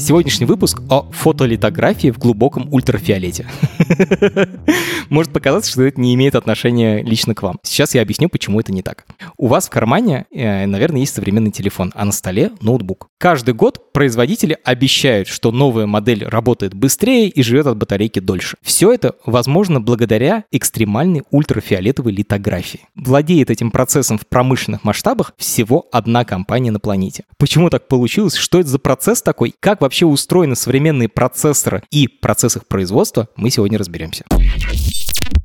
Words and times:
Сегодняшний 0.00 0.46
выпуск 0.46 0.80
о 0.88 1.02
фотолитографии 1.12 2.10
в 2.10 2.18
глубоком 2.18 2.72
ультрафиолете. 2.72 3.46
Может 5.10 5.30
показаться, 5.30 5.70
что 5.70 5.82
это 5.82 6.00
не 6.00 6.14
имеет 6.14 6.34
отношения 6.34 7.02
лично 7.02 7.34
к 7.34 7.42
вам. 7.42 7.58
Сейчас 7.62 7.94
я 7.94 8.00
объясню, 8.00 8.30
почему 8.30 8.60
это 8.60 8.72
не 8.72 8.82
так. 8.82 9.04
У 9.36 9.46
вас 9.46 9.66
в 9.66 9.70
кармане, 9.70 10.24
э, 10.32 10.64
наверное, 10.64 11.00
есть 11.00 11.14
современный 11.14 11.50
телефон, 11.50 11.92
а 11.94 12.06
на 12.06 12.12
столе 12.12 12.50
ноутбук. 12.62 13.09
Каждый 13.20 13.52
год 13.52 13.92
производители 13.92 14.56
обещают, 14.64 15.28
что 15.28 15.52
новая 15.52 15.84
модель 15.84 16.24
работает 16.24 16.72
быстрее 16.72 17.28
и 17.28 17.42
живет 17.42 17.66
от 17.66 17.76
батарейки 17.76 18.18
дольше. 18.18 18.56
Все 18.62 18.94
это 18.94 19.14
возможно 19.26 19.78
благодаря 19.78 20.44
экстремальной 20.50 21.24
ультрафиолетовой 21.30 22.12
литографии. 22.12 22.80
Владеет 22.94 23.50
этим 23.50 23.72
процессом 23.72 24.16
в 24.16 24.26
промышленных 24.26 24.84
масштабах 24.84 25.34
всего 25.36 25.86
одна 25.92 26.24
компания 26.24 26.70
на 26.70 26.80
планете. 26.80 27.24
Почему 27.36 27.68
так 27.68 27.88
получилось? 27.88 28.36
Что 28.36 28.58
это 28.58 28.70
за 28.70 28.78
процесс 28.78 29.20
такой? 29.20 29.54
Как 29.60 29.82
вообще 29.82 30.06
устроены 30.06 30.56
современные 30.56 31.10
процессоры 31.10 31.82
и 31.90 32.08
процесс 32.08 32.56
их 32.56 32.66
производства, 32.66 33.28
мы 33.36 33.50
сегодня 33.50 33.76
разберемся. 33.76 34.24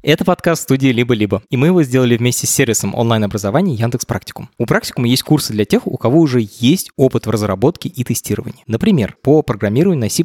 Это 0.08 0.24
подкаст 0.24 0.62
студии 0.62 0.90
«Либо-либо», 0.90 1.42
и 1.50 1.58
мы 1.58 1.66
его 1.66 1.82
сделали 1.82 2.16
вместе 2.16 2.46
с 2.46 2.52
сервисом 2.52 2.94
онлайн-образования 2.94 3.74
Яндекс 3.74 4.06
Практикум. 4.06 4.50
У 4.60 4.68
Практикума 4.68 5.08
есть 5.08 5.24
курсы 5.24 5.52
для 5.52 5.66
тех, 5.66 5.88
у 5.88 5.98
кого 5.98 6.20
уже 6.20 6.48
есть 6.60 6.92
опыт 6.96 7.26
в 7.26 7.32
разработке 7.32 7.90
и 7.90 8.04
тестировании. 8.04 8.64
Например, 8.68 9.18
по 9.24 9.42
программированию 9.42 10.02
на 10.02 10.10
C++, 10.12 10.24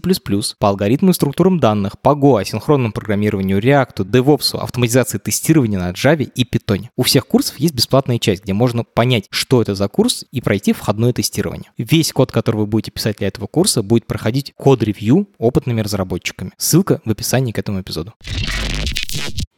по 0.58 0.68
алгоритму 0.68 1.12
и 1.12 1.14
структурам 1.14 1.60
данных, 1.60 1.98
по 1.98 2.10
Go, 2.10 2.38
асинхронному 2.38 2.92
программированию, 2.92 3.58
React, 3.58 4.04
DevOps, 4.04 4.58
автоматизации 4.58 5.16
тестирования 5.16 5.78
на 5.78 5.92
Java 5.92 6.24
и 6.24 6.44
Python. 6.44 6.88
У 6.96 7.02
всех 7.02 7.26
курсов 7.26 7.58
есть 7.58 7.72
бесплатная 7.72 8.18
часть, 8.18 8.42
где 8.42 8.52
можно 8.52 8.84
понять, 8.84 9.28
что 9.30 9.62
это 9.62 9.74
за 9.74 9.88
курс 9.88 10.26
и 10.30 10.42
пройти 10.42 10.74
входное 10.74 11.14
тестирование. 11.14 11.70
Весь 11.78 12.12
код, 12.12 12.32
который 12.32 12.56
вы 12.56 12.66
будете 12.66 12.90
писать 12.90 13.16
для 13.16 13.28
этого 13.28 13.46
курса, 13.46 13.82
будет 13.82 14.06
проходить 14.06 14.52
код-ревью 14.58 15.26
опытными 15.38 15.80
разработчиками. 15.80 16.50
Ссылка 16.58 17.00
в 17.06 17.10
описании 17.10 17.52
к 17.52 17.58
этому 17.58 17.80
эпизоду. 17.80 18.12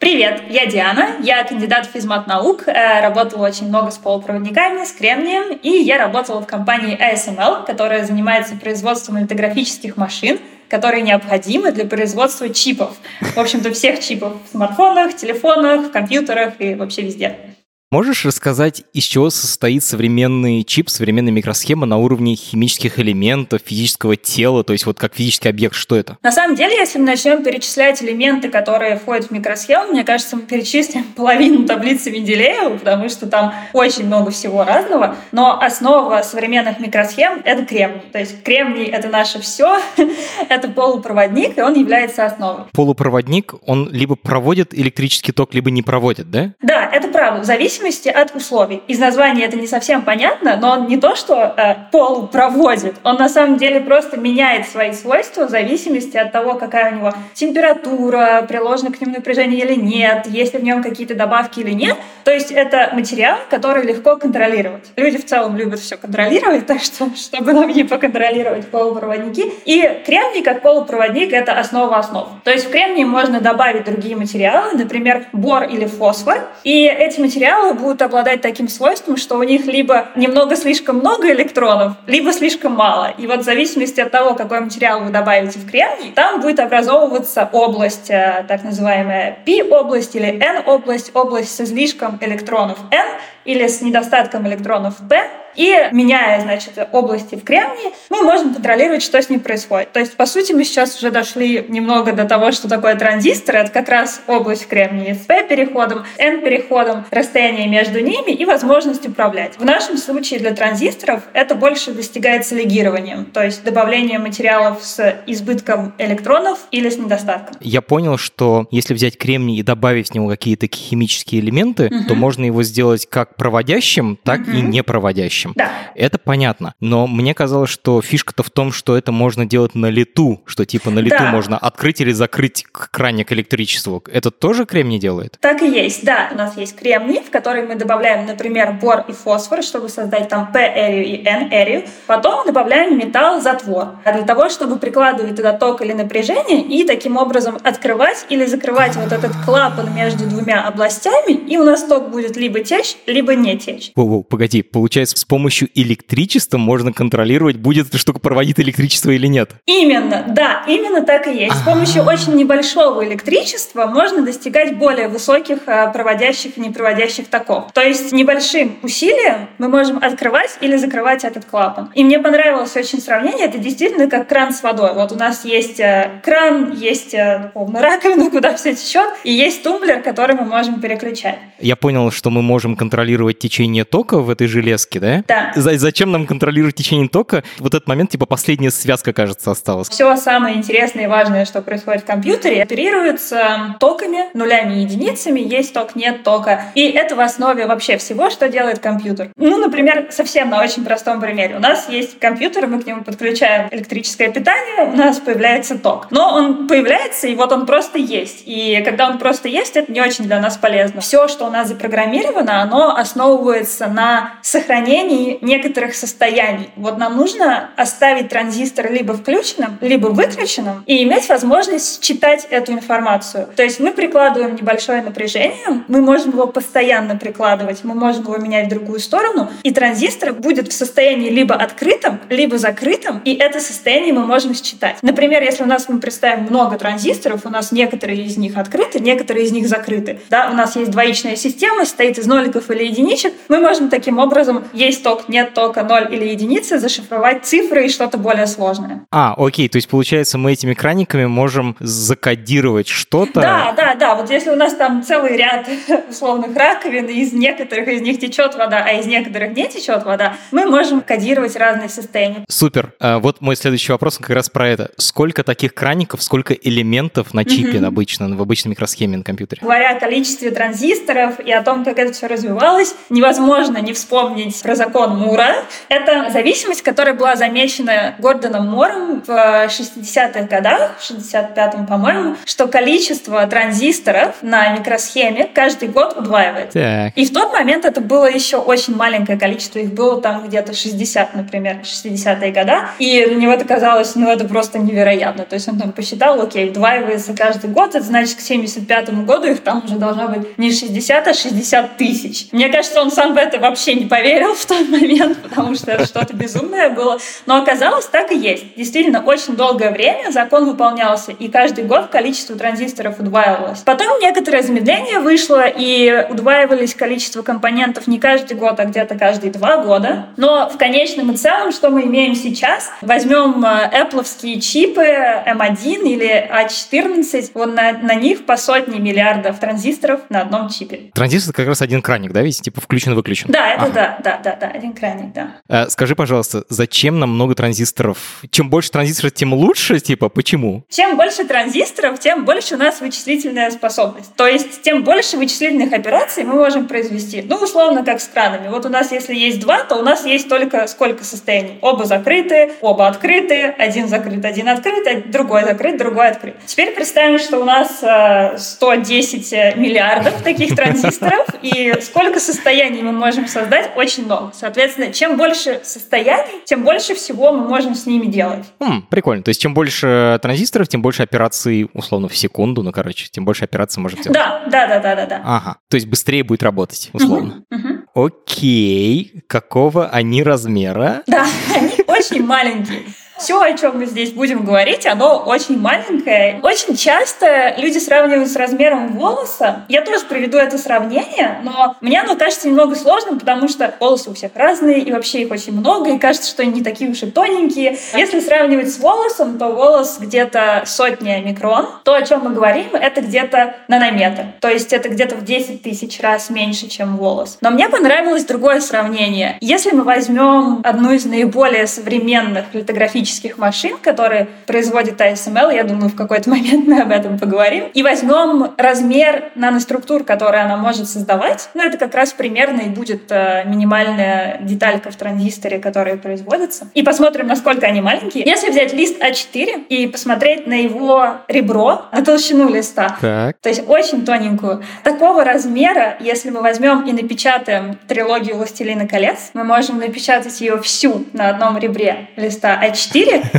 Привет, 0.03 0.43
я 0.51 0.67
Диана, 0.67 1.11
я 1.23 1.45
кандидат 1.45 1.87
физмат 1.87 2.27
наук, 2.27 2.67
э, 2.67 3.01
работала 3.01 3.47
очень 3.47 3.69
много 3.69 3.93
с 3.93 3.99
полупроводниками, 3.99 4.85
с 4.85 4.91
кремнием, 4.91 5.57
и 5.63 5.69
я 5.69 5.97
работала 5.97 6.41
в 6.41 6.47
компании 6.49 6.99
ASML, 6.99 7.65
которая 7.65 8.05
занимается 8.05 8.57
производством 8.57 9.19
литографических 9.19 9.97
машин, 9.97 10.41
которые 10.69 11.03
необходимы 11.03 11.71
для 11.71 11.85
производства 11.85 12.49
чипов. 12.49 12.97
В 13.21 13.39
общем-то, 13.39 13.73
всех 13.73 14.01
чипов 14.01 14.33
в 14.45 14.51
смартфонах, 14.51 15.15
телефонах, 15.15 15.93
компьютерах 15.93 16.55
и 16.59 16.75
вообще 16.75 17.03
везде. 17.03 17.52
Можешь 17.93 18.25
рассказать, 18.25 18.85
из 18.95 19.05
чего 19.05 19.29
состоит 19.29 19.85
современный 19.85 20.65
чип, 20.65 20.89
современная 20.89 21.31
микросхема 21.31 21.85
на 21.85 21.99
уровне 21.99 22.37
химических 22.37 22.99
элементов, 22.99 23.61
физического 23.67 24.17
тела, 24.17 24.65
то 24.65 24.73
есть 24.73 24.87
вот 24.87 24.99
как 24.99 25.15
физический 25.15 25.51
объект, 25.51 25.75
что 25.75 25.97
это? 25.97 26.17
На 26.23 26.33
самом 26.33 26.57
деле, 26.57 26.75
если 26.75 26.99
мы 26.99 27.05
начнем 27.05 27.45
перечислять 27.45 28.03
элементы, 28.03 28.49
которые 28.49 28.97
входят 28.97 29.27
в 29.27 29.31
микросхему, 29.31 29.93
мне 29.93 30.05
кажется, 30.05 30.37
мы 30.37 30.43
перечислим 30.45 31.05
половину 31.17 31.67
таблицы 31.67 32.11
Менделеева, 32.11 32.79
потому 32.79 33.11
что 33.11 33.27
там 33.27 33.53
очень 33.75 34.07
много 34.07 34.31
всего 34.31 34.65
разного, 34.65 35.15
но 35.31 35.61
основа 35.61 36.23
современных 36.23 36.81
микросхем— 36.81 37.43
это 37.45 37.67
кремний. 37.67 38.01
То 38.11 38.21
есть 38.21 38.43
кремний— 38.43 38.85
это 38.87 39.09
наше 39.09 39.39
все, 39.39 39.79
это 40.49 40.69
полупроводник, 40.69 41.59
и 41.59 41.61
он 41.61 41.75
является 41.75 42.25
основой. 42.25 42.65
Полупроводник, 42.73 43.53
он 43.67 43.91
либо 43.93 44.17
проводит 44.17 44.73
электрический 44.73 45.33
ток, 45.33 45.53
либо 45.53 45.71
не 45.71 45.83
проводит, 45.83 46.31
да? 46.31 46.55
Да, 46.63 46.89
это 46.91 47.09
правда. 47.09 47.43
В 47.43 47.45
зависимости 47.83 48.09
от 48.09 48.35
условий. 48.35 48.83
Из 48.87 48.99
названия 48.99 49.45
это 49.45 49.57
не 49.57 49.67
совсем 49.67 50.03
понятно, 50.03 50.57
но 50.57 50.73
он 50.73 50.87
не 50.87 50.97
то, 50.97 51.15
что 51.17 51.55
э, 51.57 51.75
пол 51.91 52.29
проводит, 52.29 52.95
он 53.05 53.17
на 53.17 53.29
самом 53.29 53.57
деле 53.57 53.81
просто 53.81 54.17
меняет 54.17 54.69
свои 54.69 54.93
свойства 54.93 55.47
в 55.47 55.51
зависимости 55.51 56.17
от 56.17 56.33
того, 56.33 56.55
какая 56.55 56.93
у 56.93 56.97
него 56.97 57.13
температура, 57.35 58.45
приложено 58.49 58.93
к 58.93 59.01
нему 59.01 59.15
напряжение 59.15 59.65
или 59.65 59.75
нет, 59.75 60.27
есть 60.27 60.55
ли 60.55 60.61
в 60.61 60.65
нем 60.65 60.83
какие-то 60.83 61.15
добавки 61.15 61.61
или 61.61 61.73
нет. 61.73 61.97
То 62.25 62.33
есть 62.33 62.53
это 62.53 62.91
материал, 62.93 63.39
который 63.51 63.85
легко 63.85 64.17
контролировать. 64.17 64.93
Люди 64.97 65.19
в 65.19 65.27
целом 65.27 65.57
любят 65.57 65.81
все 65.81 65.97
контролировать, 65.97 66.67
так 66.67 66.81
что, 66.81 67.11
чтобы 67.17 67.53
нам 67.53 67.69
не 67.69 67.85
поконтролировать 67.85 68.69
полупроводники. 68.69 69.53
И 69.65 70.03
кремний 70.07 70.43
как 70.43 70.63
полупроводник— 70.63 71.33
это 71.35 71.53
основа 71.53 71.99
основ. 71.99 72.29
То 72.45 72.51
есть 72.51 72.67
в 72.67 72.71
кремний 72.71 73.05
можно 73.05 73.41
добавить 73.41 73.85
другие 73.85 74.17
материалы, 74.17 74.77
например, 74.79 75.27
бор 75.33 75.65
или 75.65 75.87
фосфор, 75.87 76.39
и 76.65 76.87
эти 76.87 77.21
материалы 77.21 77.72
будут 77.75 78.03
обладать 78.03 78.41
таким 78.41 78.69
свойством, 78.69 79.17
что 79.17 79.37
у 79.37 79.43
них 79.43 79.67
либо 79.67 80.09
немного 80.17 80.57
слишком 80.57 80.99
много 80.99 81.31
электронов, 81.33 81.93
либо 82.07 82.33
слишком 82.33 82.73
мало. 82.73 83.13
И 83.19 83.27
вот 83.27 83.41
в 83.41 83.43
зависимости 83.43 84.01
от 84.01 84.11
того, 84.11 84.35
какой 84.35 84.61
материал 84.61 85.01
вы 85.01 85.11
добавите 85.11 85.59
в 85.59 85.71
кремний, 85.71 86.13
там 86.13 86.41
будет 86.41 86.61
образовываться 86.61 87.49
область, 87.53 88.11
э, 88.11 88.45
так 88.49 88.63
называемая 88.63 89.39
P-область 89.45 90.15
или 90.17 90.39
N-область, 90.41 91.11
область 91.15 91.55
с 91.55 91.61
излишком 91.61 92.19
электронов 92.21 92.79
N 92.91 93.07
или 93.45 93.67
с 93.67 93.81
недостатком 93.81 94.47
электронов 94.47 94.97
P, 95.09 95.31
и 95.55 95.89
меняя, 95.93 96.41
значит, 96.41 96.73
области 96.93 97.35
в 97.35 97.45
кремнии, 97.45 97.93
мы 98.11 98.23
можем 98.23 98.55
контролировать, 98.55 99.03
что 99.03 99.21
с 99.21 99.29
ним 99.29 99.41
происходит. 99.41 99.93
То 99.93 100.01
есть, 100.01 100.17
по 100.17 100.27
сути, 100.27 100.53
мы 100.53 100.65
сейчас 100.65 100.97
уже 100.97 101.11
дошли 101.11 101.65
немного 101.69 102.13
до 102.13 102.25
того, 102.25 102.53
что 102.53 102.69
такое 102.69 102.95
транзистор. 102.95 103.57
Это 103.57 103.71
как 103.71 103.89
раз 103.89 104.23
область 104.27 104.65
в 104.65 104.69
кремнии 104.69 105.13
с 105.13 105.27
P-переходом, 105.27 106.05
N-переходом, 106.19 107.05
расстояние 107.11 107.69
между 107.69 108.01
ними 108.01 108.33
и 108.33 108.45
возможность 108.45 109.07
управлять. 109.07 109.59
В 109.59 109.65
нашем 109.65 109.99
случае 109.99 110.41
для 110.41 110.53
транзисторов 110.53 111.23
это 111.33 111.55
больше 111.55 111.93
достигается 111.93 112.55
легированием, 112.55 113.27
то 113.27 113.43
есть 113.43 113.65
добавлением 113.65 114.23
материалов 114.23 114.79
с 114.83 115.23
избытком 115.27 115.95
электронов 115.99 116.59
или 116.71 116.89
с 116.89 116.97
недостатком. 116.97 117.57
Я 117.61 117.83
понял, 117.83 118.17
что 118.17 118.67
если 118.71 118.95
взять 118.95 119.19
кремний 119.19 119.59
и 119.59 119.63
добавить 119.63 120.11
в 120.11 120.15
него 120.15 120.29
какие-то 120.29 120.67
химические 120.67 121.41
элементы, 121.41 121.87
угу. 121.87 122.09
то 122.09 122.15
можно 122.15 122.45
его 122.45 122.63
сделать 122.63 123.07
как 123.09 123.32
проводящим, 123.37 124.19
так 124.23 124.41
угу. 124.41 124.51
и 124.53 124.61
непроводящим. 124.61 125.53
Да. 125.57 125.71
Это 125.95 126.19
понятно. 126.19 126.75
Но 126.81 127.07
мне 127.07 127.35
казалось, 127.35 127.71
что 127.71 128.01
фишка-то 128.03 128.43
в 128.43 128.51
том, 128.51 128.73
что 128.73 128.97
это 128.97 129.13
можно 129.13 129.47
делать 129.47 129.75
на 129.75 129.87
лету, 129.87 130.43
что 130.47 130.65
типа 130.65 130.91
на 130.91 131.01
лету 131.01 131.17
да. 131.19 131.31
можно 131.31 131.59
открыть 131.59 132.01
или 132.01 132.13
закрыть 132.13 132.65
краник 132.73 133.29
к 133.29 133.33
электричеству. 133.33 134.03
Это 134.11 134.31
тоже 134.31 134.67
кремний 134.67 134.99
делает? 134.99 135.39
Так 135.41 135.63
и 135.63 135.69
есть, 135.69 136.05
да. 136.05 136.29
У 136.33 136.37
нас 136.37 136.57
есть 136.57 136.77
кремний, 136.77 137.21
в 137.21 137.31
который 137.31 137.67
мы 137.67 137.77
добавляем, 137.77 138.27
например, 138.27 138.73
бор 138.73 139.05
и 139.09 139.13
фосфор, 139.13 139.63
чтобы 139.63 139.89
создать 139.89 140.29
там 140.29 140.53
P-эрию 140.53 141.05
и 141.05 141.25
N-эрию. 141.25 141.85
Потом 142.07 142.47
добавляем 142.47 142.99
металл-затвор 142.99 143.99
для 144.05 144.23
того, 144.23 144.49
чтобы 144.49 144.77
прикладывать 144.77 145.37
туда 145.37 145.53
ток 145.53 145.83
или 145.83 145.93
напряжение 145.93 146.63
и 146.63 146.85
таким 146.85 147.17
образом 147.17 147.59
открывать 147.63 148.27
или 148.29 148.47
закрывать 148.47 148.97
вот 148.97 149.13
этот 149.13 149.33
клапан 149.45 149.95
между 149.95 150.27
двумя 150.29 150.67
областями, 150.67 151.33
и 151.33 151.57
у 151.57 151.65
нас 151.65 151.85
ток 151.85 152.11
будет 152.11 152.37
либо 152.37 152.61
течь, 152.61 152.97
либо 153.07 153.22
не 153.31 153.59
течь. 153.59 153.93
Воу-воу, 153.97 154.23
погоди, 154.23 154.63
получается, 154.63 155.17
с 155.17 155.25
помощью 155.25 155.69
электричества 155.75 156.59
можно 156.59 156.93
контролировать, 156.93 157.57
будет 157.57 157.89
эта 157.89 157.99
штука 157.99 158.21
проводить 158.21 158.61
электричество 158.61 159.11
или 159.11 159.27
нет. 159.27 159.51
Именно, 159.67 160.27
да, 160.29 160.65
именно 160.69 161.03
так 161.03 161.27
и 161.27 161.37
есть. 161.37 161.57
С 161.57 161.63
помощью 161.63 162.03
очень 162.05 162.35
небольшого 162.35 163.05
электричества 163.05 163.87
можно 163.87 164.23
достигать 164.23 164.77
более 164.77 165.09
высоких 165.09 165.67
э, 165.67 165.93
проводящих 165.93 166.59
и 166.59 166.61
непроводящих 166.61 167.29
токов. 167.29 167.73
То 167.73 167.81
есть 167.83 168.13
небольшим 168.13 168.77
усилием 168.83 169.49
мы 169.59 169.69
можем 169.69 169.99
открывать 169.99 170.57
или 170.61 170.77
закрывать 170.77 171.25
этот 171.25 171.45
клапан. 171.45 171.91
И 171.95 172.05
мне 172.05 172.19
понравилось 172.19 172.77
очень 172.77 173.01
сравнение, 173.01 173.47
это 173.47 173.59
действительно 173.59 174.09
как 174.09 174.29
кран 174.29 174.53
с 174.53 174.63
водой. 174.63 174.95
Вот 174.95 175.13
у 175.13 175.17
нас 175.17 175.45
есть 175.45 175.81
э, 175.81 176.21
кран, 176.23 176.73
есть 176.73 177.15
э, 177.15 177.51
условно 177.55 177.83
раковина, 177.83 178.31
куда 178.31 178.55
все 178.55 178.75
течет, 178.75 179.09
и 179.25 179.33
есть 179.33 179.63
тумблер, 179.63 180.03
который 180.03 180.37
мы 180.37 180.45
можем 180.45 180.81
переключать. 180.81 181.39
Я 181.59 181.77
понял, 181.77 182.11
что 182.11 182.31
мы 182.31 182.43
можем 182.43 182.77
контролировать 182.77 183.12
течение 183.39 183.85
тока 183.85 184.19
в 184.19 184.31
этой 184.31 184.47
железке, 184.47 185.01
да? 185.01 185.25
Да. 185.29 185.53
За- 185.55 185.79
зачем 185.79 186.11
нам 186.13 186.27
контролировать 186.27 186.75
течение 186.75 187.09
тока? 187.09 187.43
Вот 187.59 187.75
этот 187.75 187.87
момент, 187.89 188.11
типа, 188.11 188.27
последняя 188.27 188.71
связка, 188.71 189.13
кажется, 189.13 189.51
осталась. 189.51 189.89
Все 189.89 190.17
самое 190.17 190.57
интересное 190.57 191.05
и 191.05 191.07
важное, 191.07 191.45
что 191.45 191.63
происходит 191.63 192.03
в 192.03 192.07
компьютере, 192.07 192.63
оперируется 192.63 193.77
токами, 193.81 194.25
нулями 194.35 194.75
и 194.75 194.81
единицами. 194.83 195.41
Есть 195.41 195.75
ток, 195.75 195.97
нет 195.97 196.23
тока. 196.23 196.67
И 196.75 196.89
это 196.89 197.17
в 197.17 197.21
основе 197.21 197.67
вообще 197.67 197.97
всего, 197.97 198.31
что 198.31 198.49
делает 198.49 198.79
компьютер. 198.79 199.31
Ну, 199.37 199.59
например, 199.59 200.09
совсем 200.11 200.51
на 200.51 200.63
очень 200.63 200.85
простом 200.85 201.21
примере. 201.21 201.57
У 201.57 201.61
нас 201.61 201.89
есть 201.89 202.19
компьютер, 202.19 202.67
мы 202.67 202.83
к 202.83 202.87
нему 202.87 203.03
подключаем 203.03 203.69
электрическое 203.71 204.31
питание, 204.31 204.93
у 204.93 204.97
нас 204.97 205.19
появляется 205.19 205.79
ток. 205.79 206.09
Но 206.11 206.35
он 206.35 206.67
появляется, 206.69 207.27
и 207.29 207.35
вот 207.35 207.53
он 207.53 207.67
просто 207.67 207.99
есть. 207.99 208.43
И 208.47 208.83
когда 208.85 209.09
он 209.09 209.19
просто 209.19 209.49
есть, 209.49 209.77
это 209.77 209.91
не 209.93 210.01
очень 210.01 210.25
для 210.25 210.41
нас 210.41 210.57
полезно. 210.57 211.01
Все, 211.01 211.29
что 211.29 211.47
у 211.47 211.51
нас 211.51 211.69
запрограммировано, 211.69 212.63
оно 212.63 212.95
основывается 213.03 213.89
на 213.89 214.35
сохранении 214.43 215.39
некоторых 215.43 215.95
состояний. 215.95 216.71
Вот 216.77 216.99
нам 216.99 217.17
нужно 217.17 217.71
оставить 217.77 218.29
транзистор 218.29 218.91
либо 218.91 219.15
включенным, 219.15 219.79
либо 219.81 220.07
выключенным 220.09 220.83
и 220.87 221.03
иметь 221.03 221.29
возможность 221.29 222.03
читать 222.03 222.47
эту 222.51 222.73
информацию. 222.73 223.49
То 223.55 223.63
есть 223.63 223.81
мы 223.81 223.93
прикладываем 223.93 224.55
небольшое 224.57 225.03
напряжение, 225.03 225.85
мы 225.89 226.01
можем 226.01 226.31
его 226.31 226.47
постоянно 226.47 227.17
прикладывать, 227.17 227.85
мы 227.85 227.95
можем 227.95 228.23
его 228.23 228.37
менять 228.37 228.67
в 228.67 228.71
другую 228.71 229.01
сторону, 229.01 229.51
и 229.63 229.73
транзистор 229.73 230.33
будет 230.33 230.69
в 230.69 230.73
состоянии 230.73 231.29
либо 231.29 231.55
открытым, 231.55 232.21
либо 232.29 232.57
закрытым, 232.59 233.21
и 233.25 233.35
это 233.35 233.61
состояние 233.61 234.13
мы 234.13 234.25
можем 234.25 234.55
считать. 234.55 234.97
Например, 235.03 235.43
если 235.43 235.65
у 235.65 235.67
нас 235.67 235.89
мы 235.89 235.99
представим 235.99 236.45
много 236.45 236.79
транзисторов, 236.79 237.45
у 237.45 237.51
нас 237.51 237.73
некоторые 237.73 238.25
из 238.25 238.37
них 238.37 238.57
открыты, 238.57 239.01
некоторые 239.01 239.47
из 239.47 239.53
них 239.53 239.69
закрыты. 239.69 240.21
Да, 240.31 240.51
у 240.51 240.55
нас 240.55 240.77
есть 240.77 240.91
двоичная 240.91 241.37
система, 241.37 241.85
состоит 241.85 242.19
из 242.19 242.27
ноликов 242.27 242.71
или 242.71 242.92
единичек. 242.93 243.33
Мы 243.49 243.61
можем 243.61 243.89
таким 243.89 244.19
образом, 244.19 244.65
есть 244.73 245.03
ток, 245.03 245.29
нет 245.29 245.55
тока, 245.55 245.83
ноль 245.83 246.09
или 246.15 246.29
единицы, 246.29 246.79
зашифровать 246.79 247.45
цифры 247.45 247.87
и 247.87 247.89
что-то 247.89 248.19
более 248.19 248.47
сложное. 248.47 249.05
А, 249.11 249.35
окей, 249.37 249.69
то 249.69 249.77
есть 249.77 249.89
получается 249.89 250.39
мы 250.39 250.53
этими 250.53 250.75
краниками 250.75 251.27
можем 251.27 251.77
закодировать 251.81 252.89
что-то. 252.89 253.41
Да, 253.41 253.75
да, 253.77 253.95
да. 253.95 254.15
Вот 254.15 254.31
если 254.31 254.51
у 254.51 254.57
нас 254.57 254.75
там 254.75 255.03
целый 255.03 255.37
ряд 255.37 255.69
условных 256.11 256.57
раковин, 256.57 257.07
и 257.07 257.21
из 257.21 257.33
некоторых 257.33 257.89
из 257.89 258.03
них 258.03 258.21
течет 258.21 258.55
вода, 258.55 258.85
а 258.85 258.93
из 258.93 259.07
некоторых 259.07 259.57
не 259.57 259.69
течет 259.69 260.05
вода, 260.05 260.37
мы 260.51 260.67
можем 260.67 261.01
кодировать 261.01 261.57
разные 261.57 261.89
состояния. 261.89 262.45
Супер. 262.49 262.93
А, 263.01 263.19
вот 263.19 263.41
мой 263.41 263.57
следующий 263.57 263.93
вопрос 263.93 264.19
как 264.19 264.31
раз 264.31 264.49
про 264.49 264.69
это. 264.69 264.91
Сколько 264.97 265.43
таких 265.43 265.75
краников, 265.75 266.23
сколько 266.23 266.55
элементов 266.55 267.35
на 267.35 267.45
чипе 267.45 267.79
обычно, 267.79 268.35
в 268.37 268.43
обычной 268.43 268.71
микросхеме 268.71 269.17
на 269.17 269.25
компьютере? 269.25 269.61
Говоря 269.63 269.97
о 269.97 270.01
количестве 270.01 270.51
транзисторов 270.51 271.41
и 271.41 271.53
о 271.53 271.63
том, 271.63 271.85
как 271.85 271.99
это 271.99 272.13
все 272.13 272.27
развивалось, 272.27 272.82
невозможно 273.09 273.79
не 273.79 273.93
вспомнить 273.93 274.61
про 274.63 274.75
закон 274.75 275.19
Мура. 275.19 275.65
Это 275.89 276.31
зависимость, 276.31 276.83
которая 276.83 277.15
была 277.15 277.37
замечена 277.37 278.15
Гордоном 278.19 278.69
Мором 278.69 279.23
в 279.27 279.31
60-х 279.31 280.43
годах, 280.43 280.97
в 280.99 281.11
65-м, 281.11 281.87
по-моему, 281.87 282.37
что 282.45 282.67
количество 282.69 283.47
транзисторов 283.47 284.37
на 284.43 284.73
микросхеме 284.77 285.49
каждый 285.53 285.89
год 285.89 286.17
удваивается. 286.17 286.79
Так. 286.79 287.13
И 287.17 287.25
в 287.25 287.33
тот 287.33 287.53
момент 287.53 287.85
это 287.85 288.01
было 288.01 288.29
еще 288.29 288.57
очень 288.57 288.97
маленькое 288.97 289.39
количество. 289.39 289.79
Их 289.79 289.93
было 289.93 290.21
там 290.21 290.47
где-то 290.47 290.75
60, 290.75 291.35
например, 291.35 291.79
60-е 291.83 292.53
года. 292.53 292.89
И 292.99 293.25
для 293.27 293.37
него 293.37 293.53
это 293.53 293.65
казалось, 293.65 294.15
ну, 294.15 294.31
это 294.31 294.45
просто 294.45 294.79
невероятно. 294.79 295.45
То 295.45 295.55
есть 295.55 295.69
он 295.69 295.79
там 295.79 295.93
посчитал, 295.93 296.41
окей, 296.41 296.71
удваивается 296.71 297.35
каждый 297.35 297.71
год, 297.71 297.95
это 297.95 298.05
значит, 298.05 298.37
к 298.37 298.41
75 298.41 299.25
году 299.25 299.49
их 299.49 299.61
там 299.61 299.83
уже 299.85 299.97
должно 299.97 300.29
быть 300.29 300.59
не 300.59 300.73
60, 300.73 301.29
а 301.29 301.35
60 301.35 301.97
тысяч. 301.97 302.49
Мне 302.53 302.69
кажется, 302.73 303.01
он 303.01 303.11
сам 303.11 303.35
в 303.35 303.37
это 303.37 303.61
вообще 303.61 303.95
не 303.95 304.07
поверил 304.07 304.55
в 304.55 304.67
тот 304.67 304.89
момент, 304.89 305.39
потому 305.43 305.75
что 305.75 305.93
это 305.93 306.07
что-то 306.07 306.35
безумное 306.35 306.91
было. 306.91 307.19
Но 307.47 307.63
оказалось, 307.63 308.07
так 308.07 308.33
и 308.33 308.39
есть. 308.39 308.75
Действительно, 308.77 309.23
очень 309.23 309.55
долгое 309.55 309.91
время 309.91 310.31
закон 310.31 310.65
выполнялся, 310.65 311.33
и 311.33 311.49
каждый 311.49 311.85
год 311.85 312.07
количество 312.09 312.57
транзисторов 312.57 313.21
удваивалось. 313.21 313.81
Потом 313.81 314.19
некоторое 314.21 314.63
замедление 314.63 315.21
вышло, 315.21 315.67
и 315.67 316.27
удваивались 316.31 316.95
количество 316.95 317.43
компонентов 317.43 318.07
не 318.07 318.19
каждый 318.19 318.57
год, 318.57 318.81
а 318.81 318.85
где-то 318.85 319.17
каждые 319.17 319.53
два 319.53 319.79
года. 319.79 320.27
Но 320.37 320.69
в 320.69 320.79
конечном 320.79 321.33
и 321.33 321.37
целом, 321.37 321.73
что 321.73 321.91
мы 321.91 322.03
имеем 322.03 322.35
сейчас? 322.35 322.91
Возьмем 323.03 323.65
Apple 323.65 324.61
чипы 324.61 325.03
M1 325.03 326.03
или 326.05 326.51
A14, 326.51 327.51
вот 327.55 327.75
на, 327.75 327.93
на 327.93 328.15
них 328.15 328.47
по 328.47 328.57
сотни 328.57 328.99
миллиардов 328.99 329.59
транзисторов 329.59 330.21
на 330.29 330.43
одном 330.43 330.69
чипе. 330.69 331.11
Транзистор 331.15 331.55
как 331.55 331.67
раз 331.67 331.83
один 331.83 332.03
краник, 332.03 332.33
да, 332.33 332.43
ведь 332.43 332.62
типа 332.63 332.81
включен-выключен? 332.81 333.47
Да, 333.51 333.71
это 333.73 333.85
Ага. 333.85 333.93
да, 333.93 334.19
да, 334.23 334.41
да, 334.43 334.57
да, 334.61 334.67
один 334.69 334.93
краник, 334.95 335.33
да. 335.33 335.51
А, 335.69 335.89
скажи, 335.91 336.15
пожалуйста, 336.17 336.65
зачем 336.69 337.19
нам 337.19 337.31
много 337.35 337.55
транзисторов? 337.55 338.19
Чем 338.51 338.71
больше 338.71 338.91
транзисторов, 338.91 339.33
тем 339.35 339.53
лучше, 339.55 340.01
типа, 340.01 340.29
почему? 340.29 340.85
Чем 340.89 341.17
больше 341.17 341.45
транзисторов, 341.45 342.19
тем 342.21 342.45
больше 342.45 342.75
у 342.75 342.79
нас 342.79 343.01
вычислительная 343.01 343.71
способность. 343.71 344.35
То 344.37 344.47
есть, 344.47 344.83
тем 344.83 345.05
больше 345.05 345.37
вычислительных 345.37 345.93
операций 345.93 346.45
мы 346.45 346.55
можем 346.55 346.87
произвести. 346.89 347.43
Ну, 347.43 347.57
условно, 347.57 348.05
как 348.05 348.21
с 348.21 348.29
кранами. 348.29 348.69
Вот 348.69 348.87
у 348.87 348.89
нас, 348.89 349.13
если 349.13 349.35
есть 349.35 349.61
два, 349.61 349.83
то 349.85 349.97
у 349.97 350.03
нас 350.03 350.25
есть 350.25 350.49
только 350.49 350.87
сколько 350.87 351.25
состояний? 351.25 351.79
Оба 351.83 352.05
закрыты, 352.05 352.73
оба 352.81 353.09
открыты, 353.09 353.75
один 353.79 354.09
закрыт, 354.09 354.45
один 354.45 354.69
открыт, 354.69 355.07
а 355.07 355.29
другой 355.29 355.65
закрыт, 355.65 355.99
другой 355.99 356.29
открыт. 356.29 356.57
Теперь 356.67 356.95
представим, 356.95 357.39
что 357.39 357.59
у 357.59 357.65
нас 357.65 358.03
э, 358.03 358.57
110 358.59 359.77
миллиардов 359.77 360.43
таких 360.43 360.77
транзисторов, 360.77 361.47
и 361.63 361.95
сколько 362.01 362.41
состояний 362.43 363.03
мы 363.03 363.13
можем 363.13 363.47
создать? 363.47 363.91
Очень 363.97 364.25
много. 364.27 364.53
Соответственно, 364.55 365.13
чем 365.13 365.37
больше 365.37 365.81
состояний, 365.85 366.63
тем 366.65 366.85
больше 366.85 367.15
всего 367.15 367.53
мы 367.53 367.67
можем 367.69 367.95
с 367.95 368.07
ними 368.07 368.27
делать. 368.27 368.65
Хм, 368.81 369.03
прикольно. 369.09 369.43
То 369.43 369.49
есть, 369.49 369.61
чем 369.61 369.75
больше 369.75 370.39
транзисторов, 370.43 370.89
тем 370.89 371.03
больше 371.03 371.23
операций, 371.23 371.89
условно, 371.95 372.29
в 372.29 372.37
секунду, 372.37 372.83
ну, 372.83 372.93
короче, 372.93 373.29
тем 373.31 373.45
больше 373.45 373.65
операций 373.65 374.03
можем 374.03 374.21
делать. 374.21 374.35
Да, 374.35 374.65
да, 374.71 374.87
да, 374.87 374.99
да, 374.99 375.17
да, 375.17 375.27
да. 375.27 375.43
Ага. 375.45 375.77
То 375.89 375.95
есть, 375.97 376.07
быстрее 376.07 376.45
будет 376.45 376.63
работать, 376.63 377.11
условно. 377.13 377.65
Мгм. 377.71 378.05
Окей. 378.15 379.43
Какого 379.47 380.09
они 380.09 380.43
размера? 380.43 381.23
Да, 381.27 381.47
они 381.75 381.93
очень 382.07 382.45
маленькие. 382.45 383.03
Все, 383.43 383.61
о 383.61 383.77
чем 383.77 383.99
мы 383.99 384.07
здесь 384.07 384.31
будем 384.31 384.65
говорить, 384.65 385.05
оно 385.05 385.43
очень 385.45 385.77
маленькое. 385.77 386.61
Очень 386.63 386.97
часто 386.97 387.75
люди 387.77 387.99
сравнивают 387.99 388.49
с 388.49 388.55
размером 388.55 389.19
волоса. 389.19 389.85
Я 389.89 390.03
тоже 390.03 390.25
приведу 390.27 390.59
это 390.59 390.79
сравнение, 390.79 391.59
но 391.65 391.97
мне 392.01 392.21
оно 392.21 392.37
кажется 392.37 392.69
немного 392.69 392.95
сложным, 392.95 393.41
потому 393.41 393.67
что 393.67 393.97
волосы 393.99 394.31
у 394.31 394.35
всех 394.35 394.53
разные, 394.55 395.01
и 395.01 395.11
вообще 395.11 395.43
их 395.43 395.51
очень 395.51 395.73
много, 395.73 396.13
и 396.13 396.19
кажется, 396.21 396.49
что 396.49 396.63
они 396.63 396.75
не 396.75 396.83
такие 396.85 397.11
уж 397.11 397.21
и 397.25 397.33
тоненькие. 397.33 397.99
Если 398.15 398.39
сравнивать 398.39 398.95
с 398.95 399.01
волосом, 399.01 399.59
то 399.59 399.71
волос 399.71 400.19
где-то 400.21 400.85
сотня 400.87 401.41
микрон. 401.41 401.89
То, 402.05 402.15
о 402.15 402.23
чем 402.23 402.45
мы 402.45 402.51
говорим, 402.51 402.95
это 402.95 403.23
где-то 403.23 403.75
нанометр. 403.89 404.53
То 404.61 404.69
есть 404.69 404.93
это 404.93 405.09
где-то 405.09 405.35
в 405.35 405.43
10 405.43 405.83
тысяч 405.83 406.21
раз 406.21 406.49
меньше, 406.49 406.87
чем 406.87 407.17
волос. 407.17 407.59
Но 407.61 407.71
мне 407.71 407.89
понравилось 407.89 408.45
другое 408.45 408.81
сравнение. 408.81 409.59
Если 409.61 409.91
мы 409.91 410.05
возьмем 410.05 410.83
одну 410.85 411.11
из 411.11 411.25
наиболее 411.25 411.89
современных 411.89 412.67
литографических 412.73 413.32
машин, 413.57 413.99
которые 413.99 414.49
производит 414.67 415.21
ASML, 415.21 415.75
я 415.75 415.85
думаю, 415.85 416.09
в 416.09 416.17
какой-то 416.17 416.51
момент 416.57 416.87
мы 416.87 417.01
об 417.01 417.11
этом 417.11 417.39
поговорим, 417.39 417.85
и 417.95 418.03
возьмем 418.03 418.73
размер 418.77 419.53
наноструктур, 419.55 420.25
которые 420.25 420.63
она 420.63 420.77
может 420.77 421.09
создавать, 421.09 421.69
ну, 421.75 421.83
это 421.83 421.99
как 421.99 422.15
раз 422.15 422.33
примерно 422.33 422.83
и 422.83 422.89
будет 422.89 423.31
э, 423.31 423.65
минимальная 423.67 424.59
деталька 424.61 425.11
в 425.11 425.17
транзисторе, 425.17 425.79
которая 425.79 426.17
производится, 426.17 426.89
и 426.95 427.03
посмотрим, 427.03 427.47
насколько 427.47 427.87
они 427.87 428.01
маленькие. 428.01 428.45
Если 428.45 428.71
взять 428.71 428.93
лист 428.93 429.23
А4 429.23 429.87
и 429.89 430.07
посмотреть 430.07 430.67
на 430.67 430.75
его 430.75 431.37
ребро, 431.49 432.07
на 432.13 432.25
толщину 432.25 432.69
листа, 432.69 433.17
Так. 433.21 433.57
то 433.61 433.69
есть 433.69 433.83
очень 433.87 434.25
тоненькую. 434.25 434.83
Такого 435.03 435.45
размера, 435.45 436.17
если 436.21 436.51
мы 436.51 436.61
возьмем 436.61 437.03
и 437.03 437.13
напечатаем 437.13 437.99
трилогию 438.07 438.57
«Властелина 438.57 439.07
колец», 439.07 439.51
мы 439.55 439.65
можем 439.65 439.99
напечатать 439.99 440.61
ее 440.61 440.81
всю 440.81 441.25
на 441.33 441.51
одном 441.51 441.79
ребре 441.79 442.29
листа 442.37 442.81
А4 442.83 443.12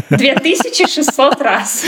2600 0.10 1.42
раз. 1.42 1.84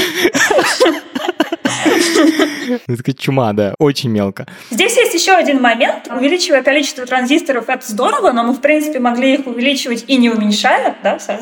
Это 2.85 2.97
такая 2.97 3.15
чума, 3.15 3.53
да. 3.53 3.73
Очень 3.79 4.09
мелко. 4.09 4.45
Здесь 4.71 4.95
есть 4.97 5.13
еще 5.13 5.33
один 5.33 5.61
момент. 5.61 6.07
Увеличивая 6.09 6.63
количество 6.63 7.05
транзисторов, 7.05 7.69
это 7.69 7.85
здорово, 7.89 8.31
но 8.31 8.43
мы, 8.43 8.53
в 8.53 8.61
принципе, 8.61 8.99
могли 8.99 9.35
их 9.35 9.47
увеличивать 9.47 10.05
и 10.07 10.17
не 10.17 10.29
уменьшая. 10.29 10.95
Да? 11.03 11.19
Со- 11.19 11.39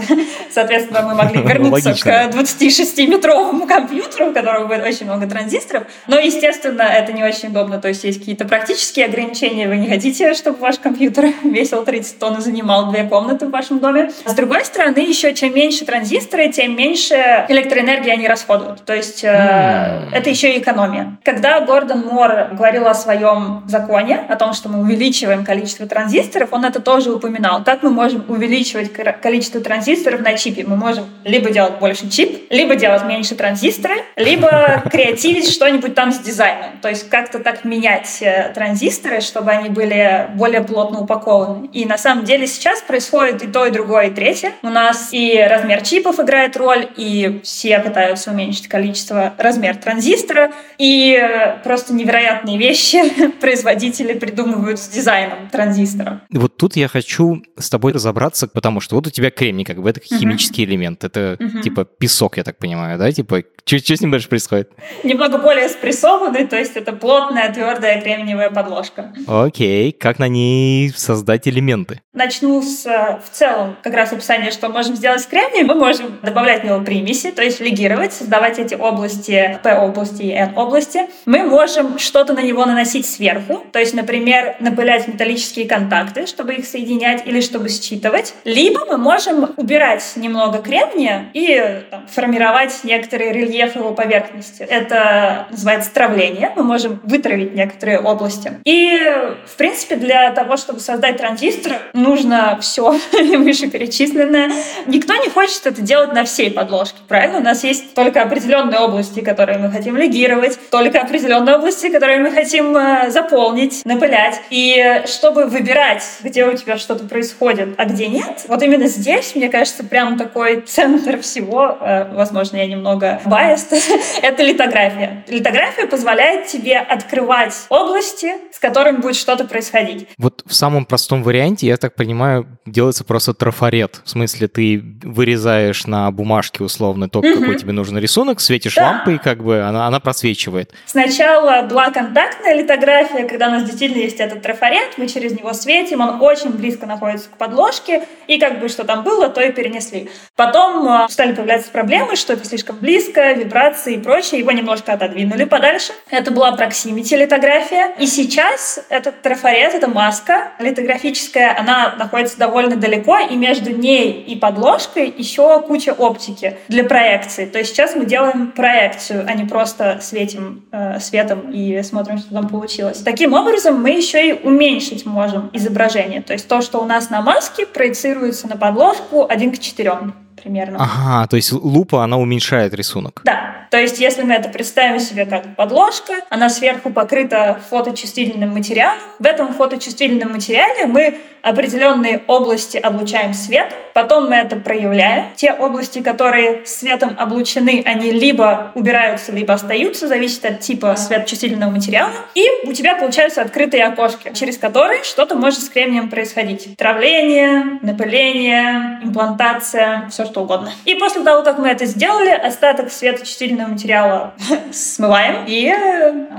Соответственно, 0.52 1.02
мы 1.04 1.16
могли 1.16 1.42
вернуться 1.42 1.90
Логично. 1.90 2.30
к 2.32 2.36
26-метровому 2.36 3.68
компьютеру, 3.68 4.30
у 4.30 4.34
которого 4.34 4.68
будет 4.68 4.84
очень 4.86 5.06
много 5.06 5.28
транзисторов. 5.28 5.84
Но, 6.08 6.20
естественно, 6.20 6.84
это 6.84 7.14
не 7.14 7.24
очень 7.24 7.50
удобно. 7.50 7.80
То 7.80 7.88
есть 7.90 8.04
есть 8.04 8.20
какие-то 8.20 8.46
практические 8.46 9.06
ограничения. 9.06 9.68
Вы 9.68 9.78
не 9.78 9.88
хотите, 9.88 10.34
чтобы 10.34 10.58
ваш 10.60 10.78
компьютер 10.80 11.30
весил 11.44 11.84
30 11.84 12.20
тонн 12.20 12.38
и 12.38 12.42
занимал 12.42 12.92
две 12.92 13.04
комнаты 13.04 13.48
в 13.48 13.52
вашем 13.52 13.80
доме. 13.80 14.12
С 14.26 14.34
другой 14.34 14.66
стороны, 14.66 15.00
еще 15.00 15.34
чем 15.34 15.54
меньше 15.54 15.86
транзисторы, 16.14 16.52
тем 16.52 16.76
меньше 16.76 17.46
электроэнергии 17.50 18.12
они 18.12 18.28
расходуют. 18.28 18.84
То 18.86 18.94
есть 18.94 19.24
э, 19.24 19.28
М. 19.28 20.14
это 20.14 20.30
еще 20.30 20.56
и 20.56 20.60
экономия. 20.60 21.18
Когда 21.24 21.60
Гордон 21.62 22.02
Мор 22.02 22.50
говорил 22.52 22.88
о 22.88 22.94
своем 22.94 23.64
законе, 23.68 24.26
о 24.30 24.36
том, 24.36 24.54
что 24.54 24.70
мы 24.70 24.80
увеличиваем 24.82 25.44
количество 25.44 25.88
транзисторов, 25.88 26.50
он 26.52 26.66
это 26.66 26.82
тоже 26.82 27.12
упоминал. 27.12 27.64
Как 27.64 27.84
мы 27.84 27.90
можем 27.90 28.26
увеличивать 28.28 28.92
количество 29.22 29.62
транзисторов 29.62 30.22
на 30.22 30.38
чипе? 30.38 30.64
Мы 30.66 30.76
можем 30.76 31.06
либо 31.24 31.50
делать 31.50 31.80
больше 31.80 32.10
чип, 32.10 32.48
либо 32.52 32.76
делать 32.76 33.04
меньше 33.06 33.36
транзисторы, 33.36 33.96
либо 34.16 34.84
креативить 34.92 35.50
что-нибудь 35.52 35.96
там 35.96 36.12
с 36.12 36.20
дизайном. 36.20 36.78
То 36.82 36.90
есть 36.90 37.10
как-то 37.10 37.40
так 37.40 37.66
менять 37.66 38.20
э, 38.22 38.52
транзисторы, 38.54 39.22
чтобы 39.22 39.52
они 39.52 39.70
были 39.70 40.28
более 40.36 40.62
плотно 40.62 41.00
упакованы. 41.00 41.68
И 41.74 41.86
на 41.86 41.98
самом 41.98 42.26
деле 42.26 42.48
сейчас 42.48 42.82
происходит 42.82 43.44
и 43.44 43.48
то, 43.48 43.66
и 43.66 43.72
другое, 43.72 44.08
и 44.08 44.12
третье. 44.12 44.52
У 44.62 44.70
нас 44.70 45.10
и 45.12 45.40
размер 45.50 45.82
чипов 46.04 46.20
играет 46.20 46.58
роль, 46.58 46.90
и 46.98 47.40
все 47.44 47.80
пытаются 47.80 48.32
уменьшить 48.32 48.68
количество, 48.68 49.34
размер 49.38 49.78
транзистора, 49.78 50.52
и 50.78 51.18
просто 51.64 51.94
невероятные 51.94 52.58
вещи 52.58 53.02
производители 53.42 54.14
придумывают 54.14 54.80
с 54.80 54.90
дизайном 54.90 55.50
транзистора. 55.50 56.22
Вот 56.30 56.58
тут 56.58 56.76
я 56.76 56.88
хочу 56.90 57.42
с 57.58 57.70
тобой 57.70 57.94
разобраться, 57.94 58.48
потому 58.48 58.82
что 58.82 58.96
вот 58.96 59.08
у 59.08 59.10
тебя 59.10 59.32
кремний, 59.32 59.64
как 59.64 59.82
бы 59.82 59.90
это 59.90 60.02
химический 60.02 60.64
uh-huh. 60.64 60.68
элемент, 60.68 61.04
это 61.04 61.38
uh-huh. 61.40 61.62
типа 61.62 61.86
песок, 61.86 62.38
я 62.38 62.44
так 62.44 62.58
понимаю, 62.58 63.00
да? 63.00 63.12
Типа, 63.12 63.44
что 63.66 63.78
с 63.78 64.02
ним 64.02 64.12
дальше 64.12 64.28
происходит? 64.28 64.72
Немного 65.04 65.38
более 65.38 65.70
спрессованный, 65.70 66.46
то 66.46 66.58
есть 66.58 66.76
это 66.76 66.92
плотная, 66.92 67.54
твердая 67.54 68.02
кремниевая 68.02 68.50
подложка. 68.50 69.14
Окей, 69.28 69.94
как 69.94 70.20
на 70.20 70.28
ней 70.28 70.92
создать 70.96 71.48
элементы? 71.48 72.02
Начну 72.14 72.62
с 72.62 72.84
в 72.86 73.30
целом 73.32 73.78
как 73.82 73.94
раз 73.94 74.12
описание, 74.12 74.52
что 74.52 74.70
можем 74.70 74.96
сделать 74.96 75.22
с 75.22 75.26
кремнием. 75.26 75.68
Мы 75.68 75.76
можем 75.76 75.93
добавлять 76.22 76.62
в 76.62 76.66
него 76.66 76.80
примеси, 76.82 77.32
то 77.32 77.42
есть 77.42 77.60
легировать, 77.60 78.14
создавать 78.14 78.60
эти 78.60 78.76
области, 78.76 79.60
P-области 79.64 80.24
и 80.24 80.32
N-области. 80.32 81.08
Мы 81.26 81.44
можем 81.44 82.00
что-то 82.00 82.34
на 82.34 82.42
него 82.42 82.66
наносить 82.66 83.06
сверху, 83.06 83.64
то 83.72 83.80
есть, 83.80 83.94
например, 83.94 84.56
напылять 84.60 85.08
металлические 85.08 85.68
контакты, 85.68 86.26
чтобы 86.26 86.56
их 86.56 86.66
соединять 86.66 87.26
или 87.26 87.42
чтобы 87.42 87.70
считывать. 87.70 88.34
Либо 88.44 88.86
мы 88.86 88.98
можем 88.98 89.54
убирать 89.58 90.04
немного 90.16 90.60
кремния 90.60 91.30
и 91.34 91.84
там, 91.90 92.08
формировать 92.08 92.84
некоторые 92.84 93.34
рельефы 93.34 93.80
его 93.80 93.94
поверхности. 93.94 94.64
Это 94.64 95.48
называется 95.52 95.94
травление. 95.94 96.52
Мы 96.56 96.64
можем 96.64 97.00
вытравить 97.04 97.54
некоторые 97.54 98.00
области. 98.00 98.54
И, 98.66 99.00
в 99.46 99.56
принципе, 99.58 99.96
для 99.96 100.32
того, 100.32 100.58
чтобы 100.58 100.80
создать 100.80 101.18
транзистор, 101.18 101.74
нужно 101.94 102.58
все 102.62 102.98
вышеперечисленное. 103.12 104.52
Никто 104.86 105.16
не 105.16 105.30
хочет 105.30 105.66
это 105.66 105.82
делать 105.84 106.14
на 106.14 106.24
всей 106.24 106.52
подложке, 106.52 106.98
правильно? 107.08 107.40
У 107.40 107.44
нас 107.44 107.64
есть 107.64 107.94
только 107.94 108.22
определенные 108.22 108.80
области, 108.80 109.20
которые 109.22 109.58
мы 109.58 109.72
хотим 109.72 109.98
легировать, 109.98 110.58
только 110.70 111.02
определенные 111.02 111.56
области, 111.56 111.90
которые 111.90 112.20
мы 112.20 112.32
хотим 112.32 112.76
э, 112.76 113.10
заполнить, 113.12 113.84
напылять. 113.86 114.42
И 114.50 115.04
чтобы 115.06 115.46
выбирать, 115.46 116.04
где 116.24 116.46
у 116.46 116.56
тебя 116.56 116.78
что-то 116.78 117.06
происходит, 117.06 117.76
а 117.78 117.86
где 117.86 118.08
нет, 118.08 118.46
вот 118.48 118.62
именно 118.62 118.88
здесь, 118.88 119.36
мне 119.36 119.50
кажется, 119.50 119.84
прям 119.84 120.18
такой 120.18 120.62
центр 120.62 121.20
всего, 121.20 121.78
э, 121.80 122.14
возможно, 122.14 122.58
я 122.58 122.68
немного 122.68 123.22
biased, 123.26 123.76
это 124.22 124.44
литография. 124.44 125.24
Литография 125.28 125.88
позволяет 125.88 126.48
тебе 126.48 126.78
открывать 126.78 127.54
области, 127.70 128.34
с 128.52 128.60
которыми 128.60 128.98
будет 128.98 129.16
что-то 129.16 129.46
происходить. 129.46 130.08
Вот 130.18 130.44
в 130.46 130.54
самом 130.54 130.86
простом 130.86 131.24
варианте, 131.24 131.68
я 131.68 131.78
так 131.78 131.96
понимаю, 131.96 132.48
делается 132.66 133.04
просто 133.04 133.34
трафарет. 133.34 134.02
В 134.06 134.10
смысле, 134.10 134.48
ты 134.48 134.84
вырезаешь 135.04 135.73
на 135.86 136.10
бумажке 136.12 136.64
условно 136.64 137.10
то, 137.10 137.20
угу. 137.20 137.40
какой 137.40 137.58
тебе 137.58 137.74
нужен 137.74 137.98
рисунок, 137.98 138.40
светишь 138.40 138.76
да. 138.76 138.84
лампой, 138.84 139.20
как 139.20 139.44
бы 139.44 139.62
она, 139.62 139.88
она 139.88 140.00
просвечивает. 140.00 140.72
Сначала 140.86 141.64
была 141.64 141.92
контактная 141.92 142.56
литография, 142.56 143.28
когда 143.28 143.48
у 143.48 143.52
нас 143.52 143.64
действительно 143.64 144.02
есть 144.02 144.20
этот 144.20 144.42
трафарет, 144.42 144.98
мы 144.98 145.08
через 145.08 145.32
него 145.32 145.54
светим, 145.54 146.02
он 146.02 146.22
очень 146.22 146.52
близко 146.52 146.86
находится 146.86 147.30
к 147.30 147.38
подложке, 147.38 148.04
и 148.28 148.38
как 148.40 148.60
бы 148.60 148.70
что 148.70 148.84
там 148.84 149.04
было, 149.04 149.30
то 149.30 149.42
и 149.42 149.52
перенесли. 149.52 150.10
Потом 150.36 150.88
э, 150.88 151.08
стали 151.10 151.34
появляться 151.34 151.72
проблемы, 151.72 152.16
что 152.16 152.34
это 152.34 152.46
слишком 152.46 152.78
близко, 152.78 153.34
вибрации 153.34 153.96
и 153.96 153.98
прочее, 153.98 154.40
его 154.40 154.52
немножко 154.52 154.94
отодвинули 154.94 155.46
подальше. 155.46 155.94
Это 156.10 156.32
была 156.32 156.52
проксимити 156.54 157.16
литография. 157.16 157.94
И 158.00 158.08
сейчас 158.08 158.84
этот 158.90 159.22
трафарет, 159.22 159.74
эта 159.74 159.88
маска 159.88 160.52
литографическая, 160.60 161.58
она 161.58 161.96
находится 161.98 162.38
довольно 162.38 162.76
далеко, 162.76 163.20
и 163.20 163.36
между 163.36 163.72
ней 163.72 164.12
и 164.12 164.36
подложкой 164.36 165.14
еще 165.16 165.63
куча 165.64 165.92
оптики 165.92 166.58
для 166.68 166.84
проекции. 166.84 167.46
То 167.46 167.60
есть 167.60 167.72
сейчас 167.72 167.96
мы 167.96 168.06
делаем 168.06 168.52
проекцию, 168.52 169.26
а 169.28 169.34
не 169.34 169.46
просто 169.46 170.00
светим 170.02 170.64
э, 170.72 171.00
светом 171.00 171.52
и 171.52 171.82
смотрим, 171.84 172.18
что 172.18 172.34
там 172.34 172.48
получилось. 172.48 173.00
Таким 173.00 173.34
образом, 173.34 173.82
мы 173.82 173.92
еще 173.92 174.30
и 174.30 174.34
уменьшить 174.34 175.06
можем 175.06 175.50
изображение. 175.54 176.22
То 176.22 176.34
есть 176.34 176.48
то, 176.48 176.62
что 176.62 176.80
у 176.80 176.86
нас 176.86 177.10
на 177.10 177.22
маске, 177.22 177.66
проецируется 177.66 178.48
на 178.48 178.58
подложку 178.58 179.26
1 179.28 179.52
к 179.54 179.60
4 179.60 180.14
примерно. 180.44 180.78
Ага, 180.80 181.28
то 181.28 181.36
есть 181.36 181.52
лупа, 181.52 182.04
она 182.04 182.18
уменьшает 182.18 182.74
рисунок. 182.74 183.22
Да, 183.24 183.68
то 183.72 183.80
есть 183.80 184.00
если 184.00 184.24
мы 184.24 184.34
это 184.34 184.50
представим 184.50 185.00
себе 185.00 185.26
как 185.26 185.56
подложка, 185.56 186.14
она 186.30 186.50
сверху 186.50 186.92
покрыта 186.92 187.60
фоточувствительным 187.70 188.52
материалом. 188.52 189.00
В 189.20 189.26
этом 189.26 189.54
фоточувствительном 189.54 190.34
материале 190.34 190.86
мы 190.86 191.18
определенные 191.44 192.22
области 192.28 192.78
облучаем 192.78 193.34
свет, 193.34 193.74
потом 193.94 194.30
мы 194.30 194.36
это 194.36 194.56
проявляем. 194.56 195.26
Те 195.36 195.52
области, 195.52 196.02
которые 196.02 196.66
светом 196.66 197.16
облучены, 197.20 197.84
они 197.86 198.12
либо 198.12 198.72
убираются, 198.76 199.34
либо 199.34 199.54
остаются, 199.54 200.08
зависит 200.08 200.46
от 200.46 200.62
типа 200.62 200.96
светочувствительного 200.96 201.70
материала. 201.70 202.12
И 202.34 202.46
у 202.66 202.72
тебя 202.72 202.96
получаются 202.96 203.42
открытые 203.42 203.84
окошки, 203.86 204.32
через 204.34 204.58
которые 204.58 205.04
что-то 205.04 205.36
может 205.36 205.60
с 205.60 205.70
кремнием 205.70 206.10
происходить. 206.10 206.78
Травление, 206.78 207.80
напыление, 207.82 209.00
имплантация, 209.04 210.08
все 210.10 210.26
что 210.26 210.33
угодно. 210.42 210.72
И 210.86 210.96
после 210.96 211.24
того, 211.24 211.44
как 211.44 211.58
мы 211.58 211.70
это 211.70 211.86
сделали, 211.86 212.30
остаток 212.30 212.92
светочувствительного 212.92 213.70
материала 213.70 214.34
смываем, 214.72 215.46
и 215.48 215.72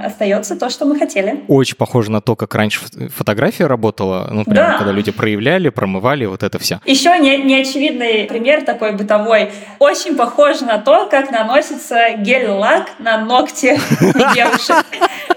остается 0.04 0.56
то, 0.56 0.70
что 0.70 0.84
мы 0.84 0.98
хотели. 0.98 1.44
Очень 1.48 1.76
похоже 1.76 2.10
на 2.10 2.20
то, 2.20 2.36
как 2.36 2.54
раньше 2.54 2.80
фотография 3.14 3.66
работала, 3.66 4.28
ну, 4.30 4.44
прямо 4.44 4.72
да. 4.72 4.78
когда 4.78 4.92
люди 4.92 5.10
проявляли, 5.10 5.68
промывали, 5.68 6.24
вот 6.26 6.42
это 6.42 6.58
все. 6.58 6.80
Еще 6.84 7.18
не, 7.18 7.38
неочевидный 7.38 8.24
пример 8.24 8.62
такой 8.62 8.92
бытовой. 8.92 9.50
Очень 9.78 10.16
похож 10.16 10.60
на 10.60 10.78
то, 10.78 11.06
как 11.06 11.30
наносится 11.30 12.10
гель-лак 12.18 12.88
на 12.98 13.18
ногти 13.18 13.78
девушек. 14.34 14.84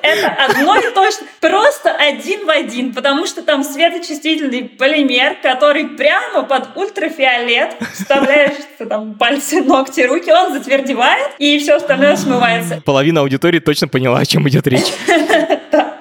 Это 0.01 0.27
одно 0.49 0.77
и 0.77 0.93
то 0.93 1.03
же, 1.11 1.17
просто 1.41 1.91
один 1.91 2.45
в 2.45 2.49
один, 2.49 2.93
потому 2.93 3.25
что 3.25 3.41
там 3.41 3.63
светочувствительный 3.63 4.63
полимер, 4.63 5.37
который 5.41 5.85
прямо 5.85 6.43
под 6.43 6.75
ультрафиолет 6.75 7.75
вставляешь 8.51 8.67
там 8.89 9.13
пальцы, 9.15 9.61
ногти, 9.61 10.01
руки, 10.01 10.31
он 10.31 10.53
затвердевает, 10.53 11.31
и 11.39 11.57
все 11.59 11.75
остальное 11.75 12.15
смывается. 12.15 12.81
Половина 12.85 13.21
аудитории 13.21 13.59
точно 13.59 13.87
поняла, 13.87 14.19
о 14.19 14.25
чем 14.25 14.47
идет 14.47 14.67
речь. 14.67 14.87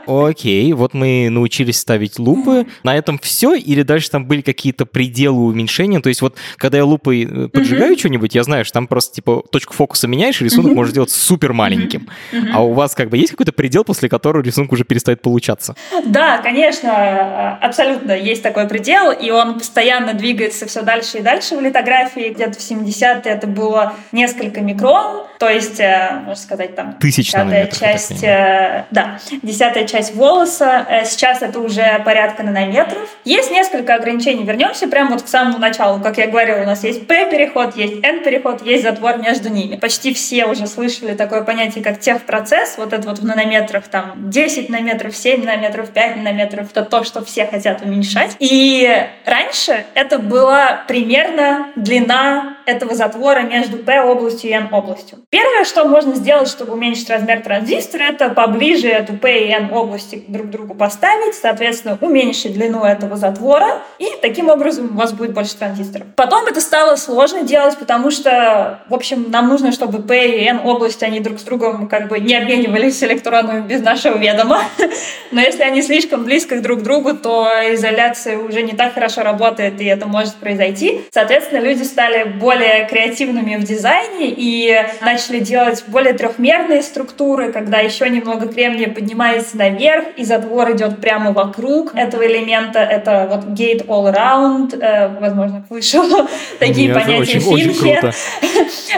Окей, 0.07 0.73
вот 0.73 0.95
мы 0.95 1.29
научились 1.31 1.79
ставить 1.79 2.19
лупы. 2.19 2.67
На 2.83 2.97
этом 2.97 3.19
все? 3.19 3.55
Или 3.55 3.83
дальше 3.83 4.11
там 4.11 4.27
были 4.27 4.41
какие-то 4.41 4.87
пределы 4.87 5.45
уменьшения? 5.47 6.01
То 6.01 6.09
есть 6.09 6.23
вот 6.23 6.37
когда 6.57 6.79
я 6.79 6.85
лупой 6.85 7.25
э, 7.25 7.49
поджигаю 7.49 7.95
mm-hmm. 7.95 7.99
что-нибудь, 7.99 8.35
я 8.35 8.43
знаю, 8.43 8.65
что 8.65 8.75
там 8.75 8.87
просто 8.87 9.17
типа 9.17 9.43
точку 9.51 9.75
фокуса 9.75 10.09
меняешь, 10.09 10.41
и 10.41 10.45
рисунок 10.45 10.73
mm-hmm. 10.73 10.75
можешь 10.75 10.93
сделать 10.93 11.11
супер 11.11 11.53
маленьким. 11.53 12.09
Mm-hmm. 12.33 12.51
А 12.53 12.63
у 12.63 12.73
вас 12.73 12.95
как 12.95 13.11
бы 13.11 13.19
есть 13.19 13.33
какой-то 13.33 13.53
предел, 13.53 13.85
после 13.85 14.09
которого 14.09 14.43
рисунок 14.43 14.73
уже 14.73 14.85
перестает 14.85 15.23
получаться? 15.23 15.75
Да, 16.05 16.39
конечно, 16.39 17.57
абсолютно 17.59 18.13
есть 18.13 18.43
такой 18.43 18.69
предел, 18.69 19.11
и 19.11 19.31
он 19.31 19.55
постоянно 19.55 20.15
двигается 20.15 20.67
все 20.67 20.83
дальше 20.83 21.19
и 21.19 21.23
дальше 21.23 21.57
в 21.57 21.61
литографии. 21.61 22.33
Где-то 22.33 22.59
в 22.59 22.63
70-е 22.63 23.33
это 23.33 23.47
было 23.47 23.95
несколько 24.13 24.61
микрон, 24.61 25.27
то 25.39 25.49
есть, 25.49 25.81
э, 25.81 26.23
можно 26.25 26.37
сказать, 26.37 26.75
там... 26.75 26.97
Десятая 27.01 27.67
часть, 27.67 28.23
э, 28.23 28.87
да, 28.91 29.19
десятая 29.43 29.87
часть 29.87 29.96
волоса. 30.15 30.87
Э, 30.89 31.05
сейчас 31.05 31.43
это 31.43 31.61
уже 31.61 32.03
порядка 32.05 32.43
нанометров. 32.43 33.09
Есть 33.25 33.51
несколько 33.51 33.95
ограничений. 33.95 34.45
Вернемся 34.45 34.89
прямо 34.89 35.13
вот 35.13 35.23
к 35.23 35.29
самому 35.29 35.59
началу. 35.59 36.01
Как 36.01 36.19
я 36.19 36.27
говорила, 36.27 36.63
у 36.63 36.67
нас 36.67 36.85
есть 36.85 37.07
P-переход, 37.07 37.77
есть 37.77 38.03
N-переход, 38.03 38.63
есть 38.63 38.83
затвор 38.83 39.19
между 39.19 39.49
ними. 39.49 39.77
Почти 39.77 40.13
все 40.15 40.47
уже 40.47 40.67
слышали 40.67 41.15
такое 41.15 41.43
понятие, 41.43 41.83
как 41.83 42.01
техпроцесс. 42.01 42.77
Вот 42.79 42.93
это 42.93 43.09
вот 43.09 43.19
в 43.19 43.25
нанометрах, 43.25 43.89
там, 43.89 44.31
10 44.31 44.69
нанометров, 44.69 45.17
7 45.17 45.45
нанометров, 45.45 45.91
5 45.91 46.17
нанометров. 46.17 46.69
Это 46.71 46.83
то, 46.83 47.05
что 47.05 47.25
все 47.25 47.47
хотят 47.47 47.83
уменьшать. 47.83 48.37
И 48.39 48.91
раньше 49.25 49.85
это 49.95 50.19
была 50.19 50.85
примерно 50.87 51.69
длина 51.77 52.56
этого 52.67 52.95
затвора 52.95 53.41
между 53.41 53.79
P-областью 53.79 54.51
и 54.51 54.53
N-областью. 54.53 55.19
Первое, 55.31 55.65
что 55.65 55.85
можно 55.85 56.15
сделать, 56.15 56.49
чтобы 56.49 56.75
уменьшить 56.75 57.09
размер 57.09 57.41
транзистора, 57.41 58.03
это 58.03 58.29
поближе 58.31 58.89
эту 58.89 59.15
P 59.15 59.47
и 59.47 59.51
N-области 59.53 60.25
друг 60.29 60.49
к 60.49 60.51
другу 60.51 60.75
поставить, 60.75 61.35
соответственно, 61.35 61.97
уменьшить 62.01 62.55
длину 62.55 62.85
этого 62.85 63.17
затвора, 63.17 63.83
и 63.99 64.09
таким 64.21 64.51
образом 64.51 64.91
у 64.95 64.99
вас 64.99 65.13
будет 65.13 65.33
больше 65.33 65.57
транзисторов. 65.57 66.09
Потом 66.17 66.47
это 66.47 66.61
стало 66.61 66.97
сложно 66.97 67.43
делать, 67.43 67.79
потому 67.79 68.11
что, 68.11 68.81
в 68.89 68.95
общем, 68.95 69.31
нам 69.31 69.49
нужно, 69.49 69.73
чтобы 69.73 70.03
P 70.03 70.41
и 70.41 70.45
N-области, 70.47 71.05
они 71.05 71.21
друг 71.21 71.39
с 71.39 71.43
другом 71.43 71.89
как 71.89 72.09
бы 72.09 72.19
не 72.19 72.35
обменивались 72.35 73.03
электронами 73.03 73.61
без 73.67 73.81
нашего 73.81 74.19
ведома. 74.19 74.63
Но 75.31 75.41
если 75.41 75.63
они 75.63 75.83
слишком 75.83 76.25
близко 76.25 76.61
друг 76.61 76.81
к 76.81 76.83
другу, 76.83 77.15
то 77.15 77.49
изоляция 77.73 78.39
уже 78.39 78.63
не 78.63 78.73
так 78.73 78.95
хорошо 78.95 79.23
работает, 79.23 79.81
и 79.81 79.85
это 79.85 80.07
может 80.07 80.35
произойти. 80.35 81.03
Соответственно, 81.13 81.61
люди 81.61 81.83
стали 81.83 82.25
более 82.25 82.56
креативными 82.89 83.57
в 83.57 83.65
дизайне 83.65 84.33
и 84.37 84.77
начали 85.01 85.41
делать 85.41 85.85
более 85.89 86.13
трехмерные 86.15 86.83
структуры, 86.83 87.53
когда 87.53 87.79
еще 87.79 88.09
немного 88.09 88.49
кремния 88.49 88.89
поднимается 88.89 89.57
наверх, 89.57 90.07
и 90.17 90.25
затвор 90.25 90.73
идет 90.73 91.01
прямо 91.01 91.33
вокруг 91.33 91.95
этого 91.95 92.27
элемента. 92.27 92.79
Это 92.81 93.29
вот 93.31 93.45
gate 93.59 93.87
all 93.87 94.13
around, 94.13 94.79
э, 94.79 95.19
возможно, 95.21 95.65
слышал 95.69 96.05
такие 96.59 96.89
Нет, 96.89 96.95
понятия 96.95 97.39
очень, 97.39 97.71
очень 97.71 97.75
круто. 97.75 98.13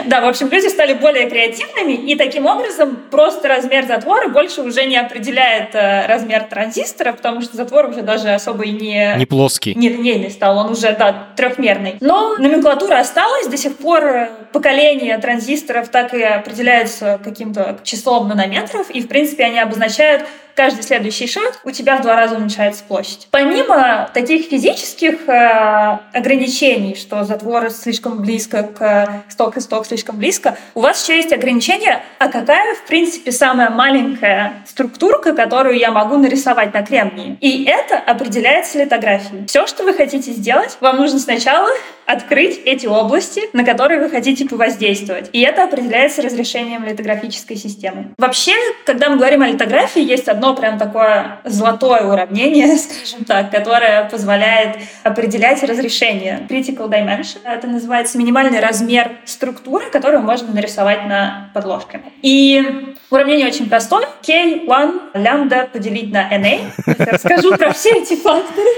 Да, 0.05 0.21
в 0.21 0.27
общем, 0.27 0.49
люди 0.49 0.67
стали 0.67 0.93
более 0.93 1.29
креативными, 1.29 1.93
и 1.93 2.15
таким 2.15 2.45
образом 2.45 2.97
просто 3.11 3.47
размер 3.47 3.85
затвора 3.85 4.29
больше 4.29 4.61
уже 4.61 4.85
не 4.85 4.97
определяет 4.97 5.73
э, 5.73 6.05
размер 6.07 6.43
транзистора, 6.43 7.13
потому 7.13 7.41
что 7.41 7.57
затвор 7.57 7.87
уже 7.87 8.01
даже 8.01 8.29
особо 8.29 8.63
и 8.63 8.71
не... 8.71 9.15
Не 9.17 9.25
плоский. 9.25 9.75
Не 9.75 9.89
линейный 9.89 10.31
стал, 10.31 10.57
он 10.57 10.71
уже, 10.71 10.95
да, 10.97 11.27
трехмерный. 11.35 11.97
Но 11.99 12.37
номенклатура 12.37 12.99
осталась, 12.99 13.47
до 13.49 13.57
сих 13.57 13.77
пор 13.77 14.29
поколение 14.51 15.17
транзисторов 15.17 15.89
так 15.89 16.13
и 16.13 16.21
определяется 16.21 17.19
каким-то 17.23 17.79
числом 17.83 18.27
нанометров, 18.27 18.89
и, 18.89 19.01
в 19.01 19.07
принципе, 19.07 19.45
они 19.45 19.59
обозначают 19.59 20.25
каждый 20.59 20.83
следующий 20.83 21.25
шаг 21.25 21.61
у 21.63 21.71
тебя 21.71 21.95
в 21.95 22.01
два 22.01 22.17
раза 22.17 22.35
уменьшается 22.35 22.83
площадь. 22.83 23.29
Помимо 23.31 24.09
таких 24.13 24.47
физических 24.47 25.29
э, 25.29 25.99
ограничений, 26.11 26.95
что 26.95 27.23
затвор 27.23 27.69
слишком 27.69 28.21
близко 28.21 28.63
к 28.63 29.23
сток 29.29 29.55
и 29.55 29.61
сток 29.61 29.85
слишком 29.85 30.17
близко, 30.17 30.57
у 30.75 30.81
вас 30.81 31.01
еще 31.01 31.15
есть 31.15 31.31
ограничение, 31.31 32.03
а 32.17 32.27
какая, 32.27 32.75
в 32.75 32.83
принципе, 32.87 33.31
самая 33.31 33.69
маленькая 33.69 34.65
структурка, 34.67 35.33
которую 35.33 35.77
я 35.77 35.91
могу 35.91 36.17
нарисовать 36.17 36.73
на 36.73 36.83
кремнии. 36.83 37.37
И 37.39 37.63
это 37.63 37.97
определяется 37.97 38.79
литографией. 38.79 39.45
Все, 39.45 39.65
что 39.65 39.83
вы 39.83 39.93
хотите 39.93 40.33
сделать, 40.33 40.75
вам 40.81 40.97
нужно 40.97 41.19
сначала 41.19 41.69
открыть 42.09 42.59
эти 42.65 42.87
области, 42.87 43.43
на 43.53 43.63
которые 43.63 44.01
вы 44.01 44.09
хотите 44.09 44.45
повоздействовать. 44.45 45.29
И 45.31 45.41
это 45.41 45.63
определяется 45.63 46.23
разрешением 46.23 46.83
литографической 46.83 47.55
системы. 47.55 48.07
Вообще, 48.17 48.53
когда 48.85 49.09
мы 49.09 49.17
говорим 49.17 49.43
о 49.43 49.47
литографии, 49.47 50.01
есть 50.01 50.27
одно 50.27 50.48
прям 50.53 50.77
такое 50.77 51.39
золотое 51.43 52.03
уравнение, 52.03 52.77
скажем 52.77 53.25
так, 53.25 53.51
которое 53.51 54.09
позволяет 54.09 54.77
определять 55.03 55.63
разрешение. 55.63 56.45
Critical 56.49 56.89
dimension. 56.89 57.39
Это 57.45 57.67
называется 57.67 58.17
минимальный 58.17 58.59
размер 58.59 59.11
структуры, 59.25 59.89
которую 59.89 60.21
можно 60.21 60.53
нарисовать 60.53 61.05
на 61.05 61.49
подложке. 61.53 62.01
И 62.21 62.95
уравнение 63.09 63.47
очень 63.47 63.69
простое. 63.69 64.07
K1 64.23 65.11
лямбда 65.13 65.69
поделить 65.71 66.11
на 66.11 66.31
NA. 66.31 66.61
Расскажу 66.85 67.55
про 67.57 67.71
все 67.73 67.91
эти 67.91 68.15
факторы. 68.15 68.69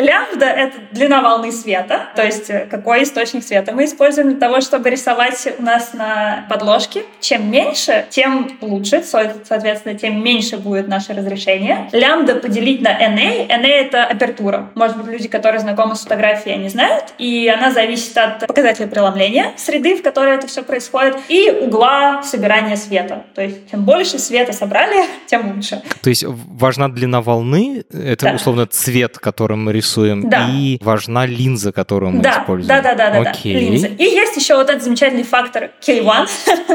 Лямбда— 0.00 0.46
это 0.46 0.78
длина 0.92 1.20
волны 1.20 1.52
света, 1.52 2.08
то 2.16 2.24
есть 2.24 2.48
э, 2.50 2.66
какой 2.70 3.02
источник 3.02 3.44
света 3.44 3.72
мы 3.72 3.84
используем 3.84 4.30
для 4.30 4.38
того, 4.38 4.60
чтобы 4.60 4.90
рисовать 4.90 5.46
у 5.58 5.62
нас 5.62 5.92
на 5.92 6.46
подложке. 6.48 7.04
Чем 7.20 7.50
меньше, 7.50 8.06
тем 8.10 8.58
лучше, 8.60 9.02
соответственно, 9.02 9.94
тем 9.94 10.22
меньше 10.24 10.56
будет 10.56 10.88
наше 10.88 11.12
разрешение. 11.12 11.88
Лямбда 11.92 12.36
поделить 12.36 12.80
на 12.80 12.88
NA. 12.88 13.48
NA— 13.48 13.66
это 13.68 14.04
апертура. 14.04 14.70
Может 14.74 14.96
быть, 14.96 15.06
люди, 15.06 15.28
которые 15.28 15.60
знакомы 15.60 15.94
с 15.94 16.00
фотографией, 16.00 16.54
они 16.54 16.68
знают. 16.68 17.12
И 17.18 17.48
она 17.48 17.70
зависит 17.70 18.16
от 18.16 18.46
показателя 18.46 18.86
преломления 18.86 19.52
среды, 19.56 19.96
в 19.96 20.02
которой 20.02 20.36
это 20.36 20.46
все 20.46 20.62
происходит, 20.62 21.16
и 21.28 21.50
угла 21.50 22.22
собирания 22.22 22.76
света. 22.76 23.24
То 23.34 23.42
есть 23.42 23.70
чем 23.70 23.84
больше 23.84 24.18
света 24.18 24.52
собрали, 24.52 25.04
тем 25.26 25.54
лучше. 25.54 25.82
То 26.02 26.08
есть 26.08 26.24
важна 26.26 26.88
длина 26.88 27.20
волны, 27.20 27.84
это 27.92 28.26
да. 28.26 28.32
условно 28.32 28.66
цвет, 28.66 29.18
которым 29.18 29.64
мы 29.64 29.72
рисуем 29.72 29.89
рисуем, 29.90 30.28
да. 30.28 30.48
и 30.48 30.78
важна 30.80 31.26
линза, 31.26 31.72
которую 31.72 32.12
мы 32.12 32.22
да, 32.22 32.40
используем. 32.40 32.68
Да, 32.68 32.82
да, 32.82 32.94
да, 32.94 33.22
да, 33.22 33.30
Окей. 33.30 33.54
да, 33.54 33.60
линза. 33.60 33.86
И 33.88 34.04
есть 34.04 34.36
еще 34.36 34.56
вот 34.56 34.70
этот 34.70 34.82
замечательный 34.82 35.24
фактор 35.24 35.70
K1, 35.80 36.28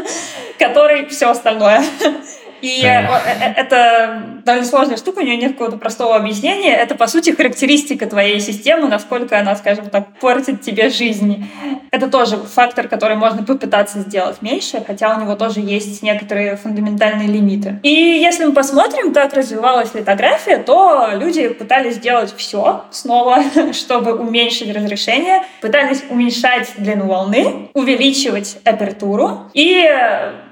который 0.59 1.07
все 1.07 1.29
остальное. 1.29 1.83
И 2.65 2.81
э, 2.83 2.87
э, 2.87 3.53
это 3.57 4.23
довольно 4.43 4.65
сложная 4.65 4.97
штука, 4.97 5.19
у 5.19 5.21
нее 5.21 5.37
нет 5.37 5.51
какого-то 5.51 5.77
простого 5.77 6.15
объяснения. 6.15 6.75
Это, 6.75 6.95
по 6.95 7.05
сути, 7.05 7.29
характеристика 7.29 8.07
твоей 8.07 8.39
системы, 8.39 8.87
насколько 8.87 9.37
она, 9.39 9.55
скажем 9.55 9.91
так, 9.91 10.07
портит 10.19 10.61
тебе 10.61 10.89
жизнь. 10.89 11.47
Это 11.91 12.09
тоже 12.09 12.37
фактор, 12.37 12.87
который 12.87 13.17
можно 13.17 13.43
попытаться 13.43 13.99
сделать 13.99 14.41
меньше, 14.41 14.83
хотя 14.85 15.15
у 15.15 15.21
него 15.21 15.35
тоже 15.35 15.59
есть 15.59 16.01
некоторые 16.01 16.55
фундаментальные 16.57 17.27
лимиты. 17.27 17.79
И 17.83 17.89
если 17.89 18.45
мы 18.45 18.53
посмотрим, 18.53 19.13
как 19.13 19.33
развивалась 19.33 19.93
литография, 19.93 20.57
то 20.57 21.09
люди 21.13 21.49
пытались 21.49 21.95
сделать 21.95 22.33
все 22.35 22.85
снова, 22.89 23.43
чтобы 23.73 24.13
уменьшить 24.15 24.75
разрешение, 24.75 25.43
пытались 25.61 26.03
уменьшать 26.09 26.71
длину 26.77 27.05
волны, 27.05 27.69
увеличивать 27.75 28.57
апертуру 28.63 29.51
и 29.53 29.87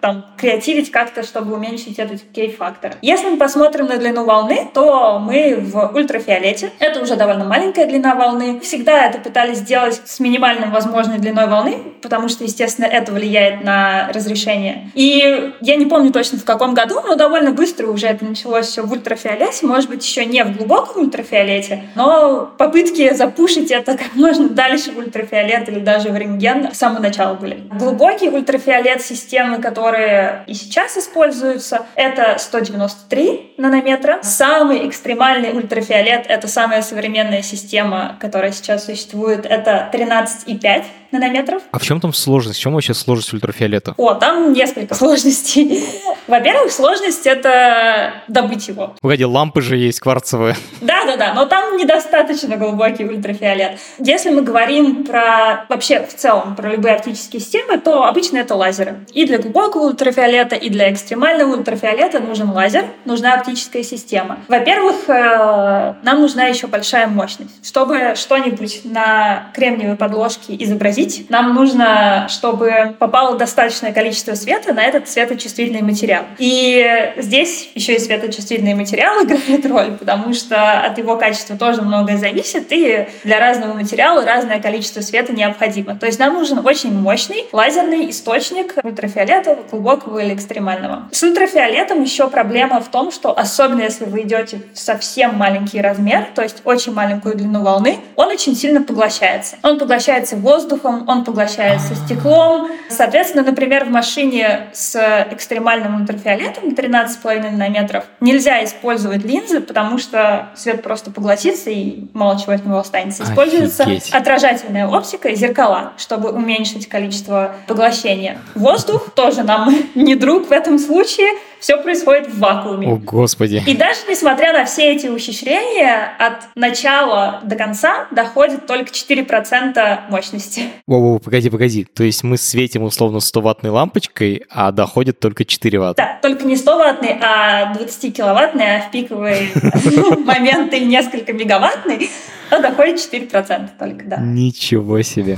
там 0.02 0.26
креативить 0.38 0.92
как-то, 0.92 1.24
чтобы 1.24 1.56
уменьшить 1.56 1.98
этот 2.12 2.22
кей-фактор. 2.34 2.96
Если 3.02 3.30
мы 3.30 3.38
посмотрим 3.38 3.88
на 3.88 3.98
длину 3.98 4.26
волны, 4.26 4.68
то 4.74 5.20
мы 5.20 5.58
в 5.60 5.92
ультрафиолете. 5.96 6.72
Это 6.80 7.02
уже 7.02 7.16
довольно 7.16 7.46
маленькая 7.46 7.86
длина 7.86 8.16
волны. 8.16 8.60
Всегда 8.60 9.08
это 9.08 9.20
пытались 9.20 9.58
сделать 9.58 10.02
с 10.06 10.20
минимальным 10.20 10.72
возможной 10.72 11.18
длиной 11.18 11.48
волны, 11.48 11.78
потому 12.02 12.30
что, 12.30 12.44
естественно, 12.44 12.86
это 12.86 13.12
влияет 13.12 13.64
на 13.64 14.10
разрешение. 14.14 14.92
И 14.94 15.54
я 15.62 15.76
не 15.76 15.86
помню 15.86 16.12
точно 16.12 16.38
в 16.38 16.46
каком 16.46 16.74
году, 16.74 17.02
но 17.06 17.16
довольно 17.16 17.52
быстро 17.52 17.88
уже 17.88 18.08
это 18.08 18.26
началось 18.26 18.68
все 18.68 18.84
в 18.84 18.92
ультрафиолете. 18.92 19.66
Может 19.66 19.90
быть, 19.90 20.06
еще 20.06 20.26
не 20.26 20.44
в 20.44 20.58
глубоком 20.58 21.04
ультрафиолете, 21.04 21.84
но 21.96 22.52
попытки 22.58 23.14
запушить 23.14 23.72
это 23.72 23.98
как 23.98 24.16
можно 24.16 24.50
дальше 24.50 24.92
в 24.92 24.98
ультрафиолет 24.98 25.70
или 25.70 25.80
даже 25.80 26.10
в 26.10 26.18
рентген 26.18 26.74
с 26.74 26.78
самого 26.78 27.02
начала 27.02 27.34
были. 27.36 27.64
Глубокий 27.72 28.30
ультрафиолет 28.30 29.02
системы, 29.02 29.60
которые 29.60 30.44
и 30.48 30.54
сейчас 30.54 30.98
используются, 30.98 31.83
это 31.96 32.38
193 32.38 33.56
нанометра. 33.58 34.20
Самый 34.22 34.88
экстремальный 34.88 35.52
ультрафиолет— 35.52 36.26
это 36.28 36.48
самая 36.48 36.82
современная 36.82 37.42
система, 37.42 38.18
которая 38.20 38.52
сейчас 38.52 38.86
существует, 38.86 39.46
это 39.46 39.90
13,5 39.94 40.84
нанометров. 41.14 41.62
А 41.72 41.80
в 41.80 41.84
чем 41.84 42.02
там 42.02 42.14
сложность? 42.14 42.60
В 42.60 42.62
чем 42.62 42.74
вообще 42.74 42.94
сложность 42.94 43.34
ультрафиолета? 43.34 43.94
О, 43.98 44.14
там 44.16 44.52
несколько 44.52 44.96
сложностей. 44.96 45.84
Во-первых, 46.28 46.72
сложность— 46.72 47.26
это 47.28 48.14
добыть 48.28 48.68
его. 48.68 48.96
Погоди, 49.02 49.26
лампы 49.26 49.62
же 49.62 49.78
есть 49.78 50.00
кварцевые. 50.00 50.56
Да-да-да, 50.82 51.34
но 51.34 51.46
там 51.46 51.78
недостаточно 51.78 52.58
глубокий 52.58 53.06
ультрафиолет. 53.06 53.80
Если 54.00 54.30
мы 54.30 54.42
говорим 54.42 55.06
про 55.06 55.66
вообще 55.70 56.06
в 56.06 56.16
целом 56.16 56.56
про 56.56 56.72
любые 56.72 56.96
оптические 56.96 57.42
системы, 57.42 57.78
то 57.78 58.06
обычно 58.06 58.38
это 58.38 58.56
лазеры. 58.56 59.06
И 59.14 59.26
для 59.26 59.38
глубокого 59.38 59.84
ультрафиолета, 59.84 60.56
и 60.56 60.70
для 60.70 60.92
экстремального 60.92 61.56
ультрафиолета 61.56 62.20
нужен 62.20 62.50
лазер, 62.50 62.86
нужна 63.06 63.36
оптическая 63.36 63.84
система. 63.84 64.40
Во-первых, 64.48 65.10
э, 65.10 65.94
нам 66.02 66.22
нужна 66.22 66.46
еще 66.46 66.68
большая 66.68 67.08
мощность. 67.08 67.66
Чтобы 67.66 68.14
что-нибудь 68.16 68.82
на 68.86 69.52
кремниевой 69.54 69.98
подложке 69.98 70.56
изобразить, 70.64 71.03
изобразить, 71.04 71.30
нам 71.30 71.54
нужно, 71.54 72.28
чтобы 72.30 72.96
попало 73.00 73.38
достаточное 73.38 73.94
количество 73.94 74.34
света 74.36 74.74
на 74.74 74.84
этот 74.84 75.10
светочувствительный 75.10 75.82
материал. 75.82 76.24
И 76.38 77.14
здесь 77.18 77.70
еще 77.76 77.96
и 77.96 78.00
светочувствительный 78.00 78.74
материал 78.74 79.16
играет 79.24 79.66
роль, 79.66 79.98
потому 79.98 80.34
что 80.34 80.80
от 80.80 80.98
его 80.98 81.18
качества 81.18 81.58
тоже 81.58 81.82
многое 81.82 82.18
зависит, 82.18 82.68
и 82.72 83.08
для 83.24 83.40
разного 83.40 83.74
материала 83.74 84.24
разное 84.26 84.60
количество 84.60 85.02
света 85.02 85.34
необходимо. 85.34 85.96
То 85.96 86.06
есть 86.06 86.20
нам 86.20 86.34
нужен 86.34 86.66
очень 86.66 86.94
мощный 86.94 87.46
лазерный 87.52 88.10
источник 88.10 88.76
ультрафиолетового, 88.84 89.64
глубокого 89.70 90.20
или 90.20 90.34
экстремального. 90.34 91.10
С 91.12 91.24
ультрафиолетом 91.24 92.02
еще 92.02 92.30
проблема 92.30 92.80
в 92.80 92.90
том, 92.90 93.12
что 93.12 93.38
особенно 93.38 93.82
если 93.82 94.06
вы 94.06 94.22
идете 94.22 94.62
в 94.74 94.80
совсем 94.80 95.36
маленький 95.36 95.82
размер, 95.82 96.28
то 96.36 96.42
есть 96.42 96.62
очень 96.66 96.94
маленькую 96.94 97.36
длину 97.36 97.64
волны, 97.64 98.00
он 98.16 98.28
очень 98.28 98.56
сильно 98.56 98.82
поглощается. 98.82 99.58
Он 99.64 99.78
поглощается 99.78 100.36
воздухом, 100.36 100.93
воздухом, 100.94 101.04
он 101.08 101.24
поглощается 101.24 101.96
стеклом. 101.96 102.70
Соответственно, 102.90 103.44
например, 103.44 103.86
в 103.86 103.90
машине 103.90 104.68
с 104.74 105.28
экстремальным 105.32 106.02
ультрафиолетом 106.02 106.70
13,5 106.70 107.52
нанометров 107.52 108.06
нельзя 108.20 108.64
использовать 108.64 109.24
линзы, 109.24 109.62
потому 109.62 109.98
что 109.98 110.50
свет 110.56 110.84
просто 110.84 111.12
поглотится 111.12 111.70
и 111.70 112.06
мало 112.14 112.40
чего 112.40 112.54
от 112.54 112.66
него 112.66 112.78
останется. 112.78 113.24
Используется 113.24 113.84
Офигеть. 113.84 114.10
отражательная 114.12 114.88
оптика 114.88 115.30
и 115.30 115.36
зеркала, 115.36 115.94
чтобы 115.98 116.32
уменьшить 116.32 116.88
количество 116.88 117.56
поглощения. 117.68 118.40
Воздух 118.56 119.12
тоже 119.12 119.44
нам 119.44 119.74
не 119.96 120.16
друг 120.16 120.48
в 120.48 120.52
этом 120.52 120.80
случае, 120.80 121.30
все 121.64 121.78
происходит 121.78 122.28
в 122.28 122.40
вакууме. 122.40 122.90
О, 122.90 122.98
Господи. 122.98 123.64
И 123.66 123.74
даже 123.74 124.02
несмотря 124.10 124.52
на 124.52 124.66
все 124.66 124.94
эти 124.94 125.08
ухищрения, 125.08 126.14
от 126.20 126.50
начала 126.56 127.40
до 127.46 127.56
конца 127.56 128.08
доходит 128.12 128.68
только 128.68 128.92
4% 128.92 130.10
мощности. 130.10 130.64
Воу, 130.88 131.20
погоди, 131.20 131.50
погоди. 131.50 131.86
То 131.86 132.04
есть 132.04 132.22
мы 132.26 132.38
светим 132.38 132.84
условно 132.84 133.20
100-ваттной 133.20 133.70
лампочкой, 133.70 134.44
а 134.50 134.74
доходит 134.74 135.22
только 135.22 135.46
4 135.46 135.80
ватта? 135.80 136.04
Да, 136.04 136.20
только 136.30 136.46
не 136.46 136.56
100-ваттной, 136.56 137.18
а 137.22 137.74
20-киловаттной, 137.76 138.80
а 138.80 138.82
в 138.82 138.92
пиковые 138.92 139.48
моменты 140.26 140.82
несколько 140.82 141.32
мегаваттной, 141.32 142.10
то 142.50 142.62
доходит 142.62 142.98
4% 142.98 143.70
только, 143.80 144.06
да. 144.06 144.18
Ничего 144.18 145.02
себе. 145.02 145.38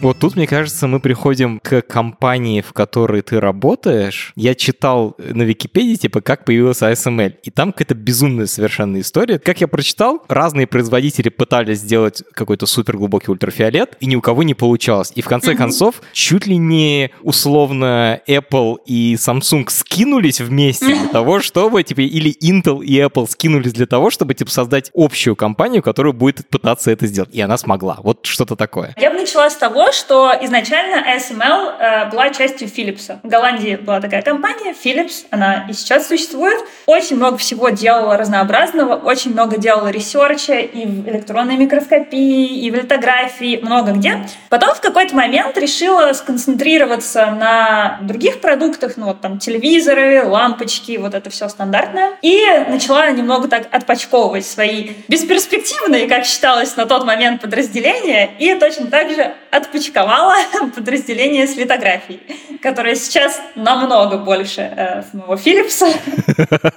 Вот 0.00 0.18
тут, 0.20 0.36
мне 0.36 0.46
кажется, 0.46 0.86
мы 0.86 1.00
приходим 1.00 1.58
к 1.58 1.82
компании, 1.82 2.60
в 2.60 2.72
которой 2.72 3.20
ты 3.20 3.40
работаешь. 3.40 4.32
Я 4.36 4.54
читал 4.54 5.16
на 5.18 5.42
Википедии, 5.42 5.96
типа, 5.96 6.20
как 6.20 6.44
появился 6.44 6.92
ASML. 6.92 7.34
И 7.42 7.50
там 7.50 7.72
какая-то 7.72 7.96
безумная 7.96 8.46
совершенно 8.46 9.00
история. 9.00 9.40
Как 9.40 9.60
я 9.60 9.66
прочитал, 9.66 10.22
разные 10.28 10.68
производители 10.68 11.30
пытались 11.30 11.78
сделать 11.78 12.22
какой-то 12.32 12.66
супер 12.66 12.96
глубокий 12.96 13.32
ультрафиолет, 13.32 13.96
и 13.98 14.06
ни 14.06 14.14
у 14.14 14.20
кого 14.20 14.44
не 14.44 14.54
получалось. 14.54 15.10
И 15.16 15.20
в 15.22 15.26
конце 15.26 15.56
концов, 15.56 16.00
чуть 16.12 16.46
ли 16.46 16.58
не 16.58 17.10
условно 17.22 18.20
Apple 18.28 18.76
и 18.86 19.14
Samsung 19.14 19.68
скинулись 19.68 20.40
вместе 20.40 20.94
для 20.94 21.08
того, 21.12 21.40
чтобы, 21.40 21.82
типа, 21.82 22.02
или 22.02 22.36
Intel 22.40 22.84
и 22.84 23.00
Apple 23.00 23.28
скинулись 23.28 23.72
для 23.72 23.86
того, 23.86 24.10
чтобы, 24.10 24.34
типа, 24.34 24.50
создать 24.50 24.92
общую 24.94 25.34
компанию, 25.34 25.82
которая 25.82 26.12
будет 26.12 26.46
пытаться 26.48 26.92
это 26.92 27.08
сделать. 27.08 27.30
И 27.34 27.40
она 27.40 27.58
смогла. 27.58 27.98
Вот 28.04 28.26
что-то 28.26 28.54
такое. 28.54 28.94
Я 28.96 29.10
бы 29.10 29.18
начала 29.18 29.50
с 29.50 29.56
того, 29.56 29.87
что 29.92 30.32
изначально 30.42 31.04
ASML 31.16 31.78
э, 31.78 32.10
была 32.10 32.30
частью 32.30 32.68
Philips. 32.68 33.18
В 33.22 33.28
Голландии 33.28 33.76
была 33.76 34.00
такая 34.00 34.22
компания, 34.22 34.72
Philips, 34.72 35.26
она 35.30 35.66
и 35.68 35.72
сейчас 35.72 36.08
существует. 36.08 36.58
Очень 36.86 37.16
много 37.16 37.36
всего 37.38 37.68
делала 37.70 38.16
разнообразного, 38.16 38.96
очень 38.96 39.32
много 39.32 39.58
делала 39.58 39.88
research 39.88 40.47
а 40.47 40.54
и 40.54 40.86
в 40.86 41.08
электронной 41.08 41.56
микроскопии, 41.56 42.60
и 42.60 42.70
в 42.70 42.74
литографии, 42.74 43.60
много 43.62 43.92
где. 43.92 44.24
Потом 44.48 44.74
в 44.74 44.80
какой-то 44.80 45.14
момент 45.14 45.56
решила 45.58 46.12
сконцентрироваться 46.12 47.26
на 47.26 47.98
других 48.02 48.40
продуктах, 48.40 48.96
ну 48.96 49.06
вот 49.06 49.20
там 49.20 49.38
телевизоры, 49.38 50.24
лампочки, 50.24 50.96
вот 50.96 51.14
это 51.14 51.30
все 51.30 51.48
стандартное. 51.48 52.12
И 52.22 52.44
начала 52.68 53.10
немного 53.10 53.48
так 53.48 53.68
отпочковывать 53.70 54.46
свои 54.46 54.90
бесперспективные, 55.08 56.08
как 56.08 56.24
считалось 56.24 56.76
на 56.76 56.86
тот 56.86 57.04
момент, 57.04 57.40
подразделения, 57.40 58.30
и 58.38 58.54
точно 58.54 58.86
так 58.86 59.10
же 59.10 59.34
започковала 59.78 60.34
подразделение 60.74 61.46
с 61.46 61.56
литографией, 61.56 62.20
которое 62.62 62.94
сейчас 62.94 63.40
намного 63.54 64.18
больше 64.18 64.60
э, 64.60 65.02
самого 65.10 65.34
Philips, 65.34 65.84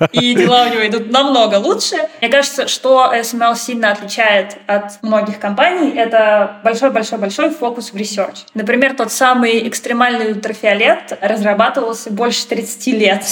и 0.11 0.35
дела 0.35 0.67
у 0.67 0.73
него 0.73 0.87
идут 0.87 1.11
намного 1.11 1.55
лучше. 1.55 1.95
Мне 2.21 2.29
кажется, 2.29 2.67
что 2.67 3.11
SML 3.13 3.55
сильно 3.55 3.91
отличает 3.91 4.57
от 4.67 5.01
многих 5.01 5.39
компаний, 5.39 5.93
это 5.95 6.59
большой-большой-большой 6.63 7.49
фокус 7.51 7.91
в 7.91 7.95
research. 7.95 8.45
Например, 8.53 8.93
тот 8.95 9.11
самый 9.11 9.67
экстремальный 9.67 10.31
ультрафиолет 10.31 11.17
разрабатывался 11.21 12.11
больше 12.11 12.47
30 12.47 12.87
лет. 12.87 13.23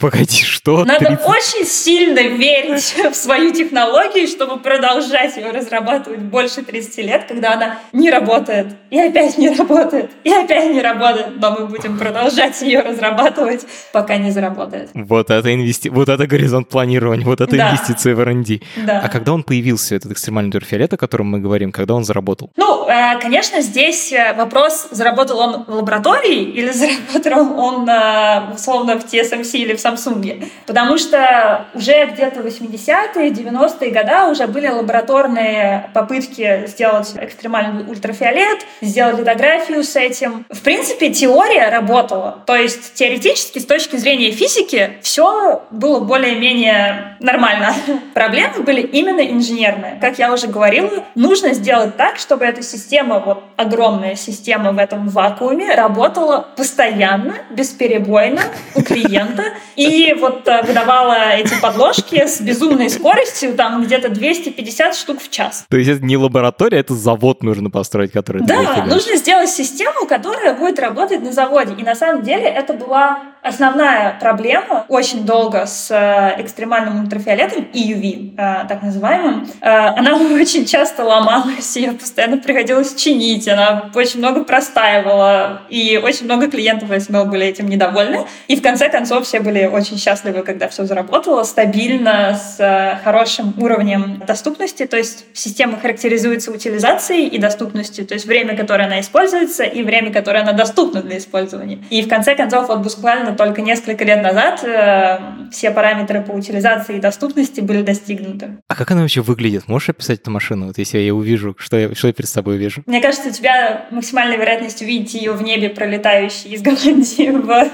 Погоди, 0.00 0.42
что? 0.42 0.84
Надо 0.84 1.06
30... 1.06 1.26
очень 1.26 1.66
сильно 1.66 2.20
верить 2.20 2.94
в 3.10 3.14
свою 3.14 3.52
технологию, 3.52 4.26
чтобы 4.26 4.58
продолжать 4.58 5.36
ее 5.36 5.50
разрабатывать 5.50 6.20
больше 6.20 6.62
30 6.62 6.98
лет, 6.98 7.24
когда 7.28 7.52
она 7.52 7.78
не 7.92 8.10
работает. 8.10 8.68
И 8.92 8.98
опять 8.98 9.38
не 9.38 9.48
работает, 9.48 10.10
и 10.22 10.30
опять 10.30 10.70
не 10.70 10.82
работает, 10.82 11.40
но 11.40 11.50
мы 11.52 11.66
будем 11.66 11.96
продолжать 11.98 12.60
ее 12.60 12.80
разрабатывать, 12.80 13.64
пока 13.90 14.18
не 14.18 14.30
заработает. 14.30 14.90
Вот 14.92 15.30
это, 15.30 15.54
инвести... 15.54 15.88
вот 15.88 16.10
это 16.10 16.26
горизонт 16.26 16.68
планирования, 16.68 17.24
вот 17.24 17.40
это 17.40 17.56
да. 17.56 17.70
инвестиции 17.70 18.12
в 18.12 18.20
R&D. 18.20 18.60
Да. 18.84 19.00
А 19.02 19.08
когда 19.08 19.32
он 19.32 19.44
появился, 19.44 19.94
этот 19.94 20.12
экстремальный 20.12 20.48
ультрафиолет, 20.48 20.92
о 20.92 20.98
котором 20.98 21.30
мы 21.30 21.38
говорим, 21.38 21.72
когда 21.72 21.94
он 21.94 22.04
заработал? 22.04 22.50
Ну, 22.56 22.86
э, 22.86 23.18
конечно, 23.18 23.62
здесь 23.62 24.12
э, 24.12 24.34
вопрос, 24.34 24.88
заработал 24.90 25.38
он 25.38 25.64
в 25.64 25.74
лаборатории 25.74 26.42
или 26.42 26.70
заработал 27.14 27.58
он 27.58 27.88
э, 27.88 28.52
условно 28.54 29.00
в 29.00 29.06
TSMC 29.06 29.52
или 29.54 29.74
в 29.74 29.82
Samsung. 29.82 30.50
Потому 30.66 30.98
что 30.98 31.64
уже 31.72 32.10
где-то 32.12 32.40
80-е, 32.40 33.30
90-е 33.30 33.90
годы 33.90 34.30
уже 34.30 34.46
были 34.46 34.68
лабораторные 34.68 35.88
попытки 35.94 36.66
сделать 36.66 37.14
экстремальный 37.16 37.84
ультрафиолет, 37.90 38.66
сделать 38.82 39.18
литографию 39.18 39.82
с 39.82 39.96
этим. 39.96 40.44
В 40.50 40.60
принципе, 40.60 41.10
теория 41.10 41.70
работала. 41.70 42.42
То 42.46 42.56
есть 42.56 42.94
теоретически, 42.94 43.58
с 43.58 43.64
точки 43.64 43.96
зрения 43.96 44.32
физики, 44.32 44.98
все 45.00 45.62
было 45.70 46.00
более-менее 46.00 47.16
нормально. 47.20 47.74
Проблемы 48.14 48.62
были 48.64 48.82
именно 48.82 49.20
инженерные. 49.20 49.98
Как 50.00 50.18
я 50.18 50.32
уже 50.32 50.48
говорила, 50.48 51.04
нужно 51.14 51.54
сделать 51.54 51.96
так, 51.96 52.16
чтобы 52.16 52.44
эта 52.44 52.62
система, 52.62 53.20
вот 53.20 53.44
огромная 53.56 54.16
система 54.16 54.72
в 54.72 54.78
этом 54.78 55.08
вакууме, 55.08 55.74
работала 55.74 56.46
постоянно, 56.56 57.36
бесперебойно 57.50 58.42
у 58.74 58.82
клиента 58.82 59.44
и 59.76 60.14
вот 60.18 60.46
э, 60.48 60.62
выдавала 60.62 61.30
эти 61.30 61.58
подложки 61.60 62.26
с 62.26 62.40
безумной 62.40 62.90
скоростью, 62.90 63.54
там 63.54 63.84
где-то 63.84 64.08
250 64.08 64.94
штук 64.94 65.22
в 65.22 65.30
час. 65.30 65.64
То 65.68 65.76
есть 65.76 65.88
это 65.88 66.04
не 66.04 66.16
лаборатория, 66.16 66.78
это 66.78 66.94
завод 66.94 67.42
нужно 67.42 67.70
построить, 67.70 68.12
который... 68.12 68.42
Да, 68.42 68.71
нужно 68.86 69.16
сделать 69.16 69.50
систему, 69.50 70.06
которая 70.06 70.54
будет 70.54 70.78
работать 70.78 71.22
на 71.22 71.32
заводе. 71.32 71.74
И 71.74 71.82
на 71.82 71.94
самом 71.94 72.22
деле 72.22 72.44
это 72.44 72.72
была 72.72 73.31
Основная 73.42 74.16
проблема 74.20 74.86
очень 74.88 75.26
долго 75.26 75.66
с 75.66 75.90
э, 75.90 76.40
экстремальным 76.40 77.00
ультрафиолетом, 77.00 77.66
EUV, 77.74 78.34
э, 78.36 78.68
так 78.68 78.82
называемым, 78.82 79.48
э, 79.60 79.68
она 79.68 80.14
очень 80.40 80.64
часто 80.64 81.04
ломалась, 81.04 81.74
ее 81.74 81.90
постоянно 81.90 82.38
приходилось 82.38 82.94
чинить, 82.94 83.48
она 83.48 83.90
очень 83.96 84.20
много 84.20 84.44
простаивала, 84.44 85.62
и 85.70 86.00
очень 86.00 86.26
много 86.26 86.48
клиентов 86.48 86.90
ASML 86.90 87.24
были 87.24 87.44
этим 87.46 87.66
недовольны. 87.66 88.26
И 88.46 88.54
в 88.54 88.62
конце 88.62 88.88
концов 88.88 89.26
все 89.26 89.40
были 89.40 89.66
очень 89.66 89.98
счастливы, 89.98 90.44
когда 90.44 90.68
все 90.68 90.84
заработало 90.84 91.42
стабильно, 91.42 92.36
с 92.36 93.00
хорошим 93.02 93.54
уровнем 93.58 94.22
доступности, 94.24 94.86
то 94.86 94.96
есть 94.96 95.24
система 95.32 95.80
характеризуется 95.80 96.52
утилизацией 96.52 97.26
и 97.26 97.38
доступностью, 97.38 98.06
то 98.06 98.14
есть 98.14 98.26
время, 98.26 98.56
которое 98.56 98.84
она 98.84 99.00
используется, 99.00 99.64
и 99.64 99.82
время, 99.82 100.12
которое 100.12 100.42
она 100.42 100.52
доступна 100.52 101.02
для 101.02 101.18
использования. 101.18 101.80
И 101.90 102.02
в 102.02 102.08
конце 102.08 102.36
концов, 102.36 102.68
вот 102.68 102.78
буквально 102.78 103.31
только 103.36 103.62
несколько 103.62 104.04
лет 104.04 104.22
назад 104.22 104.62
э, 104.64 105.50
все 105.50 105.70
параметры 105.70 106.20
по 106.22 106.32
утилизации 106.32 106.96
и 106.96 107.00
доступности 107.00 107.60
были 107.60 107.82
достигнуты. 107.82 108.58
А 108.68 108.74
как 108.74 108.90
она 108.90 109.02
вообще 109.02 109.20
выглядит? 109.20 109.68
Можешь 109.68 109.90
описать 109.90 110.20
эту 110.20 110.30
машину? 110.30 110.66
Вот 110.66 110.78
если 110.78 110.98
я 110.98 111.02
ее 111.02 111.14
увижу, 111.14 111.54
что 111.58 111.76
я, 111.76 111.94
что 111.94 112.08
я 112.08 112.12
перед 112.12 112.28
собой 112.28 112.56
вижу? 112.56 112.82
Мне 112.86 113.00
кажется, 113.00 113.28
у 113.28 113.32
тебя 113.32 113.86
максимальная 113.90 114.36
вероятность 114.36 114.82
увидеть 114.82 115.14
ее 115.14 115.32
в 115.32 115.42
небе, 115.42 115.68
пролетающей 115.68 116.50
из 116.50 116.62
Голландии 116.62 117.30
в 117.30 117.68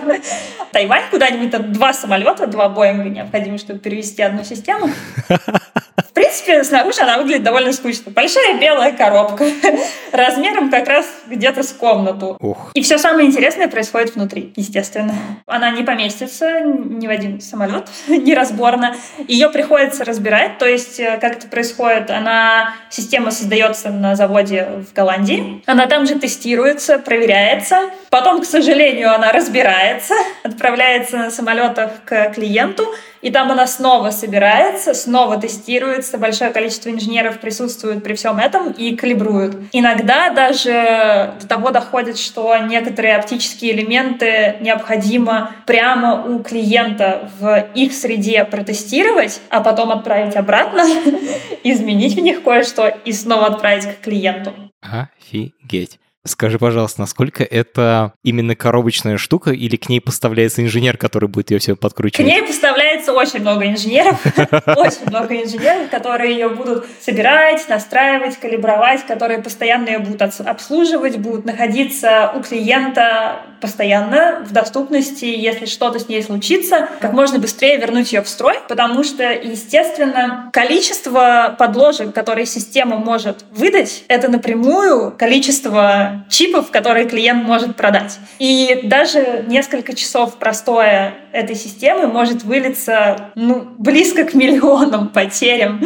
Тайвань 0.73 1.05
куда-нибудь. 1.11 1.51
Там 1.51 1.73
два 1.73 1.92
самолета, 1.92 2.47
два 2.47 2.68
Боинга 2.68 3.09
необходимо, 3.09 3.59
чтобы 3.59 3.81
перевести 3.81 4.23
одну 4.23 4.44
систему. 4.44 4.90
В 5.99 6.13
принципе, 6.13 6.65
снаружи 6.65 7.01
она 7.01 7.19
выглядит 7.19 7.43
довольно 7.43 7.73
скучно. 7.73 8.13
Большая 8.13 8.59
белая 8.59 8.93
коробка 8.93 9.45
размером 10.13 10.71
как 10.71 10.89
раз 10.89 11.07
где-то 11.27 11.63
с 11.63 11.73
комнату. 11.73 12.37
Ух. 12.41 12.71
И 12.75 12.83
все 12.83 12.99
самое 12.99 13.27
интересное 13.27 13.69
происходит 13.69 14.15
внутри, 14.15 14.53
естественно 14.57 15.15
она 15.49 15.71
не 15.71 15.83
поместится 15.83 16.61
ни 16.61 17.07
в 17.07 17.11
один 17.11 17.41
самолет 17.41 17.89
неразборно. 18.09 18.95
Ее 19.27 19.49
приходится 19.49 20.05
разбирать, 20.05 20.59
то 20.59 20.67
есть 20.67 21.01
э, 21.01 21.19
как 21.21 21.39
это 21.39 21.49
происходит, 21.49 22.11
она, 22.11 22.75
система 22.91 23.31
создается 23.31 23.91
на 23.91 24.15
заводе 24.15 24.85
в 24.89 24.93
Голландии, 24.95 25.63
она 25.67 25.87
там 25.87 26.07
же 26.07 26.19
тестируется, 26.19 26.99
проверяется, 26.99 27.91
потом, 28.11 28.43
к 28.43 28.45
сожалению, 28.45 29.15
она 29.15 29.33
разбирается, 29.33 30.15
отправляется 30.43 31.17
на 31.17 31.31
самолетах 31.31 31.91
к 32.05 32.31
клиенту, 32.35 32.87
и 33.23 33.31
там 33.31 33.51
она 33.51 33.67
снова 33.67 34.11
собирается, 34.11 34.95
снова 34.95 35.39
тестируется, 35.39 36.19
большое 36.19 36.51
количество 36.51 36.91
инженеров 36.91 37.41
присутствует 37.41 38.03
при 38.03 38.15
всем 38.15 38.39
этом 38.39 38.73
и 38.73 38.95
калибруют. 38.97 39.57
Иногда 39.73 40.31
даже 40.31 41.35
до 41.41 41.47
того 41.49 41.71
доходит, 41.71 42.19
что 42.19 42.57
некоторые 42.59 43.17
оптические 43.17 43.73
элементы 43.73 44.57
необходимо 44.61 45.53
прямо 45.67 46.25
у 46.25 46.43
клиента 46.43 47.31
в 47.39 47.67
их 47.75 47.93
среде 47.93 48.45
протестировать, 48.45 49.41
а 49.51 49.61
потом 49.61 49.91
отправить 49.91 50.37
обратно, 50.37 50.85
изменить 51.65 52.15
в 52.15 52.21
них 52.21 52.43
кое-что 52.43 52.89
и 53.05 53.13
снова 53.13 53.47
отправить 53.47 53.85
к 53.87 54.01
клиенту. 54.01 54.53
Офигеть. 54.81 55.99
Скажи, 56.29 56.59
пожалуйста, 56.59 57.01
насколько 57.01 57.43
это 57.43 58.12
именно 58.23 58.55
коробочная 58.55 59.17
штука 59.17 59.51
или 59.51 59.77
к 59.77 59.88
ней 59.88 60.01
поставляется 60.01 60.62
инженер, 60.62 60.99
который 60.99 61.29
будет 61.29 61.51
ее 61.51 61.59
все 61.59 61.75
подкручивать? 61.75 62.27
К 62.27 62.29
ней 62.29 62.43
поставляется 62.43 63.12
очень 63.14 63.41
много 63.41 63.67
инженеров, 63.67 64.21
очень 64.77 65.07
много 65.07 65.43
инженеров, 65.43 65.88
которые 65.91 66.33
ее 66.33 66.51
будут 66.51 66.87
собирать, 67.01 67.67
настраивать, 67.69 68.38
калибровать, 68.38 69.07
которые 69.07 69.41
постоянно 69.41 69.88
ее 69.88 69.99
будут 70.01 70.21
обслуживать, 70.23 71.17
будут 71.17 71.47
находиться 71.47 72.33
у 72.37 72.43
клиента 72.43 73.41
постоянно 73.61 74.45
в 74.47 74.53
доступности, 74.53 75.25
если 75.25 75.67
что-то 75.67 75.99
с 75.99 76.09
ней 76.09 76.23
случится, 76.23 76.88
как 77.01 77.12
можно 77.12 77.38
быстрее 77.38 77.77
вернуть 77.79 78.12
ее 78.12 78.23
в 78.23 78.29
строй, 78.29 78.59
потому 78.69 79.03
что, 79.03 79.33
естественно, 79.33 80.51
количество 80.53 81.57
подложек, 81.59 82.14
которые 82.14 82.47
система 82.47 82.97
может 82.99 83.45
выдать, 83.51 84.05
это 84.09 84.29
напрямую 84.29 85.12
количество 85.17 86.18
чипов, 86.29 86.71
которые 86.71 87.09
клиент 87.09 87.45
может 87.45 87.77
продать. 87.77 88.19
И 88.39 88.81
даже 88.85 89.45
несколько 89.47 89.95
часов 89.95 90.37
простое 90.37 91.15
этой 91.33 91.57
системы 91.57 92.07
может 92.07 92.43
вылиться 92.43 93.31
ну, 93.35 93.67
близко 93.79 94.25
к 94.25 94.35
миллионам 94.35 95.09
потерям 95.09 95.81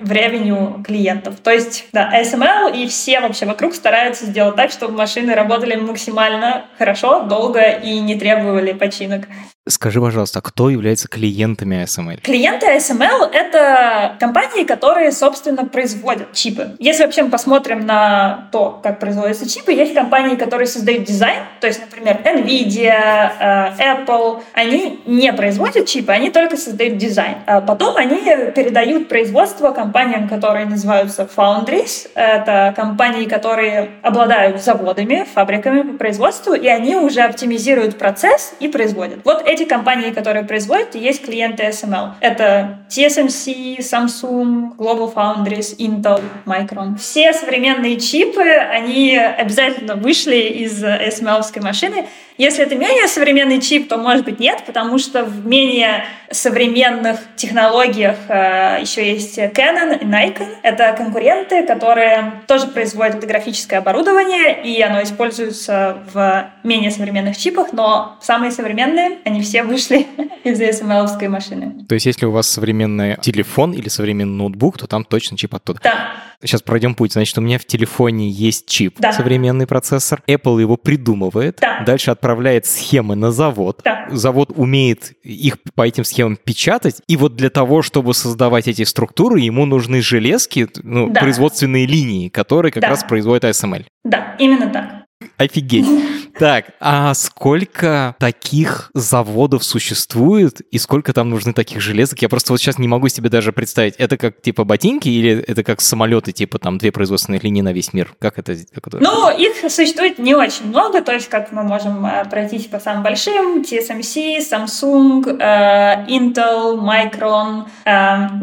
в 0.00 0.12
ревеню 0.12 0.82
клиентов. 0.86 1.36
То 1.42 1.50
есть, 1.50 1.86
да, 1.92 2.10
ASML 2.14 2.76
и 2.76 2.86
все 2.88 3.20
вообще 3.20 3.46
вокруг 3.46 3.74
стараются 3.74 4.26
сделать 4.26 4.56
так, 4.56 4.70
чтобы 4.70 4.94
машины 4.96 5.34
работали 5.34 5.76
максимально 5.76 6.66
хорошо, 6.76 7.22
долго 7.22 7.60
и 7.60 7.98
не 8.00 8.16
требовали 8.16 8.72
починок. 8.72 9.24
Скажи, 9.68 10.00
пожалуйста, 10.00 10.40
кто 10.40 10.70
является 10.70 11.08
клиентами 11.08 11.82
ASML? 11.82 12.22
Клиенты 12.22 12.66
ASML— 12.66 13.30
это 13.32 14.16
компании, 14.18 14.64
которые, 14.64 15.12
собственно, 15.12 15.66
производят 15.66 16.32
чипы. 16.32 16.76
Если 16.78 17.04
вообще 17.04 17.22
мы 17.22 17.30
посмотрим 17.30 17.84
на 17.84 18.48
то, 18.50 18.80
как 18.82 18.98
производятся 18.98 19.48
чипы, 19.48 19.72
есть 19.72 19.94
компании, 19.94 20.36
которые 20.36 20.66
создают 20.66 21.04
дизайн, 21.04 21.42
то 21.60 21.66
есть, 21.66 21.80
например, 21.80 22.20
NVIDIA, 22.24 23.32
э, 23.38 24.04
Apple, 24.06 24.42
они 24.54 25.00
не 25.06 25.32
производят 25.34 25.86
чипы, 25.86 26.12
они 26.12 26.30
только 26.30 26.56
создают 26.56 26.96
дизайн. 26.96 27.36
А 27.46 27.60
потом 27.60 27.96
они 27.96 28.16
передают 28.54 29.08
производство 29.08 29.72
компаниям, 29.72 30.28
которые 30.28 30.64
называются 30.64 31.28
foundries. 31.36 32.08
Это 32.14 32.72
компании, 32.74 33.26
которые 33.26 33.90
обладают 34.02 34.62
заводами, 34.62 35.26
фабриками 35.34 35.82
по 35.82 35.98
производству, 35.98 36.54
и 36.54 36.66
они 36.68 36.96
уже 36.96 37.20
оптимизируют 37.20 37.98
процесс 37.98 38.54
и 38.60 38.68
производят. 38.68 39.18
Вот 39.24 39.42
эти 39.44 39.57
эти 39.58 39.68
компании, 39.68 40.10
которые 40.10 40.44
производят, 40.44 40.94
есть 40.94 41.24
клиенты 41.24 41.64
SML. 41.64 42.12
Это 42.20 42.78
TSMC, 42.88 43.78
Samsung, 43.78 44.76
Global 44.76 45.12
Foundries, 45.12 45.76
Intel, 45.78 46.22
Micron. 46.46 46.96
Все 46.96 47.32
современные 47.32 47.98
чипы, 47.98 48.42
они 48.42 49.16
обязательно 49.16 49.96
вышли 49.96 50.36
из 50.36 50.82
SML-овской 50.82 51.62
машины, 51.62 52.06
если 52.38 52.64
это 52.64 52.76
менее 52.76 53.08
современный 53.08 53.60
чип, 53.60 53.88
то, 53.88 53.98
может 53.98 54.24
быть, 54.24 54.38
нет, 54.38 54.62
потому 54.64 54.98
что 54.98 55.24
в 55.24 55.44
менее 55.44 56.04
современных 56.30 57.18
технологиях 57.36 58.16
э, 58.28 58.78
еще 58.80 59.12
есть 59.12 59.38
Canon 59.38 59.98
и 60.00 60.04
Nikon. 60.04 60.46
Это 60.62 60.94
конкуренты, 60.96 61.66
которые 61.66 62.42
тоже 62.46 62.68
производят 62.68 63.16
фотографическое 63.16 63.80
оборудование, 63.80 64.62
и 64.62 64.80
оно 64.80 65.02
используется 65.02 65.98
в 66.12 66.50
менее 66.62 66.92
современных 66.92 67.36
чипах, 67.36 67.72
но 67.72 68.16
самые 68.20 68.52
современные, 68.52 69.18
они 69.24 69.42
все 69.42 69.64
вышли 69.64 70.06
из 70.44 70.60
ASML-овской 70.60 71.28
машины. 71.28 71.86
То 71.88 71.94
есть, 71.94 72.06
если 72.06 72.26
у 72.26 72.30
вас 72.30 72.48
современный 72.48 73.16
телефон 73.16 73.72
или 73.72 73.88
современный 73.88 74.36
ноутбук, 74.36 74.78
то 74.78 74.86
там 74.86 75.04
точно 75.04 75.36
чип 75.36 75.54
оттуда. 75.54 75.80
Да. 75.82 76.12
Сейчас 76.42 76.62
пройдем 76.62 76.94
путь. 76.94 77.12
Значит, 77.12 77.36
у 77.38 77.40
меня 77.40 77.58
в 77.58 77.64
телефоне 77.64 78.30
есть 78.30 78.68
чип, 78.68 78.96
да. 78.98 79.12
современный 79.12 79.66
процессор. 79.66 80.22
Apple 80.28 80.60
его 80.60 80.76
придумывает. 80.76 81.58
Да. 81.60 81.82
Дальше 81.84 82.10
отправляет 82.12 82.64
схемы 82.66 83.16
на 83.16 83.32
завод. 83.32 83.80
Да. 83.84 84.06
Завод 84.10 84.52
умеет 84.54 85.12
их 85.22 85.56
по 85.74 85.86
этим 85.86 86.04
схемам 86.04 86.36
печатать. 86.36 87.02
И 87.08 87.16
вот 87.16 87.34
для 87.34 87.50
того, 87.50 87.82
чтобы 87.82 88.14
создавать 88.14 88.68
эти 88.68 88.82
структуры, 88.84 89.40
ему 89.40 89.66
нужны 89.66 90.00
железки, 90.00 90.68
ну, 90.82 91.10
да. 91.10 91.20
производственные 91.20 91.86
линии, 91.86 92.28
которые 92.28 92.70
как 92.70 92.82
да. 92.82 92.90
раз 92.90 93.02
производят 93.02 93.44
ASML. 93.44 93.84
Да, 94.04 94.36
именно 94.38 94.68
так. 94.68 95.04
Офигеть. 95.36 95.86
Так, 96.38 96.66
а 96.78 97.14
сколько 97.14 98.14
таких 98.20 98.90
заводов 98.94 99.64
существует 99.64 100.60
и 100.60 100.78
сколько 100.78 101.12
там 101.12 101.30
нужны 101.30 101.52
таких 101.52 101.80
железок? 101.80 102.22
Я 102.22 102.28
просто 102.28 102.52
вот 102.52 102.60
сейчас 102.60 102.78
не 102.78 102.86
могу 102.86 103.08
себе 103.08 103.28
даже 103.28 103.52
представить. 103.52 103.94
Это 103.96 104.16
как 104.16 104.40
типа 104.40 104.62
ботинки 104.62 105.08
или 105.08 105.44
это 105.48 105.64
как 105.64 105.80
самолеты, 105.80 106.30
типа 106.30 106.60
там 106.60 106.78
две 106.78 106.92
производственные 106.92 107.40
линии 107.40 107.60
на 107.60 107.72
весь 107.72 107.92
мир? 107.92 108.14
Как 108.20 108.38
это? 108.38 108.54
Как 108.72 108.86
это? 108.86 108.98
Ну, 109.00 109.36
их 109.36 109.68
существует 109.68 110.20
не 110.20 110.36
очень 110.36 110.66
много, 110.66 111.02
то 111.02 111.12
есть 111.12 111.28
как 111.28 111.50
мы 111.50 111.64
можем 111.64 112.06
э, 112.06 112.24
пройтись 112.30 112.66
по 112.66 112.78
самым 112.78 113.02
большим, 113.02 113.62
TSMC, 113.62 114.38
Samsung, 114.38 115.40
э, 115.40 116.06
Intel, 116.06 116.78
Micron, 116.78 117.64
э, 117.84 117.90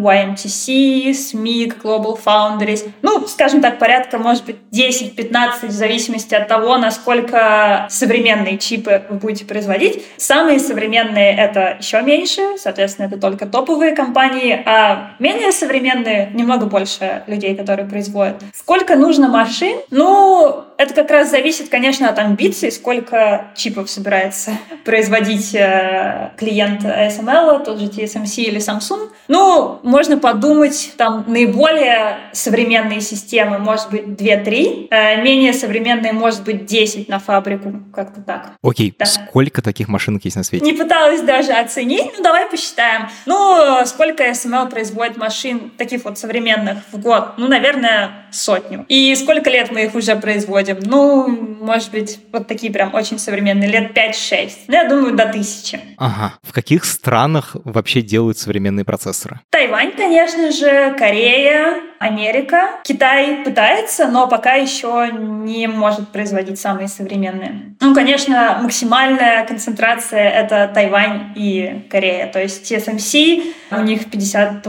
YMTC, 0.01 1.11
SMIC, 1.11 1.81
Global 1.81 2.19
Foundries. 2.25 2.89
Ну, 3.01 3.25
скажем 3.27 3.61
так, 3.61 3.79
порядка, 3.79 4.17
может 4.17 4.43
быть, 4.43 4.57
10-15 4.73 5.67
в 5.67 5.71
зависимости 5.71 6.35
от 6.35 6.49
того, 6.49 6.77
насколько 6.77 7.84
современные 7.89 8.57
чипы 8.57 9.03
вы 9.09 9.17
будете 9.17 9.45
производить. 9.45 10.05
Самые 10.17 10.59
современные— 10.59 11.35
это 11.37 11.77
еще 11.79 12.01
меньше, 12.01 12.41
соответственно, 12.57 13.07
это 13.07 13.17
только 13.17 13.45
топовые 13.45 13.95
компании, 13.95 14.61
а 14.65 15.15
менее 15.19 15.51
современные— 15.51 16.31
немного 16.33 16.65
больше 16.65 17.23
людей, 17.27 17.55
которые 17.55 17.87
производят. 17.87 18.37
Сколько 18.53 18.95
нужно 18.95 19.27
машин? 19.27 19.77
Ну, 19.91 20.65
это 20.77 20.93
как 20.93 21.09
раз 21.09 21.31
зависит, 21.31 21.69
конечно, 21.69 22.09
от 22.09 22.19
амбиций, 22.19 22.71
сколько 22.71 23.47
чипов 23.55 23.89
собирается 23.89 24.51
производить 24.83 25.55
э, 25.55 26.31
клиент 26.37 26.83
ASML, 26.83 27.63
тот 27.63 27.79
же 27.79 27.87
TSMC 27.87 28.43
или 28.43 28.59
Samsung. 28.59 29.09
Ну, 29.27 29.79
можно 29.83 30.17
подумать, 30.17 30.93
там 30.97 31.23
наиболее 31.27 32.17
современные 32.33 33.01
системы, 33.01 33.57
может 33.57 33.89
быть, 33.89 34.03
2-3, 34.03 34.87
э, 34.89 35.21
менее 35.21 35.53
современные, 35.53 36.13
может 36.13 36.43
быть, 36.43 36.65
10 36.65 37.07
на 37.09 37.19
фабрику, 37.19 37.74
как-то 37.93 38.21
так. 38.21 38.53
Окей, 38.63 38.95
да. 38.97 39.05
сколько 39.05 39.61
таких 39.61 39.87
машинок 39.87 40.25
есть 40.25 40.35
на 40.35 40.43
свете? 40.43 40.65
Не 40.65 40.73
пыталась 40.73 41.21
даже 41.21 41.51
оценить, 41.51 42.11
ну 42.17 42.23
давай 42.23 42.49
посчитаем. 42.49 43.09
Ну, 43.25 43.85
сколько 43.85 44.23
SML 44.23 44.69
производит 44.69 45.17
машин 45.17 45.71
таких 45.77 46.05
вот 46.05 46.17
современных 46.17 46.79
в 46.91 46.99
год? 46.99 47.33
Ну, 47.37 47.47
наверное, 47.47 48.27
сотню. 48.31 48.85
И 48.87 49.15
сколько 49.15 49.49
лет 49.49 49.71
мы 49.71 49.85
их 49.85 49.95
уже 49.95 50.15
производим? 50.15 50.77
Ну, 50.81 51.27
может 51.27 51.91
быть, 51.91 52.19
вот 52.31 52.47
такие 52.47 52.71
прям 52.71 52.93
очень 52.93 53.19
современные, 53.19 53.69
лет 53.69 53.97
5-6. 53.97 54.51
Ну, 54.67 54.73
я 54.73 54.87
думаю, 54.87 55.15
до 55.15 55.25
тысячи. 55.25 55.79
Ага. 55.97 56.33
В 56.43 56.53
каких 56.53 56.85
странах 56.85 57.55
вообще 57.63 58.01
делают 58.01 58.37
современные 58.37 58.85
процессоры? 58.85 59.39
Тайвань, 59.49 59.91
конечно 59.95 60.51
же, 60.51 60.95
Корея, 60.97 61.81
Америка. 62.05 62.81
Китай 62.83 63.43
пытается, 63.43 64.07
но 64.07 64.27
пока 64.27 64.53
еще 64.53 65.09
не 65.11 65.67
может 65.67 66.09
производить 66.09 66.59
самые 66.59 66.87
современные. 66.87 67.75
Ну, 67.81 67.93
конечно, 67.93 68.59
максимальная 68.61 69.45
концентрация— 69.45 70.29
это 70.41 70.71
Тайвань 70.73 71.33
и 71.35 71.85
Корея. 71.89 72.27
То 72.27 72.41
есть 72.41 72.71
TSMC, 72.71 73.53
у 73.71 73.81
них 73.81 74.07
52% 74.07 74.63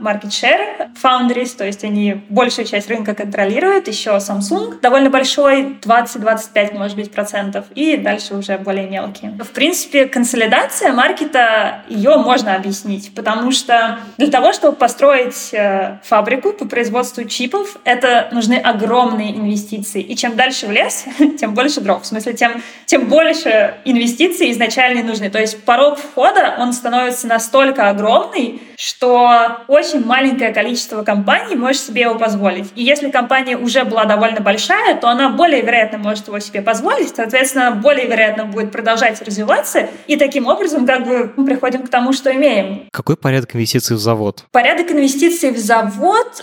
market 0.00 0.30
share, 0.30 0.88
Foundries, 1.02 1.56
то 1.56 1.64
есть 1.64 1.84
они 1.84 2.22
большую 2.28 2.66
часть 2.66 2.88
рынка 2.88 3.14
контролируют, 3.14 3.88
еще 3.88 4.10
Samsung 4.16 4.80
довольно 4.80 5.10
большой, 5.10 5.78
20-25, 5.82 6.76
может 6.76 6.96
быть, 6.96 7.12
процентов, 7.12 7.66
и 7.74 7.96
дальше 7.96 8.34
уже 8.34 8.58
более 8.58 8.88
мелкие. 8.88 9.32
В 9.42 9.50
принципе, 9.50 10.06
консолидация 10.06 10.92
маркета, 10.92 11.82
ее 11.88 12.16
можно 12.16 12.54
объяснить, 12.54 13.14
потому 13.14 13.52
что 13.52 13.98
для 14.16 14.28
того, 14.28 14.52
чтобы 14.52 14.76
построить 14.76 15.50
э, 15.52 15.98
фабрику 16.06 16.52
по 16.52 16.66
производству 16.66 17.24
чипов, 17.24 17.76
это 17.84 18.28
нужны 18.32 18.54
огромные 18.54 19.36
инвестиции. 19.36 20.00
И 20.00 20.16
чем 20.16 20.36
дальше 20.36 20.66
в 20.66 20.70
лес, 20.70 21.04
тем 21.38 21.54
больше 21.54 21.80
дров. 21.80 22.02
В 22.02 22.06
смысле, 22.06 22.34
тем, 22.34 22.62
тем 22.86 23.06
больше 23.06 23.74
инвестиций 23.84 24.50
изначально 24.52 25.02
нужны. 25.02 25.30
То 25.30 25.40
есть 25.40 25.62
порог 25.64 25.98
входа, 25.98 26.56
он 26.58 26.72
становится 26.72 27.26
настолько 27.26 27.88
огромный, 27.88 28.60
что 28.76 29.62
очень 29.68 30.04
маленькое 30.04 30.52
количество 30.52 31.02
компаний 31.02 31.56
может 31.56 31.80
себе 31.82 32.02
его 32.02 32.16
позволить. 32.16 32.66
И 32.74 32.82
если 32.82 33.10
компания 33.10 33.56
уже 33.56 33.84
была 33.84 34.04
довольно 34.04 34.40
большая, 34.40 34.96
то 34.96 35.08
она 35.08 35.30
более 35.30 35.62
вероятно 35.62 35.98
может 35.98 36.28
его 36.28 36.38
себе 36.38 36.62
позволить, 36.62 37.14
соответственно, 37.14 37.70
более 37.70 38.06
вероятно 38.06 38.44
будет 38.44 38.72
продолжать 38.72 39.20
развиваться, 39.22 39.88
и 40.06 40.16
таким 40.16 40.46
образом 40.46 40.86
как 40.86 41.04
бы 41.04 41.32
мы 41.36 41.46
приходим 41.46 41.82
к 41.82 41.88
тому, 41.88 42.12
что 42.12 42.34
имеем. 42.34 42.88
Какой 42.92 43.16
порядок 43.16 43.54
инвестиций 43.54 43.96
в 43.96 43.98
завод? 43.98 44.44
Порядок 44.52 44.90
инвестиций 44.90 45.50
в 45.50 45.58
завод, 45.58 45.85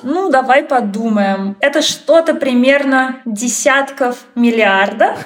ну, 0.04 0.30
давай 0.30 0.64
подумаем. 0.64 1.56
Это 1.60 1.82
что-то 1.82 2.34
примерно 2.34 3.22
десятков 3.26 4.26
миллиардов. 4.36 5.26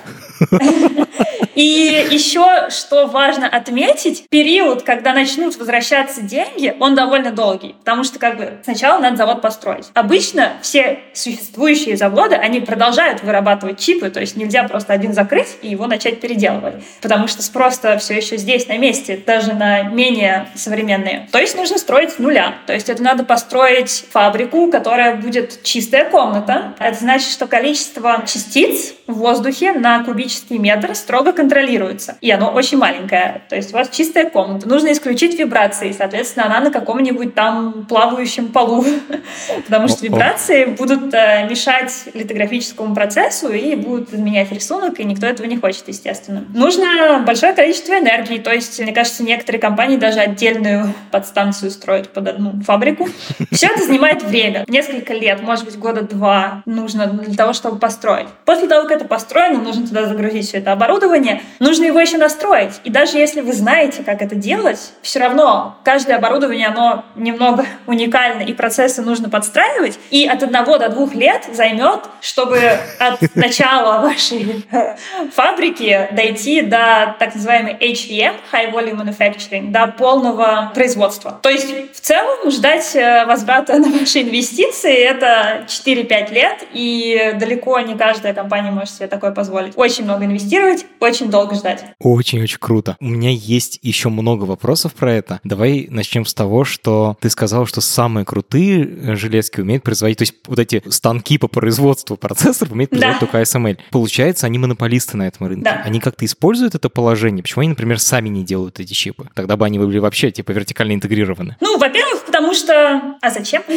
И 1.56 2.08
еще, 2.12 2.70
что 2.70 3.08
важно 3.08 3.48
отметить, 3.48 4.26
период, 4.30 4.84
когда 4.84 5.14
начнут 5.14 5.58
возвращаться 5.58 6.22
деньги, 6.22 6.76
он 6.80 6.94
довольно 6.94 7.32
долгий, 7.32 7.76
потому 7.80 8.04
что 8.04 8.20
как 8.20 8.38
бы 8.38 8.60
сначала 8.64 9.00
надо 9.00 9.16
завод 9.18 9.42
построить. 9.42 9.86
Обычно 9.96 10.54
все 10.62 11.00
существующие 11.14 11.98
заводы, 11.98 12.36
они 12.36 12.60
продолжают 12.60 13.24
вырабатывать 13.24 13.80
чипы, 13.80 14.12
то 14.12 14.20
есть 14.20 14.36
нельзя 14.36 14.66
просто 14.66 14.94
один 14.94 15.14
закрыть 15.14 15.58
и 15.64 15.70
его 15.70 15.88
начать 15.88 16.22
переделывать, 16.22 16.76
потому 17.02 17.28
что 17.28 17.42
спрос 17.42 17.82
все 18.00 18.14
еще 18.16 18.38
здесь, 18.38 18.68
на 18.68 18.78
месте, 18.78 19.20
даже 19.26 19.54
на 19.54 19.82
менее 19.82 20.48
современные. 20.54 21.28
То 21.32 21.40
есть 21.40 21.58
нужно 21.58 21.80
строить 21.80 22.12
с 22.12 22.20
нуля. 22.20 22.56
То 22.68 22.74
есть 22.74 22.88
это 22.88 23.02
надо 23.02 23.24
построить 23.24 24.06
фабрику, 24.12 24.70
которая 24.70 25.16
будет 25.16 25.64
чистая 25.64 26.08
комната. 26.10 26.76
Это 26.78 27.00
значит, 27.00 27.32
что 27.32 27.48
количество 27.48 28.24
частиц 28.28 28.94
в 29.08 29.14
воздухе 29.14 29.74
на 29.74 30.04
кубический 30.04 30.27
метр 30.50 30.96
строго 30.96 31.34
контролируется. 31.34 32.18
И 32.22 32.32
оно 32.32 32.52
очень 32.52 32.78
маленькое. 32.78 33.42
То 33.50 33.56
есть 33.56 33.74
у 33.74 33.78
вас 33.78 33.90
чистая 33.90 34.30
комната. 34.30 34.68
Нужно 34.68 34.92
исключить 34.92 35.38
вибрации. 35.38 35.92
Соответственно, 35.92 36.46
она 36.48 36.60
на 36.60 36.72
каком-нибудь 36.72 37.36
там 37.36 37.86
плавающем 37.88 38.50
полу. 38.50 38.86
Потому 39.66 39.88
что 39.88 40.04
вибрации 40.04 40.66
будут 40.66 41.14
э, 41.14 41.48
мешать 41.50 42.10
литографическому 42.14 42.94
процессу 42.94 43.50
и 43.52 43.76
будут 43.76 44.14
изменять 44.14 44.52
рисунок, 44.52 45.00
и 45.00 45.04
никто 45.04 45.26
этого 45.26 45.48
не 45.48 45.58
хочет, 45.58 45.88
естественно. 45.88 46.46
Нужно 46.54 47.24
большое 47.26 47.54
количество 47.54 47.94
энергии. 47.94 48.38
То 48.38 48.54
есть, 48.54 48.80
мне 48.80 48.94
кажется, 48.94 49.24
некоторые 49.24 49.62
компании 49.62 49.98
даже 49.98 50.20
отдельную 50.20 50.94
подстанцию 51.12 51.72
строят 51.72 52.10
под 52.10 52.28
одну 52.28 52.62
фабрику. 52.64 53.08
Все 53.52 53.68
это 53.68 53.84
занимает 53.84 54.24
время. 54.24 54.66
Несколько 54.68 55.14
лет, 55.14 55.42
может 55.42 55.66
быть, 55.66 55.78
года 55.78 56.02
два 56.02 56.64
нужно 56.66 57.08
для 57.08 57.36
того, 57.36 57.54
чтобы 57.54 57.80
построить. 57.80 58.28
После 58.46 58.68
того, 58.68 58.88
как 58.88 58.98
это 58.98 59.06
построено, 59.06 59.62
нужно 59.62 59.88
туда 59.88 60.06
загрузить 60.18 60.48
все 60.48 60.58
это 60.58 60.72
оборудование, 60.72 61.42
нужно 61.60 61.86
его 61.86 62.00
еще 62.00 62.18
настроить. 62.18 62.82
И 62.84 62.90
даже 62.90 63.18
если 63.18 63.42
вы 63.42 63.54
знаете, 63.54 64.04
как 64.04 64.22
это 64.22 64.36
делать, 64.36 64.80
все 65.02 65.20
равно 65.20 65.78
каждое 65.84 66.18
оборудование, 66.18 66.68
оно 66.68 67.06
немного 67.16 67.66
уникально, 67.86 68.42
и 68.42 68.54
процессы 68.54 69.02
нужно 69.02 69.30
подстраивать. 69.30 70.00
И 70.10 70.28
от 70.28 70.42
одного 70.44 70.78
до 70.78 70.90
двух 70.90 71.14
лет 71.14 71.44
займет, 71.54 72.02
чтобы 72.22 72.60
от 73.00 73.20
начала 73.36 74.02
вашей 74.02 74.66
фабрики 75.36 76.10
дойти 76.12 76.62
до 76.62 77.16
так 77.20 77.36
называемой 77.36 77.74
HVM, 77.80 78.34
High 78.52 78.74
Volume 78.74 79.06
Manufacturing, 79.06 79.72
до 79.72 79.88
полного 79.88 80.72
производства. 80.74 81.40
То 81.44 81.50
есть 81.50 81.94
в 81.94 82.00
целом 82.00 82.50
ждать 82.50 82.96
э, 82.96 83.26
возврата 83.26 83.78
на 83.78 83.90
ваши 83.90 84.22
инвестиции 84.22 84.96
это 84.96 85.66
4-5 85.68 86.34
лет, 86.34 86.64
и 86.74 87.34
далеко 87.36 87.80
не 87.82 87.96
каждая 87.96 88.34
компания 88.34 88.72
может 88.72 88.96
себе 88.96 89.08
такое 89.08 89.32
позволить. 89.32 89.74
Очень 89.76 90.07
много 90.08 90.26
инвестировать, 90.26 90.86
очень 91.00 91.30
долго 91.30 91.56
ждать. 91.56 91.84
Очень-очень 92.00 92.58
круто. 92.60 92.98
У 93.00 93.06
меня 93.06 93.30
есть 93.30 93.80
еще 93.82 94.10
много 94.10 94.46
вопросов 94.46 94.94
про 94.94 95.14
это. 95.14 95.40
Давай 95.44 95.88
начнем 95.90 96.26
с 96.26 96.34
того, 96.34 96.64
что 96.64 97.18
ты 97.20 97.30
сказал, 97.30 97.66
что 97.66 97.82
самые 97.82 98.26
крутые 98.26 98.86
э, 98.86 99.16
железки 99.16 99.60
умеют 99.60 99.84
производить, 99.84 100.18
то 100.18 100.24
есть 100.24 100.36
вот 100.48 100.60
эти 100.60 100.82
станки 100.90 101.38
по 101.38 101.48
производству 101.48 102.18
процессоров 102.18 102.72
умеют 102.72 102.92
производить 102.92 103.20
да. 103.20 103.26
только 103.26 103.42
ASML. 103.42 103.78
Получается, 103.92 104.46
они 104.48 104.58
монополисты 104.58 105.18
на 105.18 105.28
этом 105.28 105.48
рынке. 105.48 105.64
Да. 105.66 105.82
Они 105.84 106.00
как-то 106.00 106.26
используют 106.26 106.76
это 106.76 106.90
положение? 106.90 107.44
Почему 107.44 107.62
они, 107.62 107.70
например, 107.70 108.00
сами 108.00 108.30
не 108.30 108.44
делают 108.44 108.80
эти 108.80 108.94
чипы? 108.94 109.30
Тогда 109.34 109.58
бы 109.58 109.66
они 109.66 109.80
были 109.80 110.00
вообще 110.00 110.32
типа 110.32 110.52
вертикально 110.52 110.94
интегрированы. 110.94 111.58
Ну, 111.60 111.78
во-первых, 111.78 112.26
потому 112.26 112.54
что... 112.54 113.18
А 113.22 113.30
зачем? 113.30 113.64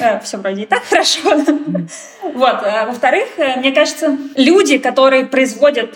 Э, 0.00 0.20
Все 0.20 0.38
вроде 0.38 0.62
и 0.62 0.66
так 0.66 0.82
хорошо. 0.84 1.20
Вот. 2.34 2.54
А 2.64 2.86
во-вторых, 2.86 3.28
э, 3.36 3.60
мне 3.60 3.70
кажется, 3.70 4.16
люди, 4.34 4.78
которые 4.78 5.26
производят 5.26 5.43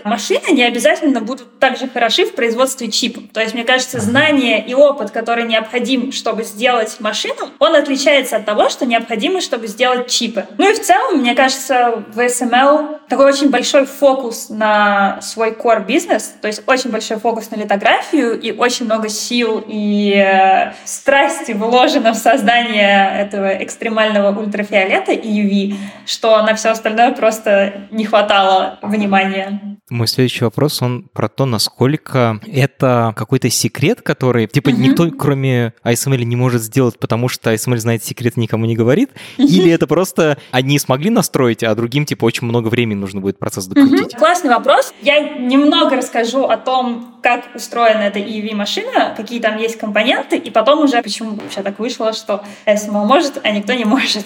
машины, 0.04 0.52
не 0.52 0.64
обязательно 0.64 1.20
будут 1.20 1.58
так 1.58 1.76
же 1.76 1.88
хороши 1.88 2.24
в 2.24 2.34
производстве 2.34 2.90
чипов. 2.90 3.24
То 3.32 3.40
есть, 3.40 3.54
мне 3.54 3.64
кажется, 3.64 4.00
знание 4.00 4.64
и 4.64 4.74
опыт, 4.74 5.10
который 5.10 5.44
необходим, 5.44 6.12
чтобы 6.12 6.44
сделать 6.44 6.96
машину, 7.00 7.50
он 7.58 7.74
отличается 7.74 8.36
от 8.36 8.44
того, 8.44 8.68
что 8.68 8.86
необходимо, 8.86 9.40
чтобы 9.40 9.66
сделать 9.66 10.08
чипы. 10.10 10.46
Ну 10.58 10.70
и 10.70 10.74
в 10.74 10.80
целом, 10.80 11.20
мне 11.20 11.34
кажется, 11.34 12.02
в 12.14 12.18
SML 12.18 12.98
такой 13.08 13.26
очень 13.26 13.50
большой 13.50 13.86
фокус 13.86 14.48
на 14.50 15.20
свой 15.22 15.50
core 15.50 15.84
бизнес, 15.84 16.34
то 16.40 16.48
есть 16.48 16.62
очень 16.66 16.90
большой 16.90 17.18
фокус 17.18 17.50
на 17.50 17.56
литографию 17.56 18.38
и 18.38 18.52
очень 18.52 18.84
много 18.84 19.08
сил 19.08 19.64
и 19.66 20.12
э, 20.14 20.72
страсти 20.84 21.52
вложено 21.52 22.12
в 22.12 22.16
создание 22.16 23.18
этого 23.18 23.62
экстремального 23.62 24.38
ультрафиолета 24.38 25.12
и 25.12 25.28
UV, 25.28 25.76
что 26.06 26.42
на 26.42 26.54
все 26.54 26.70
остальное 26.70 27.12
просто 27.12 27.88
не 27.90 28.04
хватало 28.04 28.78
внимания. 28.82 29.37
Мой 29.90 30.06
следующий 30.06 30.44
вопрос, 30.44 30.82
он 30.82 31.08
про 31.12 31.28
то, 31.28 31.46
насколько 31.46 32.40
это 32.46 33.12
какой-то 33.16 33.50
секрет, 33.50 34.02
который, 34.02 34.46
типа, 34.46 34.68
mm-hmm. 34.70 34.76
никто, 34.76 35.10
кроме 35.10 35.72
ASML, 35.84 36.22
не 36.24 36.36
может 36.36 36.62
сделать, 36.62 36.98
потому 36.98 37.28
что 37.28 37.52
ASML 37.52 37.78
знает 37.78 38.04
секрет, 38.04 38.36
никому 38.36 38.66
не 38.66 38.76
говорит, 38.76 39.10
или 39.36 39.70
это 39.70 39.86
просто 39.86 40.38
одни 40.50 40.78
смогли 40.78 41.10
настроить, 41.10 41.62
а 41.62 41.74
другим, 41.74 42.04
типа, 42.04 42.24
очень 42.24 42.46
много 42.46 42.68
времени 42.68 42.98
нужно 42.98 43.20
будет 43.20 43.38
процесс 43.38 43.66
докрутить? 43.66 44.16
Классный 44.16 44.50
вопрос. 44.50 44.92
Я 45.02 45.20
немного 45.20 45.96
расскажу 45.96 46.44
о 46.44 46.56
том, 46.56 47.14
как 47.22 47.44
устроена 47.54 48.02
эта 48.02 48.18
EV-машина, 48.18 49.14
какие 49.16 49.40
там 49.40 49.58
есть 49.58 49.78
компоненты, 49.78 50.36
и 50.36 50.50
потом 50.50 50.80
уже 50.80 51.02
почему 51.02 51.32
вообще 51.32 51.62
так 51.62 51.78
вышло, 51.78 52.12
что 52.12 52.44
SML 52.66 53.04
может, 53.04 53.40
а 53.42 53.50
никто 53.50 53.72
не 53.72 53.84
может. 53.84 54.24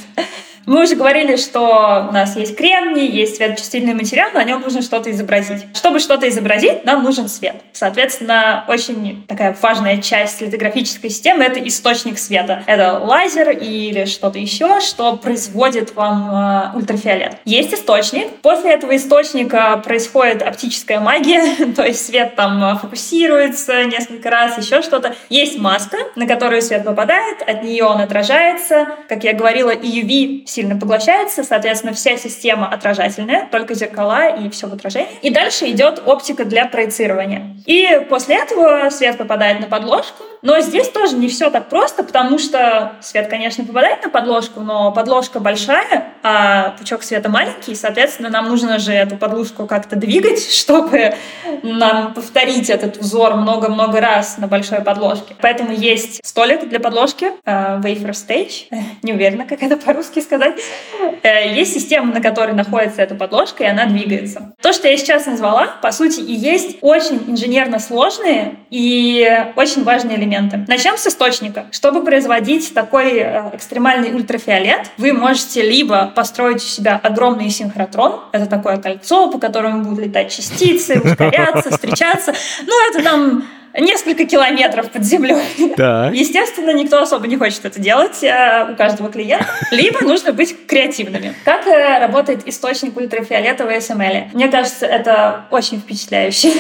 Мы 0.67 0.83
уже 0.83 0.95
говорили, 0.95 1.37
что 1.37 2.07
у 2.09 2.13
нас 2.13 2.37
есть 2.37 2.57
кремний, 2.57 3.07
есть 3.07 3.37
светочувствительный 3.37 3.95
материал, 3.95 4.31
на 4.33 4.45
нем 4.45 4.61
нужно 4.61 4.83
что-то 4.83 5.11
изобразить. 5.11 5.65
Чтобы 5.75 5.99
что-то 5.99 6.29
изобразить, 6.29 6.85
нам 6.85 7.03
нужен 7.03 7.29
свет. 7.29 7.57
Соответственно, 7.73 8.65
очень 8.69 9.25
такая 9.27 9.57
важная 9.61 10.01
часть 10.01 10.41
литографической 10.41 11.11
системы— 11.11 11.45
это 11.45 11.67
источник 11.67 12.19
света. 12.19 12.63
Это 12.67 12.99
лазер 12.99 13.51
или 13.51 14.05
что-то 14.05 14.39
еще, 14.39 14.81
что 14.81 15.17
производит 15.17 15.95
вам 15.95 16.75
э, 16.75 16.77
ультрафиолет. 16.77 17.37
Есть 17.45 17.75
источник. 17.75 18.29
После 18.43 18.73
этого 18.73 18.95
источника 18.97 19.81
происходит 19.85 20.43
оптическая 20.43 21.01
магия, 21.01 21.73
то 21.77 21.85
есть 21.85 22.07
свет 22.07 22.37
там 22.37 22.79
фокусируется 22.79 23.85
несколько 23.85 24.31
раз, 24.31 24.59
еще 24.59 24.83
что-то. 24.83 25.15
Есть 25.29 25.59
маска, 25.59 25.99
на 26.15 26.27
которую 26.27 26.63
свет 26.63 26.85
попадает, 26.85 27.43
от 27.43 27.63
нее 27.63 27.85
он 27.85 28.01
отражается. 28.01 28.89
Как 29.09 29.25
я 29.25 29.33
говорила, 29.33 29.75
EUV 29.75 30.45
сильно 30.53 30.79
поглощается, 30.79 31.43
соответственно, 31.43 31.93
вся 31.93 32.17
система 32.17 32.69
отражательная, 32.69 33.49
только 33.51 33.75
зеркала 33.75 34.29
и 34.29 34.51
все 34.51 34.67
в 34.69 34.75
отражении. 34.75 35.11
И 35.23 35.31
дальше 35.31 35.67
идет 35.71 36.03
оптика 36.05 36.45
для 36.45 36.67
проецирования. 36.67 37.57
И 37.67 38.07
после 38.09 38.37
этого 38.37 38.91
свет 38.91 39.19
попадает 39.19 39.61
на 39.61 39.67
подложку, 39.67 40.25
но 40.43 40.61
здесь 40.61 40.89
тоже 40.89 41.17
не 41.17 41.29
все 41.29 41.51
так 41.51 41.69
просто, 41.69 42.03
потому 42.03 42.39
что 42.39 42.93
свет, 43.01 43.29
конечно, 43.29 43.65
попадает 43.65 44.03
на 44.03 44.11
подложку, 44.11 44.61
но 44.61 44.91
подложка 44.91 45.39
большая, 45.39 46.15
а 46.25 46.71
пучок 46.79 47.05
света 47.05 47.29
маленький, 47.29 47.77
соответственно, 47.77 48.29
нам 48.29 48.49
нужно 48.49 48.79
же 48.79 48.93
эту 48.93 49.17
подложку 49.17 49.67
как-то 49.67 49.95
двигать, 49.97 50.51
чтобы 50.53 51.15
нам 51.63 52.13
повторить 52.15 52.71
этот 52.71 52.97
узор 52.99 53.37
много-много 53.37 54.01
раз 54.01 54.39
на 54.39 54.49
большой 54.49 54.81
подложке. 54.81 55.37
Поэтому 55.41 55.73
есть 55.73 56.21
столик 56.27 56.69
для 56.69 56.81
подложки, 56.81 57.27
uh, 57.47 57.81
wafer 57.81 58.11
stage, 58.11 58.67
не 59.03 59.13
уверена, 59.13 59.47
как 59.47 59.63
это 59.63 59.77
по-русски 59.77 60.21
сказать. 60.21 60.42
Uh, 60.49 61.55
есть 61.55 61.75
система, 61.75 62.13
на 62.13 62.21
которой 62.21 62.53
находится 62.53 63.03
эта 63.03 63.15
подложка, 63.15 63.65
и 63.65 63.67
она 63.67 63.87
двигается. 63.87 64.55
То, 64.61 64.73
что 64.73 64.89
я 64.89 64.97
сейчас 64.97 65.27
назвала, 65.27 65.69
по 65.83 65.93
сути, 65.93 66.21
и 66.21 66.33
есть 66.33 66.79
очень 66.81 67.23
инженерно 67.29 67.79
сложные 67.79 68.57
и 68.71 69.45
очень 69.57 69.85
важные 69.85 70.17
элементы 70.17 70.33
элементы. 70.33 70.65
Начнем 70.69 70.97
с 70.97 71.07
источника. 71.07 71.67
Чтобы 71.71 72.05
производить 72.05 72.73
такой 72.75 73.19
э, 73.19 73.51
экстремальный 73.55 74.15
ультрафиолет, 74.15 74.91
вы 74.99 75.13
можете 75.13 75.63
либо 75.63 76.07
построить 76.15 76.59
у 76.59 76.67
себя 76.67 77.01
огромный 77.03 77.51
синхротрон, 77.51 78.21
это 78.33 78.47
такое 78.47 78.79
кольцо, 78.79 79.31
по 79.31 79.39
которому 79.39 79.85
будут 79.85 80.07
летать 80.07 80.35
частицы, 80.35 81.01
ускоряться, 81.01 81.71
встречаться. 81.71 82.35
Ну, 82.67 82.91
это 82.91 83.03
там 83.03 83.45
несколько 83.79 84.25
километров 84.25 84.91
под 84.91 85.05
землей. 85.05 85.43
Да. 85.77 86.11
Естественно, 86.13 86.73
никто 86.73 87.01
особо 87.01 87.27
не 87.27 87.37
хочет 87.37 87.65
это 87.65 87.81
делать 87.81 88.23
э, 88.23 88.73
у 88.73 88.77
каждого 88.77 89.11
клиента. 89.11 89.47
Либо 89.71 90.03
нужно 90.03 90.33
быть 90.33 90.67
креативными. 90.67 91.35
Как 91.45 91.67
э, 91.67 91.99
работает 91.99 92.47
источник 92.47 92.97
ультрафиолета 92.97 93.65
в 93.65 93.69
SML? 93.69 94.29
Мне 94.33 94.49
кажется, 94.49 94.87
это 94.87 95.47
очень 95.51 95.81
впечатляюще. 95.81 96.53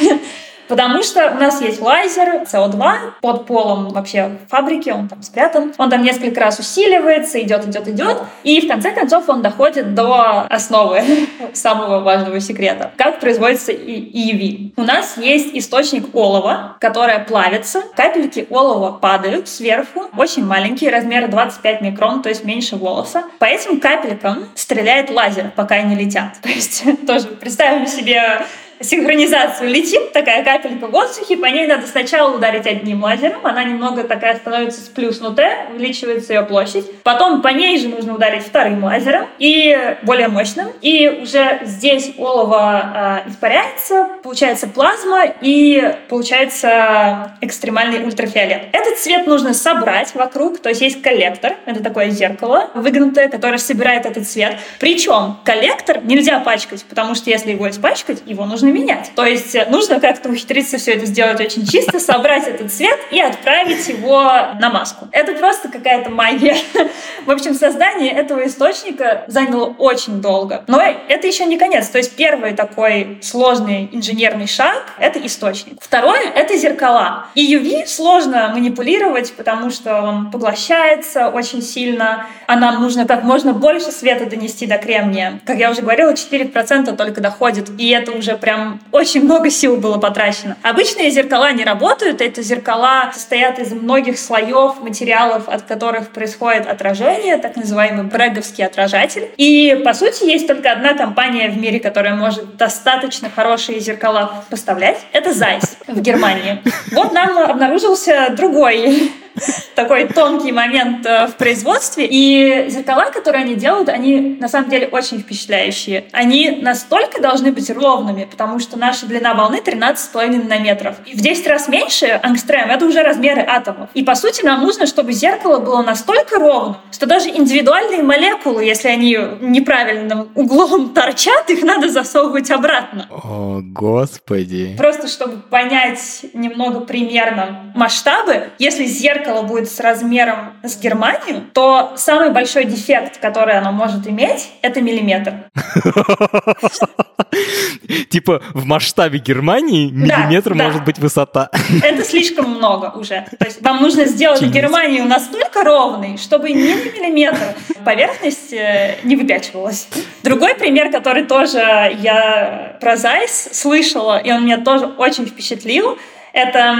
Потому 0.72 1.02
что 1.02 1.30
у 1.32 1.34
нас 1.34 1.60
есть 1.60 1.82
лазер 1.82 2.44
СО2 2.50 2.94
под 3.20 3.44
полом 3.44 3.90
вообще 3.90 4.38
фабрики, 4.48 4.88
он 4.88 5.06
там 5.06 5.22
спрятан. 5.22 5.74
Он 5.76 5.90
там 5.90 6.02
несколько 6.02 6.40
раз 6.40 6.58
усиливается, 6.58 7.38
идет, 7.42 7.66
идет, 7.66 7.88
идет. 7.88 8.22
И 8.42 8.58
в 8.62 8.68
конце 8.68 8.90
концов 8.92 9.28
он 9.28 9.42
доходит 9.42 9.94
до 9.94 10.46
основы 10.48 11.02
самого 11.52 12.00
важного 12.00 12.40
секрета. 12.40 12.90
Как 12.96 13.20
производится 13.20 13.70
EUV. 13.70 14.72
У 14.76 14.82
нас 14.82 15.18
есть 15.18 15.50
источник 15.52 16.14
олова, 16.14 16.78
которое 16.80 17.18
плавится. 17.18 17.82
Капельки 17.94 18.46
олова 18.48 18.92
падают 18.92 19.48
сверху, 19.48 20.04
очень 20.16 20.46
маленькие, 20.46 20.90
размеры 20.90 21.28
25 21.28 21.82
микрон, 21.82 22.22
то 22.22 22.30
есть 22.30 22.46
меньше 22.46 22.76
волоса. 22.76 23.24
По 23.38 23.44
этим 23.44 23.78
капелькам 23.78 24.48
стреляет 24.54 25.10
лазер, 25.10 25.52
пока 25.54 25.74
они 25.74 25.96
летят. 25.96 26.38
То 26.42 26.48
есть 26.48 26.82
тоже 27.06 27.26
представим 27.26 27.86
себе 27.86 28.46
синхронизацию 28.82 29.70
летит 29.70 30.12
такая 30.12 30.44
капелька 30.44 30.86
в 30.86 30.90
воздухе, 30.90 31.36
по 31.36 31.46
ней 31.46 31.66
надо 31.66 31.86
сначала 31.86 32.34
ударить 32.34 32.66
одним 32.66 33.02
лазером, 33.02 33.44
она 33.44 33.64
немного 33.64 34.04
такая 34.04 34.36
становится 34.36 34.80
сплюснутая, 34.80 35.68
увеличивается 35.70 36.34
ее 36.34 36.42
площадь. 36.42 36.84
Потом 37.02 37.42
по 37.42 37.48
ней 37.48 37.78
же 37.78 37.88
нужно 37.88 38.14
ударить 38.14 38.44
вторым 38.44 38.84
лазером 38.84 39.26
и 39.38 39.96
более 40.02 40.28
мощным. 40.28 40.68
И 40.80 41.20
уже 41.22 41.60
здесь 41.64 42.12
олово 42.18 43.22
э, 43.26 43.30
испаряется, 43.30 44.08
получается 44.22 44.66
плазма 44.66 45.24
и 45.40 45.94
получается 46.08 47.36
экстремальный 47.40 48.04
ультрафиолет. 48.04 48.62
Этот 48.72 48.98
цвет 48.98 49.26
нужно 49.26 49.54
собрать 49.54 50.14
вокруг, 50.14 50.58
то 50.58 50.68
есть 50.68 50.80
есть 50.80 51.02
коллектор, 51.02 51.56
это 51.66 51.82
такое 51.82 52.10
зеркало 52.10 52.70
выгнутое, 52.74 53.28
которое 53.28 53.58
собирает 53.58 54.06
этот 54.06 54.28
цвет. 54.28 54.56
Причем 54.78 55.36
коллектор 55.44 56.02
нельзя 56.02 56.40
пачкать, 56.40 56.84
потому 56.88 57.14
что 57.14 57.30
если 57.30 57.52
его 57.52 57.68
испачкать, 57.68 58.22
его 58.26 58.44
нужно 58.44 58.71
менять. 58.72 59.12
То 59.14 59.24
есть 59.24 59.54
э, 59.54 59.66
нужно 59.68 60.00
как-то 60.00 60.28
ухитриться 60.28 60.78
все 60.78 60.94
это 60.94 61.06
сделать 61.06 61.40
очень 61.40 61.66
чисто, 61.66 62.00
собрать 62.00 62.46
этот 62.48 62.72
цвет 62.72 62.98
и 63.10 63.20
отправить 63.20 63.86
его 63.88 64.22
на 64.60 64.70
маску. 64.70 65.08
Это 65.12 65.34
просто 65.34 65.68
какая-то 65.68 66.10
магия. 66.10 66.56
В 67.26 67.30
общем, 67.30 67.54
создание 67.54 68.12
этого 68.12 68.46
источника 68.46 69.24
заняло 69.26 69.74
очень 69.78 70.20
долго. 70.20 70.64
Но 70.66 70.80
это 71.08 71.26
еще 71.26 71.44
не 71.44 71.58
конец. 71.58 71.88
То 71.88 71.98
есть 71.98 72.16
первый 72.16 72.54
такой 72.54 73.18
сложный 73.22 73.88
инженерный 73.92 74.46
шаг— 74.46 74.82
это 74.98 75.24
источник. 75.24 75.74
Второе— 75.80 76.22
это 76.34 76.56
зеркала. 76.56 77.26
И 77.34 77.56
UV 77.56 77.86
сложно 77.86 78.50
манипулировать, 78.54 79.32
потому 79.34 79.70
что 79.70 80.02
он 80.02 80.30
поглощается 80.30 81.28
очень 81.28 81.62
сильно, 81.62 82.26
а 82.46 82.56
нам 82.56 82.80
нужно 82.80 83.06
как 83.06 83.22
можно 83.22 83.52
больше 83.52 83.90
света 83.90 84.26
донести 84.26 84.66
до 84.66 84.78
кремния. 84.78 85.40
Как 85.44 85.58
я 85.58 85.70
уже 85.70 85.82
говорила, 85.82 86.12
4% 86.12 86.96
только 86.96 87.20
доходит, 87.20 87.70
и 87.78 87.88
это 87.90 88.12
уже 88.12 88.36
прям 88.36 88.51
прям 88.52 88.80
очень 88.92 89.24
много 89.24 89.50
сил 89.50 89.76
было 89.76 89.98
потрачено. 89.98 90.56
Обычные 90.62 91.10
зеркала 91.10 91.52
не 91.52 91.64
работают. 91.64 92.20
Это 92.20 92.42
зеркала 92.42 93.10
состоят 93.12 93.58
из 93.58 93.72
многих 93.72 94.18
слоев 94.18 94.80
материалов, 94.80 95.48
от 95.48 95.62
которых 95.62 96.10
происходит 96.10 96.66
отражение, 96.66 97.38
так 97.38 97.56
называемый 97.56 98.04
бреговский 98.04 98.66
отражатель. 98.66 99.30
И, 99.38 99.80
по 99.84 99.94
сути, 99.94 100.24
есть 100.24 100.46
только 100.46 100.70
одна 100.70 100.94
компания 100.94 101.48
в 101.48 101.56
мире, 101.56 101.80
которая 101.80 102.14
может 102.14 102.56
достаточно 102.56 103.30
хорошие 103.34 103.80
зеркала 103.80 104.44
поставлять. 104.50 104.98
Это 105.12 105.30
Zeiss 105.30 105.76
в 105.86 106.00
Германии. 106.00 106.60
Вот 106.92 107.12
нам 107.12 107.38
обнаружился 107.38 108.34
другой 108.36 109.12
такой 109.74 110.08
тонкий 110.08 110.52
момент 110.52 111.06
э, 111.06 111.26
в 111.26 111.36
производстве. 111.36 112.06
И 112.10 112.66
зеркала, 112.68 113.10
которые 113.10 113.44
они 113.44 113.54
делают, 113.54 113.88
они 113.88 114.36
на 114.40 114.48
самом 114.48 114.70
деле 114.70 114.88
очень 114.88 115.20
впечатляющие. 115.20 116.04
Они 116.12 116.50
настолько 116.50 117.20
должны 117.20 117.52
быть 117.52 117.70
ровными, 117.70 118.24
потому 118.30 118.58
что 118.58 118.78
наша 118.78 119.06
длина 119.06 119.34
волны 119.34 119.60
13,5 119.64 120.42
нанометров. 120.42 120.96
И 121.06 121.16
в 121.16 121.20
10 121.20 121.46
раз 121.46 121.68
меньше 121.68 122.20
ангстрем— 122.22 122.70
это 122.70 122.86
уже 122.86 123.02
размеры 123.02 123.42
атомов. 123.42 123.90
И 123.94 124.02
по 124.02 124.14
сути 124.14 124.44
нам 124.44 124.62
нужно, 124.62 124.86
чтобы 124.86 125.12
зеркало 125.12 125.58
было 125.58 125.82
настолько 125.82 126.38
ровным, 126.38 126.76
что 126.90 127.06
даже 127.06 127.28
индивидуальные 127.28 128.02
молекулы, 128.02 128.64
если 128.64 128.88
они 128.88 129.18
неправильным 129.40 130.30
углом 130.34 130.90
торчат, 130.90 131.48
их 131.50 131.62
надо 131.62 131.88
засовывать 131.88 132.50
обратно. 132.50 133.06
О, 133.10 133.60
господи. 133.62 134.74
Просто 134.76 135.08
чтобы 135.08 135.38
понять 135.38 136.24
немного 136.34 136.80
примерно 136.80 137.72
масштабы, 137.74 138.50
если 138.58 138.84
зеркало 138.84 139.21
зеркало 139.22 139.42
будет 139.42 139.70
с 139.70 139.80
размером 139.80 140.52
с 140.62 140.78
Германию, 140.78 141.44
то 141.52 141.92
самый 141.96 142.30
большой 142.30 142.64
дефект, 142.64 143.20
который 143.20 143.56
оно 143.56 143.72
может 143.72 144.06
иметь, 144.06 144.50
это 144.62 144.80
миллиметр. 144.80 145.34
Типа 148.10 148.42
в 148.52 148.64
масштабе 148.64 149.18
Германии 149.18 149.90
миллиметр 149.90 150.54
может 150.54 150.84
быть 150.84 150.98
высота. 150.98 151.50
Это 151.82 152.04
слишком 152.04 152.50
много 152.50 152.92
уже. 152.96 153.24
То 153.38 153.46
есть 153.46 153.62
вам 153.62 153.82
нужно 153.82 154.06
сделать 154.06 154.42
Германию 154.42 155.04
настолько 155.04 155.64
ровной, 155.64 156.18
чтобы 156.18 156.50
ни 156.50 156.68
на 156.68 156.74
миллиметр 156.74 157.54
поверхность 157.84 158.52
э, 158.52 158.96
не 159.04 159.16
выпячивалась. 159.16 159.88
Другой 160.22 160.54
пример, 160.54 160.90
который 160.90 161.24
тоже 161.24 161.60
я 162.00 162.76
про 162.80 162.96
Зайс 162.96 163.48
слышала, 163.52 164.18
и 164.18 164.30
он 164.30 164.44
меня 164.44 164.58
тоже 164.58 164.86
очень 164.86 165.26
впечатлил, 165.26 165.98
это 166.32 166.76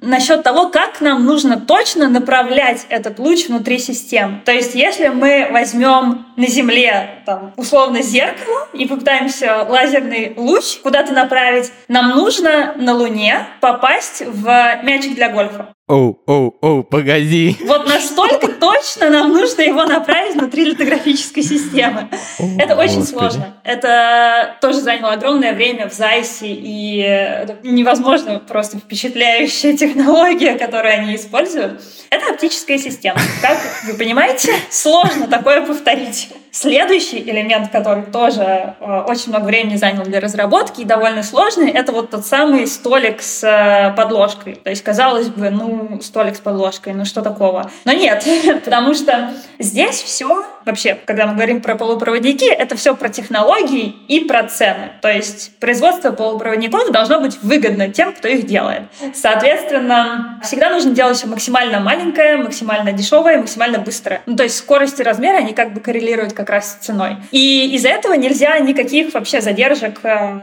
насчет 0.00 0.42
того, 0.42 0.68
как 0.68 1.00
нам 1.00 1.24
нужно 1.24 1.58
точно 1.58 2.08
направлять 2.08 2.86
этот 2.88 3.18
луч 3.18 3.48
внутри 3.48 3.78
системы. 3.78 4.40
То 4.44 4.52
есть, 4.52 4.74
если 4.74 5.08
мы 5.08 5.48
возьмем 5.50 6.26
на 6.36 6.46
Земле 6.46 7.22
там, 7.26 7.52
условно 7.56 8.02
зеркало 8.02 8.68
и 8.72 8.86
попытаемся 8.86 9.66
лазерный 9.68 10.34
луч 10.36 10.78
куда-то 10.82 11.12
направить, 11.12 11.72
нам 11.88 12.10
нужно 12.10 12.74
на 12.76 12.94
Луне 12.94 13.46
попасть 13.60 14.22
в 14.26 14.80
мячик 14.82 15.14
для 15.14 15.30
гольфа. 15.30 15.75
Оу, 15.88 16.20
оу, 16.26 16.58
оу, 16.62 16.82
погоди. 16.82 17.56
Вот 17.64 17.86
настолько 17.86 18.48
точно 18.48 19.08
нам 19.08 19.32
нужно 19.32 19.62
его 19.62 19.84
направить 19.84 20.34
внутри 20.34 20.64
литографической 20.64 21.44
системы. 21.44 22.08
О, 22.40 22.44
это 22.58 22.74
очень 22.74 23.00
Господи. 23.00 23.18
сложно. 23.18 23.54
Это 23.62 24.56
тоже 24.60 24.80
заняло 24.80 25.12
огромное 25.12 25.52
время 25.52 25.88
в 25.88 25.92
Зайсе, 25.92 26.48
и 26.48 26.98
это 26.98 27.58
невозможно 27.62 28.40
просто 28.40 28.78
впечатляющая 28.78 29.76
технология, 29.76 30.58
которую 30.58 30.92
они 30.92 31.14
используют. 31.14 31.80
Это 32.10 32.32
оптическая 32.32 32.78
система. 32.78 33.20
Как 33.40 33.56
вы 33.86 33.94
понимаете, 33.94 34.54
сложно 34.70 35.28
такое 35.28 35.64
повторить. 35.64 36.30
Следующий 36.58 37.18
элемент, 37.18 37.70
который 37.70 38.04
тоже 38.04 38.76
э, 38.80 39.04
очень 39.06 39.28
много 39.28 39.44
времени 39.44 39.76
занял 39.76 40.04
для 40.04 40.20
разработки 40.20 40.80
и 40.80 40.84
довольно 40.86 41.22
сложный, 41.22 41.70
это 41.70 41.92
вот 41.92 42.08
тот 42.08 42.24
самый 42.24 42.66
столик 42.66 43.20
с 43.20 43.44
э, 43.44 43.94
подложкой. 43.94 44.54
То 44.54 44.70
есть, 44.70 44.82
казалось 44.82 45.28
бы, 45.28 45.50
ну, 45.50 46.00
столик 46.00 46.34
с 46.34 46.40
подложкой, 46.40 46.94
ну 46.94 47.04
что 47.04 47.20
такого? 47.20 47.70
Но 47.84 47.92
нет, 47.92 48.24
потому 48.64 48.94
что 48.94 49.34
здесь 49.58 50.00
все, 50.00 50.46
вообще, 50.66 50.98
когда 51.04 51.26
мы 51.26 51.34
говорим 51.34 51.60
про 51.60 51.76
полупроводники, 51.76 52.44
это 52.44 52.76
все 52.76 52.94
про 52.94 53.08
технологии 53.08 53.94
и 54.08 54.20
про 54.20 54.44
цены. 54.44 54.92
То 55.00 55.10
есть 55.10 55.56
производство 55.58 56.12
полупроводников 56.12 56.90
должно 56.90 57.20
быть 57.20 57.38
выгодно 57.42 57.88
тем, 57.88 58.12
кто 58.12 58.28
их 58.28 58.46
делает. 58.46 58.82
Соответственно, 59.14 60.40
всегда 60.42 60.70
нужно 60.70 60.92
делать 60.92 61.16
все 61.16 61.26
максимально 61.26 61.80
маленькое, 61.80 62.36
максимально 62.36 62.92
дешевое, 62.92 63.38
максимально 63.38 63.78
быстрое. 63.78 64.22
Ну, 64.26 64.36
то 64.36 64.42
есть 64.42 64.56
скорость 64.56 65.00
и 65.00 65.02
размеры, 65.02 65.38
они 65.38 65.52
как 65.52 65.72
бы 65.72 65.80
коррелируют 65.80 66.32
как 66.32 66.50
раз 66.50 66.72
с 66.72 66.84
ценой. 66.84 67.16
И 67.30 67.74
из-за 67.74 67.88
этого 67.88 68.14
нельзя 68.14 68.58
никаких 68.58 69.14
вообще 69.14 69.40
задержек 69.40 70.00
Э, 70.06 70.40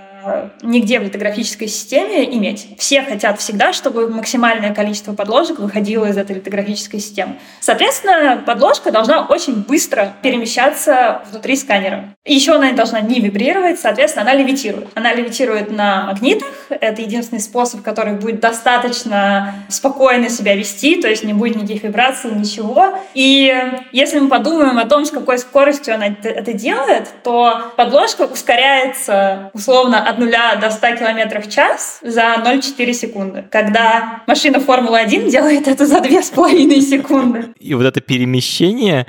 нигде 0.61 0.99
в 0.99 1.03
литографической 1.03 1.67
системе 1.67 2.23
иметь. 2.35 2.67
Все 2.77 3.01
хотят 3.01 3.39
всегда, 3.39 3.73
чтобы 3.73 4.07
максимальное 4.07 4.73
количество 4.73 5.13
подложек 5.13 5.59
выходило 5.59 6.05
из 6.05 6.17
этой 6.17 6.37
литографической 6.37 6.99
системы. 6.99 7.37
Соответственно, 7.59 8.41
подложка 8.45 8.91
должна 8.91 9.25
очень 9.25 9.63
быстро 9.63 10.13
перемещаться 10.21 11.21
внутри 11.29 11.55
сканера. 11.55 12.15
Еще 12.25 12.53
она 12.53 12.71
должна 12.71 13.01
не 13.01 13.19
вибрировать, 13.19 13.79
соответственно, 13.79 14.29
она 14.29 14.33
левитирует. 14.33 14.87
Она 14.95 15.13
левитирует 15.13 15.71
на 15.71 16.05
магнитах. 16.05 16.49
Это 16.69 17.01
единственный 17.01 17.39
способ, 17.41 17.81
который 17.81 18.13
будет 18.13 18.39
достаточно 18.39 19.55
спокойно 19.69 20.29
себя 20.29 20.55
вести, 20.55 21.01
то 21.01 21.07
есть 21.07 21.23
не 21.23 21.33
будет 21.33 21.55
никаких 21.55 21.83
вибраций, 21.83 22.31
ничего. 22.31 22.97
И 23.13 23.53
если 23.91 24.19
мы 24.19 24.29
подумаем 24.29 24.77
о 24.77 24.85
том, 24.85 25.05
с 25.05 25.11
какой 25.11 25.37
скоростью 25.37 25.95
она 25.95 26.07
это 26.07 26.53
делает, 26.53 27.09
то 27.23 27.73
подложка 27.75 28.23
ускоряется 28.23 29.51
условно 29.53 30.12
от 30.13 30.19
0 30.19 30.31
до 30.61 30.71
100 30.71 30.87
км 30.97 31.41
в 31.41 31.49
час 31.49 31.99
за 32.01 32.35
0,4 32.43 32.93
секунды, 32.93 33.43
когда 33.51 34.23
машина 34.27 34.59
Формулы-1 34.59 35.29
делает 35.29 35.67
это 35.67 35.85
за 35.85 35.97
2,5 35.97 36.81
секунды. 36.81 37.53
И 37.59 37.73
вот 37.73 37.85
это 37.85 38.01
перемещение, 38.01 39.07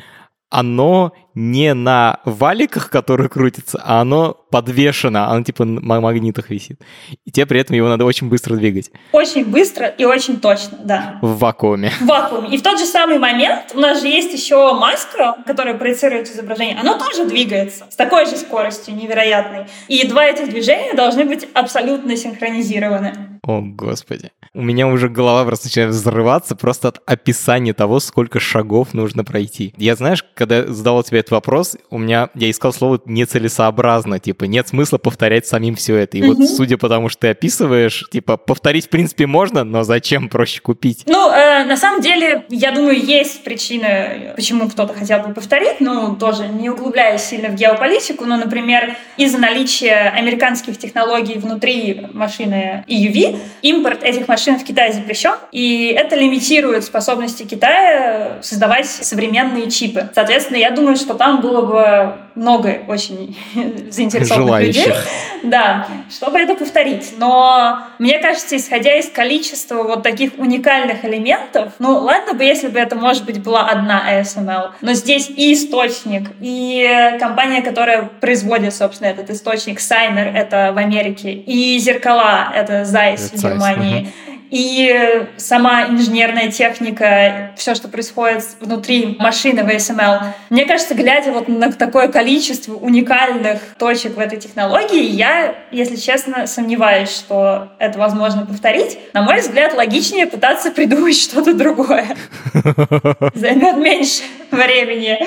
оно 0.50 1.12
не 1.34 1.74
на 1.74 2.20
валиках, 2.24 2.90
которые 2.90 3.28
крутятся, 3.28 3.80
а 3.84 4.00
оно 4.00 4.34
подвешено, 4.50 5.30
оно 5.30 5.42
типа 5.42 5.64
на 5.64 6.00
магнитах 6.00 6.50
висит. 6.50 6.80
И 7.24 7.30
тебе 7.30 7.46
при 7.46 7.60
этом 7.60 7.74
его 7.74 7.88
надо 7.88 8.04
очень 8.04 8.28
быстро 8.28 8.56
двигать. 8.56 8.90
Очень 9.12 9.44
быстро 9.44 9.88
и 9.88 10.04
очень 10.04 10.38
точно, 10.38 10.78
да. 10.84 11.18
В 11.22 11.38
вакууме. 11.38 11.90
В 12.00 12.06
вакууме. 12.06 12.48
И 12.50 12.58
в 12.58 12.62
тот 12.62 12.78
же 12.78 12.86
самый 12.86 13.18
момент 13.18 13.72
у 13.74 13.80
нас 13.80 14.00
же 14.00 14.06
есть 14.06 14.32
еще 14.32 14.74
маска, 14.74 15.36
которая 15.46 15.74
проецирует 15.74 16.28
изображение. 16.28 16.78
Оно 16.78 16.98
тоже 16.98 17.26
двигается 17.26 17.86
с 17.90 17.96
такой 17.96 18.26
же 18.26 18.36
скоростью 18.36 18.94
невероятной. 18.94 19.66
И 19.88 20.06
два 20.06 20.26
этих 20.26 20.48
движения 20.50 20.94
должны 20.94 21.24
быть 21.24 21.48
абсолютно 21.54 22.16
синхронизированы. 22.16 23.40
О, 23.42 23.60
господи. 23.60 24.30
У 24.54 24.62
меня 24.62 24.86
уже 24.86 25.08
голова 25.08 25.44
просто 25.44 25.66
начинает 25.66 25.90
взрываться 25.90 26.54
просто 26.54 26.88
от 26.88 27.02
описания 27.06 27.74
того, 27.74 27.98
сколько 27.98 28.38
шагов 28.38 28.94
нужно 28.94 29.24
пройти. 29.24 29.74
Я, 29.76 29.96
знаешь, 29.96 30.24
когда 30.34 30.66
задавал 30.72 31.02
тебе 31.02 31.23
этот 31.24 31.32
вопрос, 31.32 31.76
у 31.90 31.98
меня, 31.98 32.28
я 32.34 32.50
искал 32.50 32.72
слово 32.72 33.00
нецелесообразно, 33.06 34.18
типа, 34.18 34.44
нет 34.44 34.68
смысла 34.68 34.98
повторять 34.98 35.46
самим 35.46 35.74
все 35.74 35.96
это. 35.96 36.18
И 36.18 36.20
mm-hmm. 36.20 36.34
вот, 36.34 36.48
судя 36.48 36.76
по 36.76 36.88
тому, 36.88 37.08
что 37.08 37.22
ты 37.22 37.28
описываешь, 37.28 38.04
типа, 38.10 38.36
повторить, 38.36 38.86
в 38.86 38.88
принципе, 38.90 39.26
можно, 39.26 39.64
но 39.64 39.82
зачем 39.82 40.28
проще 40.28 40.60
купить? 40.60 41.04
Ну, 41.06 41.30
э, 41.30 41.64
на 41.64 41.76
самом 41.76 42.02
деле, 42.02 42.44
я 42.50 42.72
думаю, 42.72 43.02
есть 43.02 43.42
причины, 43.42 44.32
почему 44.36 44.68
кто-то 44.68 44.92
хотел 44.92 45.20
бы 45.20 45.32
повторить, 45.32 45.80
ну, 45.80 46.14
тоже 46.16 46.46
не 46.46 46.68
углубляясь 46.68 47.22
сильно 47.22 47.48
в 47.48 47.54
геополитику, 47.54 48.26
но, 48.26 48.36
например, 48.36 48.96
из-за 49.16 49.38
наличия 49.38 50.12
американских 50.14 50.78
технологий 50.78 51.38
внутри 51.38 52.06
машины 52.12 52.84
EUV, 52.86 53.38
импорт 53.62 54.02
этих 54.02 54.28
машин 54.28 54.58
в 54.58 54.64
Китае 54.64 54.92
запрещен, 54.92 55.34
и 55.52 55.94
это 55.96 56.16
лимитирует 56.16 56.84
способности 56.84 57.44
Китая 57.44 58.38
создавать 58.42 58.86
современные 58.86 59.70
чипы. 59.70 60.10
Соответственно, 60.14 60.58
я 60.58 60.70
думаю, 60.70 60.96
что 60.96 61.13
там 61.14 61.40
было 61.40 61.62
бы 61.62 62.14
много 62.34 62.82
очень 62.88 63.36
заинтересованных 63.90 64.46
Желающих. 64.46 64.86
людей, 64.86 64.98
да, 65.44 65.86
чтобы 66.10 66.38
это 66.38 66.54
повторить. 66.54 67.14
Но 67.18 67.78
мне 67.98 68.18
кажется, 68.18 68.56
исходя 68.56 68.96
из 68.98 69.08
количества 69.08 69.82
вот 69.82 70.02
таких 70.02 70.32
уникальных 70.38 71.04
элементов, 71.04 71.72
ну 71.78 71.98
ладно 71.98 72.34
бы, 72.34 72.44
если 72.44 72.68
бы 72.68 72.78
это, 72.78 72.96
может 72.96 73.24
быть, 73.24 73.42
была 73.42 73.68
одна 73.68 74.02
ASML, 74.10 74.70
но 74.80 74.92
здесь 74.94 75.30
и 75.30 75.52
источник, 75.54 76.30
и 76.40 77.16
компания, 77.20 77.62
которая 77.62 78.10
производит, 78.20 78.74
собственно, 78.74 79.08
этот 79.08 79.30
источник, 79.30 79.80
Сайнер, 79.80 80.34
это 80.34 80.72
в 80.74 80.78
Америке, 80.78 81.32
и 81.32 81.78
зеркала, 81.78 82.52
это 82.54 82.82
Zeiss 82.82 83.36
в 83.36 83.42
Германии, 83.42 84.02
угу 84.26 84.33
и 84.54 85.26
сама 85.36 85.88
инженерная 85.88 86.48
техника, 86.48 87.50
все, 87.56 87.74
что 87.74 87.88
происходит 87.88 88.44
внутри 88.60 89.16
машины 89.18 89.64
в 89.64 89.66
ASML. 89.68 90.26
Мне 90.48 90.64
кажется, 90.64 90.94
глядя 90.94 91.32
вот 91.32 91.48
на 91.48 91.72
такое 91.72 92.06
количество 92.06 92.74
уникальных 92.74 93.60
точек 93.76 94.16
в 94.16 94.20
этой 94.20 94.38
технологии, 94.38 95.02
я, 95.02 95.56
если 95.72 95.96
честно, 95.96 96.46
сомневаюсь, 96.46 97.10
что 97.10 97.72
это 97.80 97.98
возможно 97.98 98.46
повторить. 98.46 98.96
На 99.12 99.22
мой 99.22 99.40
взгляд, 99.40 99.74
логичнее 99.74 100.28
пытаться 100.28 100.70
придумать 100.70 101.16
что-то 101.20 101.52
другое. 101.52 102.16
Займет 103.34 103.76
меньше 103.76 104.22
времени 104.64 105.18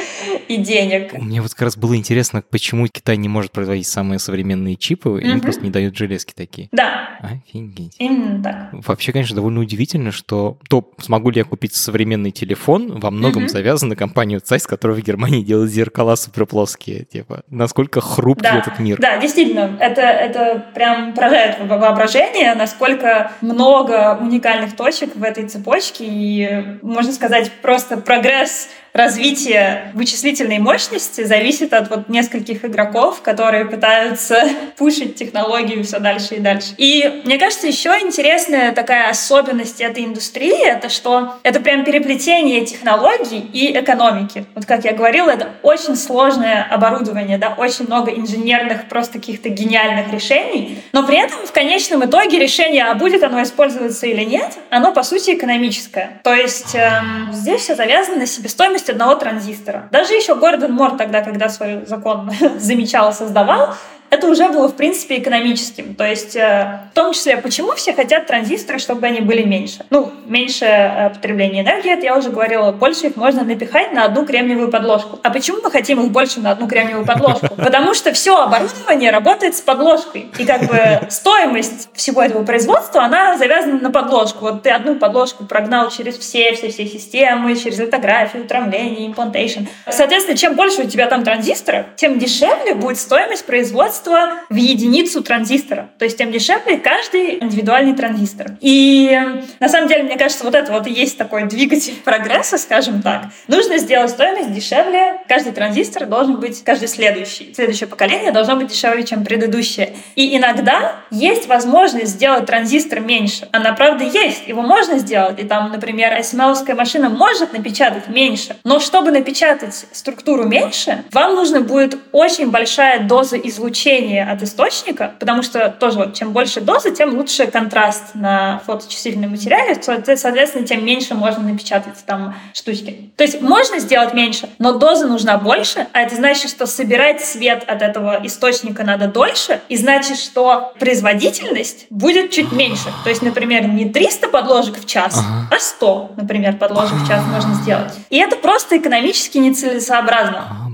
и 0.48 0.58
денег. 0.58 1.14
Мне 1.14 1.42
вот 1.42 1.52
как 1.52 1.62
раз 1.62 1.78
было 1.78 1.96
интересно, 1.96 2.44
почему 2.50 2.88
Китай 2.88 3.18
не 3.18 3.30
может 3.30 3.52
производить 3.52 3.88
самые 3.88 4.20
современные 4.20 4.76
чипы, 4.76 5.22
им 5.22 5.42
просто 5.42 5.64
не 5.64 5.70
дают 5.70 5.96
железки 5.96 6.34
такие. 6.36 6.70
Да. 6.72 7.20
Офигеть. 7.22 7.96
Именно 8.00 8.44
так. 8.44 8.70
Вообще, 8.72 9.12
конечно, 9.12 9.36
довольно 9.36 9.62
удивительно, 9.62 10.12
что 10.12 10.58
то, 10.70 10.92
смогу 11.00 11.30
ли 11.30 11.40
я 11.40 11.44
купить 11.44 11.76
современный 11.76 12.32
телефон, 12.32 13.00
во 13.00 13.12
многом 13.12 13.46
mm-hmm. 13.46 13.50
завязан 13.50 13.90
на 13.90 13.96
компанию 13.96 14.40
Zeiss, 14.40 14.68
которая 14.68 14.98
в 14.98 15.04
Германии 15.04 15.42
делает 15.42 15.72
зеркала 15.72 16.16
суперплоские. 16.16 17.06
Типа, 17.06 17.44
насколько 17.50 18.02
хрупкий 18.02 18.44
да. 18.44 18.60
этот 18.60 18.80
мир. 18.80 18.98
Да, 19.00 19.18
действительно, 19.18 19.78
это, 19.80 20.02
это 20.02 20.66
прям 20.74 21.14
поражает 21.14 21.58
воображение, 21.68 22.54
насколько 22.56 23.32
много 23.42 24.18
уникальных 24.20 24.76
точек 24.76 25.16
в 25.16 25.24
этой 25.24 25.48
цепочке, 25.48 26.06
и, 26.08 26.78
можно 26.82 27.12
сказать, 27.12 27.52
просто 27.62 27.98
прогресс 27.98 28.70
развитие 28.98 29.92
вычислительной 29.94 30.60
мощности 30.60 31.24
зависит 31.24 31.74
от 31.74 31.90
вот 31.90 32.10
нескольких 32.10 32.66
игроков, 32.66 33.22
которые 33.22 33.66
пытаются 33.66 34.44
пушить 34.78 35.16
технологию 35.16 35.84
все 35.84 36.00
дальше 36.00 36.36
и 36.36 36.40
дальше. 36.40 36.74
И 36.78 37.22
мне 37.24 37.38
кажется, 37.38 37.68
еще 37.68 37.90
интересная 38.02 38.72
такая 38.72 39.10
особенность 39.10 39.82
этой 39.82 40.06
индустрии, 40.06 40.68
это 40.68 40.90
что 40.90 41.36
это 41.44 41.60
прям 41.60 41.84
переплетение 41.84 42.66
технологий 42.66 43.40
и 43.54 43.78
экономики. 43.78 44.46
Вот 44.56 44.66
как 44.66 44.86
я 44.86 44.94
говорила, 44.94 45.30
это 45.30 45.50
очень 45.62 45.96
сложное 45.96 46.64
оборудование, 46.64 47.38
да, 47.38 47.54
очень 47.58 47.86
много 47.86 48.12
инженерных, 48.12 48.88
просто 48.90 49.14
каких-то 49.14 49.50
гениальных 49.50 50.12
решений, 50.12 50.80
но 50.92 51.06
при 51.06 51.18
этом 51.18 51.46
в 51.46 51.52
конечном 51.52 52.06
итоге 52.06 52.40
решение, 52.40 52.86
а 52.86 52.96
будет 52.96 53.24
оно 53.24 53.44
использоваться 53.44 54.08
или 54.08 54.24
нет, 54.24 54.54
оно 54.70 54.92
по 54.92 55.04
сути 55.04 55.32
экономическое. 55.32 56.20
То 56.24 56.34
есть 56.34 56.74
эм, 56.76 57.30
здесь 57.32 57.62
все 57.62 57.76
завязано 57.76 58.18
на 58.18 58.26
себестоимости 58.26 58.58
стоимость 58.58 58.87
одного 58.90 59.16
транзистора. 59.16 59.88
Даже 59.92 60.14
еще 60.14 60.36
Гордон 60.36 60.74
Мор 60.74 60.98
тогда, 60.98 61.22
когда 61.22 61.50
свой 61.50 61.86
закон 61.86 62.32
замечал, 62.58 63.14
создавал, 63.14 63.76
это 64.10 64.28
уже 64.28 64.48
было, 64.50 64.68
в 64.68 64.76
принципе, 64.76 65.18
экономическим. 65.18 65.96
То 65.96 66.06
есть, 66.06 66.36
э, 66.36 66.80
в 66.92 66.96
том 66.96 67.14
числе, 67.14 67.38
почему 67.38 67.74
все 67.74 67.94
хотят 67.94 68.26
транзисторы, 68.26 68.80
чтобы 68.80 69.06
они 69.06 69.20
были 69.20 69.44
меньше? 69.44 69.86
Ну, 69.90 70.12
меньше 70.26 70.66
э, 70.66 71.10
потребления 71.10 71.62
энергии, 71.62 71.92
это 71.92 72.06
я 72.06 72.18
уже 72.18 72.30
говорила, 72.30 72.72
больше 72.72 73.08
их 73.08 73.16
можно 73.18 73.44
напихать 73.44 73.92
на 73.92 74.06
одну 74.06 74.26
кремниевую 74.26 74.70
подложку. 74.70 75.20
А 75.24 75.30
почему 75.30 75.58
мы 75.62 75.72
хотим 75.72 76.02
их 76.06 76.12
больше 76.12 76.40
на 76.40 76.52
одну 76.52 76.68
кремниевую 76.68 77.06
подложку? 77.06 77.48
Потому 77.58 77.94
что 77.94 78.14
все 78.14 78.38
оборудование 78.38 79.12
работает 79.12 79.56
с 79.56 79.62
подложкой. 79.62 80.32
И 80.38 80.46
как 80.46 80.64
бы 80.64 81.02
стоимость 81.10 81.90
всего 81.94 82.22
этого 82.22 82.44
производства, 82.46 83.04
она 83.04 83.38
завязана 83.38 83.80
на 83.80 83.92
подложку. 83.92 84.46
Вот 84.46 84.64
ты 84.64 84.70
одну 84.70 84.96
подложку 84.96 85.46
прогнал 85.46 85.90
через 85.90 86.18
все, 86.18 86.54
все, 86.54 86.70
все 86.70 86.86
системы, 86.86 87.56
через 87.56 87.80
литографию, 87.80 88.46
травление, 88.46 89.08
имплантейшн. 89.08 89.62
Соответственно, 89.90 90.38
чем 90.38 90.56
больше 90.56 90.84
у 90.84 90.88
тебя 90.88 91.08
там 91.08 91.24
транзисторов, 91.24 91.88
тем 91.98 92.20
дешевле 92.20 92.74
будет 92.74 92.98
стоимость 92.98 93.46
производства 93.46 93.97
производства 93.98 94.46
в 94.50 94.56
единицу 94.56 95.24
транзистора. 95.24 95.90
То 95.98 96.06
есть 96.06 96.18
тем 96.18 96.32
дешевле 96.32 96.78
каждый 96.78 97.44
индивидуальный 97.44 97.94
транзистор. 97.94 98.58
И 98.62 99.20
на 99.60 99.70
самом 99.70 99.88
деле, 99.88 100.04
мне 100.04 100.18
кажется, 100.18 100.44
вот 100.44 100.56
это 100.56 100.72
вот 100.72 100.88
и 100.88 100.92
есть 100.92 101.18
такой 101.18 101.46
двигатель 101.46 101.96
прогресса, 102.04 102.58
скажем 102.58 103.02
так. 103.02 103.26
Нужно 103.48 103.78
сделать 103.78 104.12
стоимость 104.12 104.54
дешевле. 104.54 105.22
Каждый 105.28 105.54
транзистор 105.54 106.06
должен 106.06 106.40
быть, 106.40 106.64
каждый 106.64 106.88
следующий, 106.88 107.54
следующее 107.54 107.88
поколение 107.88 108.32
должно 108.32 108.56
быть 108.56 108.68
дешевле, 108.68 109.04
чем 109.04 109.24
предыдущее. 109.24 109.94
И 110.16 110.36
иногда 110.38 110.96
есть 111.12 111.48
возможность 111.48 112.12
сделать 112.12 112.46
транзистор 112.46 113.00
меньше. 113.00 113.48
Она 113.52 113.74
правда 113.74 114.04
есть, 114.04 114.48
его 114.48 114.62
можно 114.62 115.00
сделать. 115.00 115.40
И 115.40 115.44
там, 115.44 115.72
например, 115.72 116.14
асималовская 116.14 116.76
машина 116.76 117.10
может 117.10 117.54
напечатать 117.54 118.08
меньше. 118.08 118.56
Но 118.64 118.80
чтобы 118.80 119.12
напечатать 119.12 119.86
структуру 119.92 120.44
меньше, 120.44 121.04
вам 121.12 121.36
нужно 121.36 121.62
будет 121.62 121.98
очень 122.12 122.50
большая 122.50 123.00
доза 123.00 123.38
излучения 123.38 123.87
излучение 123.88 124.30
от 124.30 124.42
источника, 124.44 125.14
потому 125.20 125.44
что 125.44 125.70
тоже 125.70 125.98
вот 125.98 126.14
чем 126.14 126.34
больше 126.34 126.62
дозы, 126.62 126.92
тем 126.92 127.16
лучше 127.16 127.48
контраст 127.48 128.16
на 128.16 128.62
фоточувствительном 128.66 129.32
материале, 129.32 129.80
соответственно, 129.82 130.66
тем 130.66 130.86
меньше 130.86 131.16
можно 131.16 131.44
напечатать 131.44 131.96
там 132.06 132.36
штучки. 132.54 133.12
То 133.16 133.24
есть 133.24 133.42
можно 133.42 133.80
сделать 133.80 134.14
меньше, 134.14 134.50
но 134.60 134.74
доза 134.74 135.08
нужна 135.08 135.38
больше, 135.38 135.88
а 135.94 136.02
это 136.02 136.16
значит, 136.16 136.50
что 136.50 136.66
собирать 136.66 137.24
свет 137.24 137.64
от 137.68 137.82
этого 137.82 138.20
источника 138.24 138.84
надо 138.84 139.08
дольше, 139.08 139.62
и 139.70 139.78
значит, 139.78 140.18
что 140.18 140.74
производительность 140.80 141.88
будет 141.90 142.32
чуть 142.32 142.52
меньше. 142.52 142.90
То 143.04 143.10
есть, 143.10 143.22
например, 143.22 143.68
не 143.68 143.90
300 143.90 144.28
подложек 144.28 144.80
в 144.80 144.86
час, 144.86 145.18
ага. 145.18 145.48
а 145.56 145.60
100, 145.60 146.12
например, 146.18 146.58
подложек 146.58 146.96
в 146.98 147.08
час 147.08 147.24
можно 147.26 147.54
сделать. 147.56 147.94
И 148.10 148.18
это 148.18 148.36
просто 148.36 148.78
экономически 148.78 149.38
нецелесообразно. 149.38 150.68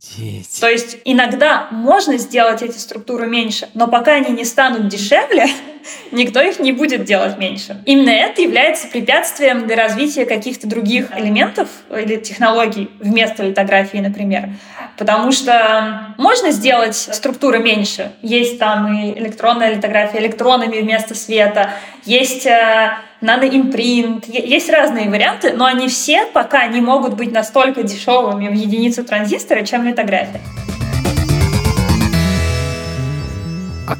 Обалдеть. 0.00 0.60
То 0.60 0.68
есть 0.68 0.98
иногда 1.04 1.68
можно 1.70 2.16
сделать 2.16 2.62
эти 2.62 2.78
структуры 2.78 3.26
меньше, 3.26 3.68
но 3.74 3.86
пока 3.86 4.14
они 4.14 4.30
не 4.30 4.44
станут 4.44 4.88
дешевле, 4.88 5.46
никто 6.12 6.40
их 6.40 6.58
не 6.58 6.72
будет 6.72 7.04
делать 7.04 7.38
меньше. 7.38 7.82
Именно 7.86 8.10
это 8.10 8.42
является 8.42 8.88
препятствием 8.88 9.66
для 9.66 9.76
развития 9.76 10.24
каких-то 10.24 10.66
других 10.66 11.10
элементов 11.16 11.68
или 11.90 12.16
технологий 12.16 12.90
вместо 12.98 13.42
литографии, 13.42 13.98
например. 13.98 14.50
Потому 14.96 15.32
что 15.32 16.14
можно 16.18 16.50
сделать 16.50 16.96
структуры 16.96 17.58
меньше. 17.58 18.12
Есть 18.22 18.58
там 18.58 18.92
и 18.92 19.18
электронная 19.18 19.74
литография 19.74 20.20
электронами 20.20 20.80
вместо 20.80 21.14
света, 21.14 21.70
есть 22.04 22.46
э, 22.46 22.96
наноимпринт. 23.20 24.26
Есть 24.26 24.70
разные 24.70 25.10
варианты, 25.10 25.52
но 25.52 25.66
они 25.66 25.88
все 25.88 26.26
пока 26.26 26.66
не 26.66 26.80
могут 26.80 27.14
быть 27.14 27.32
настолько 27.32 27.82
дешевыми 27.82 28.48
в 28.48 28.54
единицу 28.54 29.04
транзистора, 29.04 29.64
чем 29.64 29.84
литография. 29.84 30.40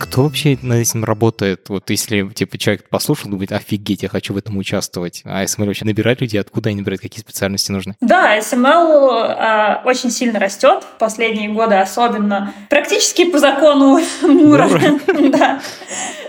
Кто 0.01 0.23
вообще 0.23 0.59
над 0.63 0.79
этим 0.79 1.05
работает? 1.05 1.69
Вот 1.69 1.91
если 1.91 2.27
типа 2.29 2.59
человек 2.59 2.89
послушал, 2.89 3.31
думает, 3.31 3.53
офигеть, 3.53 4.03
я 4.03 4.09
хочу 4.09 4.35
в 4.35 4.37
этом 4.37 4.57
участвовать. 4.57 5.23
А 5.25 5.45
SML 5.45 5.67
вообще 5.67 5.85
набирать 5.85 6.21
людей, 6.21 6.41
откуда 6.41 6.71
они 6.71 6.81
набирают, 6.81 7.03
какие 7.03 7.21
специальности 7.21 7.71
нужны? 7.71 7.97
Да, 8.01 8.39
SML 8.39 9.83
э, 9.83 9.85
очень 9.85 10.11
сильно 10.11 10.41
растет 10.41 10.83
в 10.83 10.99
последние 10.99 11.51
годы, 11.51 11.77
особенно 11.77 12.55
практически 12.71 13.31
по 13.31 13.39
закону 13.39 14.01
Мура. 14.23 14.69
Да. 15.31 15.61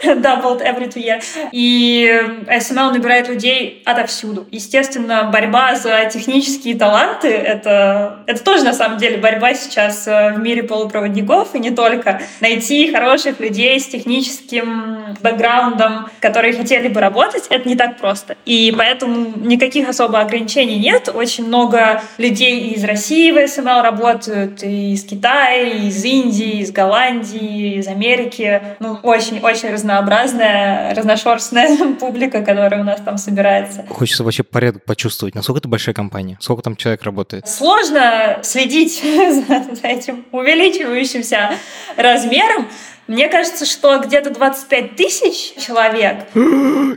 Doubled 0.04 0.62
every 0.62 0.92
two 0.92 1.02
years. 1.02 1.24
И 1.52 2.10
SML 2.48 2.92
набирает 2.92 3.30
людей 3.30 3.84
отовсюду. 3.86 4.48
Естественно, 4.52 5.30
борьба 5.32 5.76
за 5.76 6.06
технические 6.12 6.76
таланты— 6.76 7.28
это, 7.30 8.24
это 8.26 8.44
тоже, 8.44 8.64
на 8.64 8.74
самом 8.74 8.98
деле, 8.98 9.18
борьба 9.18 9.54
сейчас 9.54 10.08
э, 10.08 10.34
в 10.34 10.40
мире 10.40 10.64
полупроводников, 10.64 11.54
и 11.56 11.60
не 11.60 11.72
только. 11.72 12.22
Найти 12.40 12.92
хороших 12.92 13.40
людей 13.40 13.61
с 13.80 13.88
техническим 13.88 15.16
бэкграундом, 15.22 16.08
которые 16.20 16.54
хотели 16.54 16.88
бы 16.88 17.00
работать, 17.00 17.46
это 17.50 17.68
не 17.68 17.76
так 17.76 17.98
просто. 17.98 18.36
И 18.46 18.74
поэтому 18.78 19.34
никаких 19.38 19.90
особо 19.90 20.20
ограничений 20.20 20.80
нет. 20.80 21.10
Очень 21.14 21.48
много 21.48 22.02
людей 22.18 22.70
из 22.70 22.84
России 22.84 23.32
в 23.32 23.38
SML 23.38 23.82
работают, 23.82 24.64
и 24.64 24.94
из 24.94 25.04
Китая, 25.04 25.64
и 25.64 25.88
из 25.88 26.04
Индии, 26.04 26.60
из 26.60 26.72
Голландии, 26.72 27.78
из 27.78 27.88
Америки. 27.88 28.62
Ну, 28.80 29.00
очень-очень 29.04 29.72
разнообразная, 29.72 30.94
разношерстная 30.96 31.94
публика, 32.00 32.42
которая 32.42 32.82
у 32.82 32.84
нас 32.84 33.02
там 33.02 33.18
собирается. 33.18 33.86
Хочется 33.90 34.24
вообще 34.24 34.44
порядок 34.44 34.86
почувствовать. 34.86 35.36
Насколько 35.36 35.60
это 35.60 35.68
большая 35.68 35.96
компания? 35.96 36.38
Сколько 36.40 36.64
там 36.64 36.76
человек 36.76 37.04
работает? 37.04 37.48
Сложно 37.48 38.40
следить 38.44 39.02
за, 39.02 39.76
за 39.76 39.88
этим 39.88 40.26
увеличивающимся 40.32 41.52
размером. 41.98 42.68
Мне 43.12 43.28
кажется, 43.28 43.66
что 43.66 44.00
где-то 44.00 44.30
25 44.30 44.96
тысяч 44.96 45.54
человек. 45.62 46.28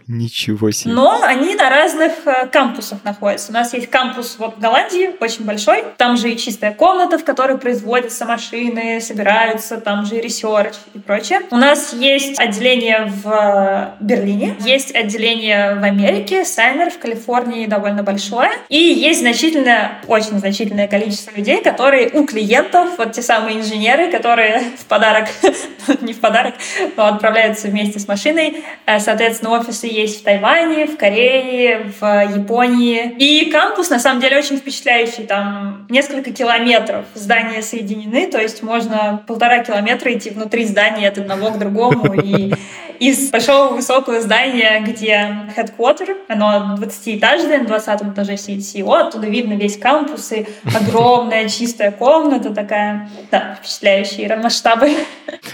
Ничего 0.07 0.71
себе. 0.71 0.95
Но 0.95 1.21
они 1.25 1.57
на 1.57 1.69
разных 1.69 2.13
э, 2.25 2.47
кампусах 2.47 3.01
находятся. 3.03 3.51
У 3.51 3.55
нас 3.55 3.75
есть 3.75 3.91
кампус 3.91 4.37
вот 4.39 4.55
в 4.55 4.61
Голландии, 4.61 5.11
очень 5.19 5.45
большой. 5.45 5.83
Там 5.97 6.17
же 6.17 6.31
и 6.31 6.37
чистая 6.37 6.73
комната, 6.73 7.19
в 7.19 7.25
которой 7.25 7.59
производятся 7.59 8.27
машины, 8.27 9.01
собираются, 9.01 9.79
там 9.79 10.07
же 10.07 10.19
и 10.19 10.21
research 10.21 10.75
и 10.95 11.01
прочее. 11.01 11.41
У 11.51 11.57
нас 11.57 11.93
есть 11.93 12.39
отделение 12.39 13.07
в 13.07 13.97
э, 13.99 14.05
Берлине, 14.05 14.55
есть 14.61 14.95
отделение 14.95 15.75
в 15.75 15.83
Америке, 15.83 16.45
Сайнер 16.45 16.91
в 16.91 16.99
Калифорнии 17.01 17.67
довольно 17.67 18.05
большое. 18.05 18.53
И 18.69 18.79
есть 18.79 19.19
значительное, 19.19 19.99
очень 20.07 20.39
значительное 20.39 20.87
количество 20.87 21.33
людей, 21.33 21.61
которые 21.61 22.11
у 22.11 22.25
клиентов, 22.25 22.99
вот 22.99 23.11
те 23.11 23.23
самые 23.23 23.59
инженеры, 23.59 24.13
которые 24.13 24.61
в 24.79 24.85
подарок 24.85 25.27
не 26.05 26.13
в 26.13 26.21
подарок, 26.21 26.55
но 26.97 27.07
отправляются 27.07 27.69
вместе 27.69 27.99
с 27.99 28.09
машиной. 28.09 28.63
Э, 28.87 28.99
соответственно, 29.01 29.59
офисы 29.59 29.87
есть 29.87 30.21
в 30.21 30.25
Тайване, 30.25 30.87
в 30.87 30.97
Корее, 30.97 31.93
в 32.01 32.05
Японии. 32.37 33.15
И 33.19 33.51
кампус, 33.51 33.91
на 33.91 33.99
самом 33.99 34.21
деле, 34.21 34.39
очень 34.39 34.57
впечатляющий. 34.57 35.25
Там 35.25 35.87
несколько 35.89 36.33
километров 36.33 37.05
здания 37.15 37.63
соединены, 37.63 38.27
то 38.27 38.41
есть 38.41 38.63
можно 38.63 39.23
полтора 39.27 39.65
километра 39.65 40.13
идти 40.13 40.31
внутри 40.31 40.65
здания 40.65 41.09
от 41.09 41.19
одного 41.19 41.51
к 41.51 41.59
другому. 41.59 42.15
И 42.15 42.53
из 43.05 43.31
большого 43.31 43.75
высокого 43.75 44.21
здания, 44.21 44.81
где 44.81 45.47
headquarter, 45.57 46.17
оно 46.29 46.77
20-этажное, 46.79 47.59
на 47.59 47.67
20 47.67 48.03
этаже 48.15 48.35
CEO, 48.35 48.95
оттуда 48.97 49.27
видно 49.27 49.55
весь 49.55 49.77
кампус 49.77 50.33
и 50.33 50.47
огромная 50.75 51.49
чистая 51.49 51.93
комната 51.93 52.51
такая, 52.51 53.11
да, 53.31 53.59
впечатляющие 53.61 54.35
масштабы. 54.37 54.95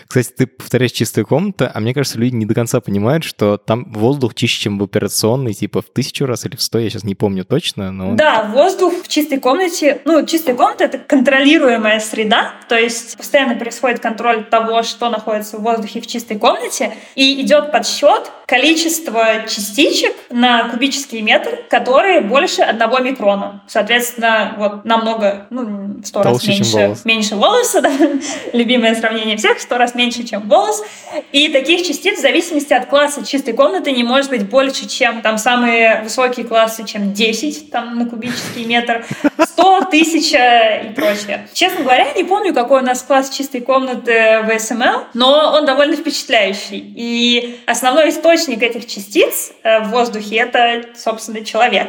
Кстати, 0.07 0.28
ты 0.36 0.46
повторяешь 0.46 0.92
чистая 0.92 1.24
комната, 1.24 1.70
а 1.72 1.80
мне 1.80 1.92
кажется, 1.92 2.18
люди 2.18 2.34
не 2.34 2.46
до 2.46 2.55
конца 2.55 2.80
понимают, 2.80 3.24
что 3.24 3.57
там 3.57 3.90
воздух 3.92 4.34
чище, 4.34 4.62
чем 4.62 4.78
в 4.78 4.84
операционной, 4.84 5.55
типа 5.55 5.82
в 5.82 5.86
тысячу 5.86 6.26
раз 6.26 6.46
или 6.46 6.57
в 6.57 6.62
сто, 6.62 6.78
я 6.78 6.88
сейчас 6.88 7.05
не 7.05 7.14
помню 7.14 7.44
точно, 7.44 7.90
но... 7.90 8.14
Да, 8.14 8.44
воздух 8.44 8.94
в 9.05 9.09
чистой 9.09 9.38
комнате, 9.38 10.01
ну, 10.05 10.24
чистая 10.24 10.55
комната— 10.55 10.84
это 10.86 10.98
контролируемая 10.98 12.01
среда, 12.01 12.53
то 12.68 12.78
есть 12.78 13.16
постоянно 13.16 13.57
происходит 13.57 14.01
контроль 14.01 14.44
того, 14.44 14.82
что 14.82 15.11
находится 15.11 15.59
в 15.59 15.62
воздухе 15.62 16.01
в 16.01 16.07
чистой 16.07 16.38
комнате, 16.38 16.92
и 17.14 17.39
идет 17.41 17.72
подсчет 17.72 18.30
количества 18.47 19.45
частичек 19.49 20.12
на 20.30 20.68
кубический 20.68 21.20
метр, 21.20 21.61
которые 21.68 22.20
больше 22.20 22.62
одного 22.62 22.99
микрона. 22.99 23.62
Соответственно, 23.68 24.55
вот 24.59 24.84
намного, 24.84 25.47
ну, 25.51 26.01
сто 26.05 26.24
раз 26.24 26.45
меньше, 26.47 26.76
волос. 26.76 27.05
меньше 27.05 27.36
волоса, 27.36 27.80
да, 27.80 27.93
любимое 28.53 28.97
сравнение 28.97 29.36
всех, 29.36 29.61
сто 29.61 29.78
раз 29.78 29.95
меньше, 29.95 30.24
чем 30.24 30.49
волос. 30.49 30.82
И 31.30 31.49
таких 31.49 31.86
частиц 31.86 32.18
в 32.18 32.22
зависимости 32.22 32.72
от 32.72 32.86
класса 32.86 33.24
чистой 33.24 33.53
комнаты 33.53 33.93
не 33.93 34.03
может 34.03 34.30
быть 34.30 34.49
больше, 34.49 34.88
чем 34.88 35.22
там 35.22 35.38
самые 35.38 36.01
высокие 36.03 36.45
классы, 36.45 36.84
чем 36.84 37.12
10 37.12 37.70
там, 37.70 37.99
на 37.99 38.07
кубический 38.07 38.64
метр, 38.64 39.05
100, 39.53 39.76
1000 39.88 40.82
и 40.84 40.94
прочее. 40.94 41.48
Честно 41.53 41.82
говоря, 41.82 42.12
не 42.14 42.24
помню, 42.24 42.55
какой 42.55 42.82
у 42.82 42.84
нас 42.84 43.03
класс 43.03 43.30
чистой 43.30 43.61
комнаты 43.61 44.40
в 44.44 44.51
SML, 44.51 45.07
но 45.14 45.53
он 45.55 45.66
довольно 45.66 45.96
впечатляющий. 45.96 46.78
И 46.96 47.61
основной 47.66 48.11
источник 48.11 48.62
этих 48.62 48.86
частиц 48.86 49.53
э, 49.62 49.80
в 49.80 49.88
воздухе— 49.88 50.36
это, 50.38 50.84
собственно, 50.96 51.44
человек. 51.44 51.88